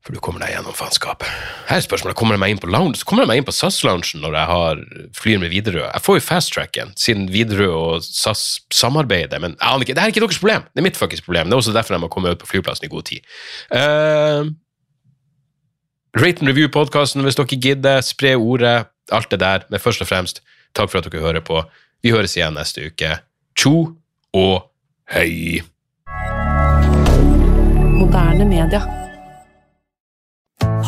For 0.00 0.16
du 0.16 0.20
kommer 0.24 0.40
deg 0.40 0.54
gjennom 0.54 0.72
faenskapet. 0.72 1.28
Her 1.68 1.76
er 1.76 1.84
spørsmålet, 1.84 2.16
kommer 2.16 2.36
jeg 2.36 2.40
meg 2.40 2.54
inn 2.54 2.60
på 2.62 2.70
lounge? 2.72 3.02
Kommer 3.04 3.26
jeg 3.26 3.30
meg 3.30 3.42
inn 3.42 3.46
på 3.48 3.52
SAS-loungen 3.52 4.22
når 4.22 4.36
jeg 4.38 4.48
har 4.48 4.78
flyr 5.18 5.42
med 5.42 5.52
Widerøe? 5.52 5.90
Jeg 5.90 6.04
får 6.06 6.16
jo 6.16 6.22
fast-tracken, 6.24 6.94
siden 6.96 7.26
Widerøe 7.32 7.74
og 7.76 8.06
SAS 8.06 8.62
samarbeider, 8.72 9.42
men 9.44 9.58
jeg 9.58 9.68
aner 9.68 9.84
ikke. 9.84 9.96
Det 9.98 10.02
er 10.02 10.14
ikke 10.14 10.22
deres 10.24 10.40
problem. 10.40 10.64
Det 10.72 10.80
er 10.80 10.86
mitt 10.88 10.96
fuckings 10.96 11.24
problem. 11.26 11.50
Det 11.50 11.56
er 11.56 11.60
også 11.60 11.74
derfor 11.76 11.98
jeg 11.98 12.04
må 12.06 12.08
komme 12.12 12.32
ut 12.32 12.40
på 12.40 12.48
flyplassen 12.48 12.88
i 12.88 12.92
god 12.94 13.10
tid. 13.10 13.28
Uh, 13.68 14.48
rate 16.16 16.40
and 16.40 16.48
review-podkasten 16.48 17.26
hvis 17.26 17.36
dere 17.36 17.60
gidder. 17.60 18.00
Spre 18.06 18.32
ordet. 18.40 18.88
Alt 19.12 19.28
det 19.34 19.42
der. 19.44 19.68
Men 19.68 19.84
først 19.84 20.00
og 20.00 20.08
fremst, 20.08 20.40
takk 20.72 20.88
for 20.88 21.02
at 21.02 21.10
dere 21.10 21.26
hører 21.26 21.44
på. 21.44 21.60
Vi 22.00 22.14
høres 22.14 22.38
igjen 22.38 22.56
neste 22.56 22.88
uke. 22.88 23.18
Tjo 23.52 23.74
og 24.32 24.56
hei! 25.12 25.60
Moderne 28.00 28.48
media. 28.48 28.80